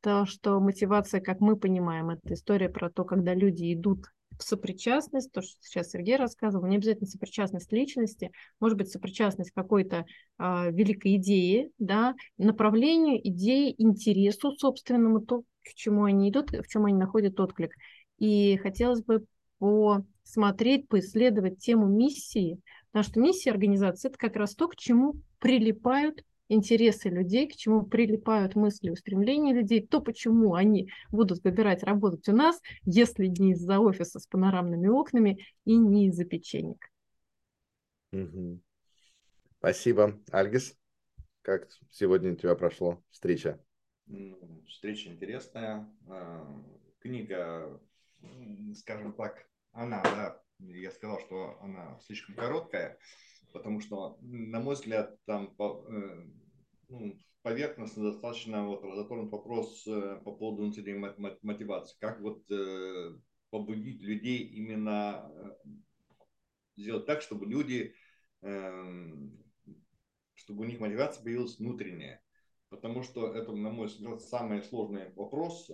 [0.00, 2.10] то, что мотивация, как мы понимаем, понимаем.
[2.10, 4.06] Это история про то, когда люди идут
[4.38, 8.30] в сопричастность, то, что сейчас Сергей рассказывал, не обязательно сопричастность личности,
[8.60, 10.04] может быть, сопричастность какой-то
[10.38, 16.86] э, великой идеи, да, направлению, идеи, интересу собственному, то, к чему они идут, в чем
[16.86, 17.72] они находят отклик.
[18.18, 19.24] И хотелось бы
[19.58, 22.60] посмотреть, поисследовать тему миссии,
[22.92, 27.86] потому что миссия организации– это как раз то, к чему прилипают интересы людей, к чему
[27.86, 33.78] прилипают мысли, устремления людей, то почему они будут выбирать работать у нас, если не из-за
[33.78, 36.90] офиса с панорамными окнами и не из-за печенек.
[38.12, 38.60] Угу.
[39.58, 40.20] Спасибо.
[40.32, 40.76] Альгис,
[41.42, 43.62] как сегодня у тебя прошла встреча?
[44.66, 45.88] Встреча интересная.
[46.08, 46.62] А,
[46.98, 47.80] книга,
[48.74, 52.98] скажем так, она, да, я сказал, что она слишком короткая,
[53.52, 56.26] потому что, на мой взгляд, там э,
[56.88, 61.96] ну, поверхностно достаточно вот затронут вопрос э, по поводу внутренней мотивации.
[61.98, 63.16] Как вот э,
[63.50, 65.30] побудить людей именно
[66.76, 67.94] сделать так, чтобы люди,
[68.42, 69.36] эм,
[70.34, 72.22] чтобы у них мотивация появилась внутренняя.
[72.68, 75.68] потому что это, на мой взгляд, самый сложный вопрос,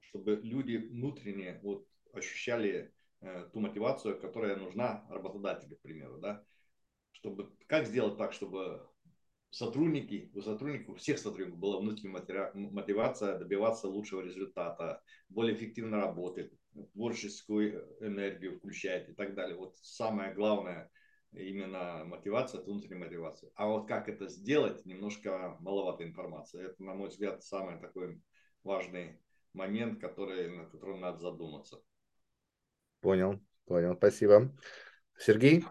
[0.00, 2.94] чтобы люди внутренне вот ощущали
[3.52, 6.42] ту мотивацию, которая нужна работодателю, к примеру, да,
[7.22, 8.84] чтобы как сделать так, чтобы
[9.50, 16.52] сотрудники, у сотрудников, у всех сотрудников была внутренняя мотивация добиваться лучшего результата, более эффективно работать,
[16.94, 19.56] творческую энергию включать и так далее.
[19.56, 20.90] Вот самое главное
[21.32, 23.50] именно мотивация, это внутренняя мотивация.
[23.54, 26.64] А вот как это сделать, немножко маловато информации.
[26.64, 28.20] Это, на мой взгляд, самый такой
[28.64, 29.20] важный
[29.52, 31.80] момент, который, на котором надо задуматься.
[33.00, 34.52] Понял, понял, спасибо.
[35.18, 35.64] Сергей?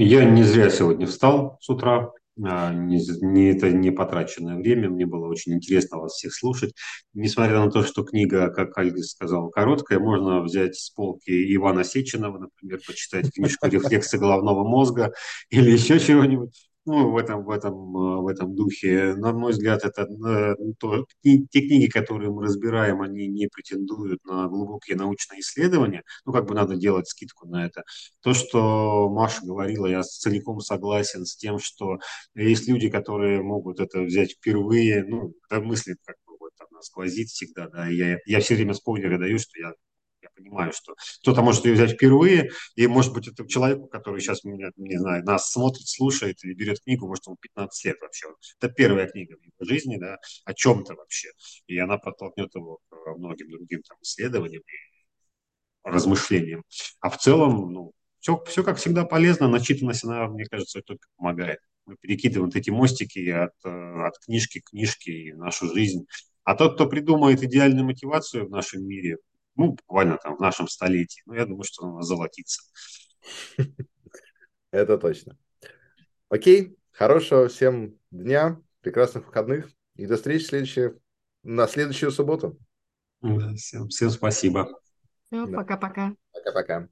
[0.00, 5.06] Я не зря сегодня встал с утра, а, не, не, это не потраченное время, мне
[5.06, 6.72] было очень интересно вас всех слушать.
[7.14, 12.38] Несмотря на то, что книга, как Альгис сказал, короткая, можно взять с полки Ивана Сеченова,
[12.38, 15.12] например, почитать книжку «Рефлексы головного мозга»
[15.50, 19.14] или еще чего-нибудь ну, в этом, в этом, э, в этом духе.
[19.14, 24.48] На мой взгляд, это э, то, те книги, которые мы разбираем, они не претендуют на
[24.48, 26.02] глубокие научные исследования.
[26.24, 27.82] Ну, как бы надо делать скидку на это.
[28.22, 31.98] То, что Маша говорила, я целиком согласен с тем, что
[32.34, 37.68] есть люди, которые могут это взять впервые, ну, мысли как бы вот она сквозит всегда,
[37.68, 39.72] да, я, я все время спойлеры даю, что я
[40.38, 44.70] понимаю, что кто-то может ее взять впервые, и, может быть, это человеку, который сейчас, меня,
[44.76, 48.28] не знаю, нас смотрит, слушает или берет книгу, может, ему 15 лет вообще.
[48.60, 51.28] Это первая книга в его жизни, да, о чем-то вообще.
[51.66, 56.64] И она подтолкнет его к многим другим там, исследованиям и размышлениям.
[57.00, 61.60] А в целом, ну, все, все как всегда полезно, начитанность, она, мне кажется, только помогает.
[61.86, 63.68] Мы перекидываем вот эти мостики от, э,
[64.06, 66.06] от книжки к книжке в нашу жизнь.
[66.44, 69.18] А тот, кто придумает идеальную мотивацию в нашем мире,
[69.58, 71.20] ну, буквально там в нашем столетии.
[71.26, 72.62] Ну, я думаю, что она золотится.
[74.70, 75.36] Это точно.
[76.28, 80.90] Окей, хорошего всем дня, прекрасных выходных и до встречи следующей,
[81.42, 82.56] на следующую субботу.
[83.56, 84.80] всем, всем спасибо.
[85.30, 86.14] Пока-пока.
[86.32, 86.88] Пока-пока.